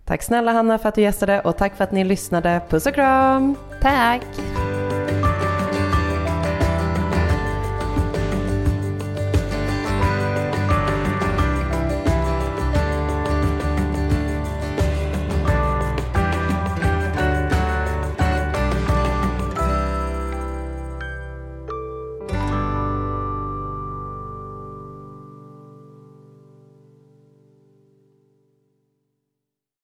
Tack 0.05 0.23
snälla 0.23 0.51
Hanna 0.51 0.77
för 0.77 0.89
att 0.89 0.95
du 0.95 1.01
gästade 1.01 1.41
och 1.41 1.57
tack 1.57 1.75
för 1.75 1.83
att 1.83 1.91
ni 1.91 2.03
lyssnade. 2.03 2.61
Puss 2.69 2.85
och 2.85 2.93
kram! 2.93 3.55
Tack! 3.81 4.21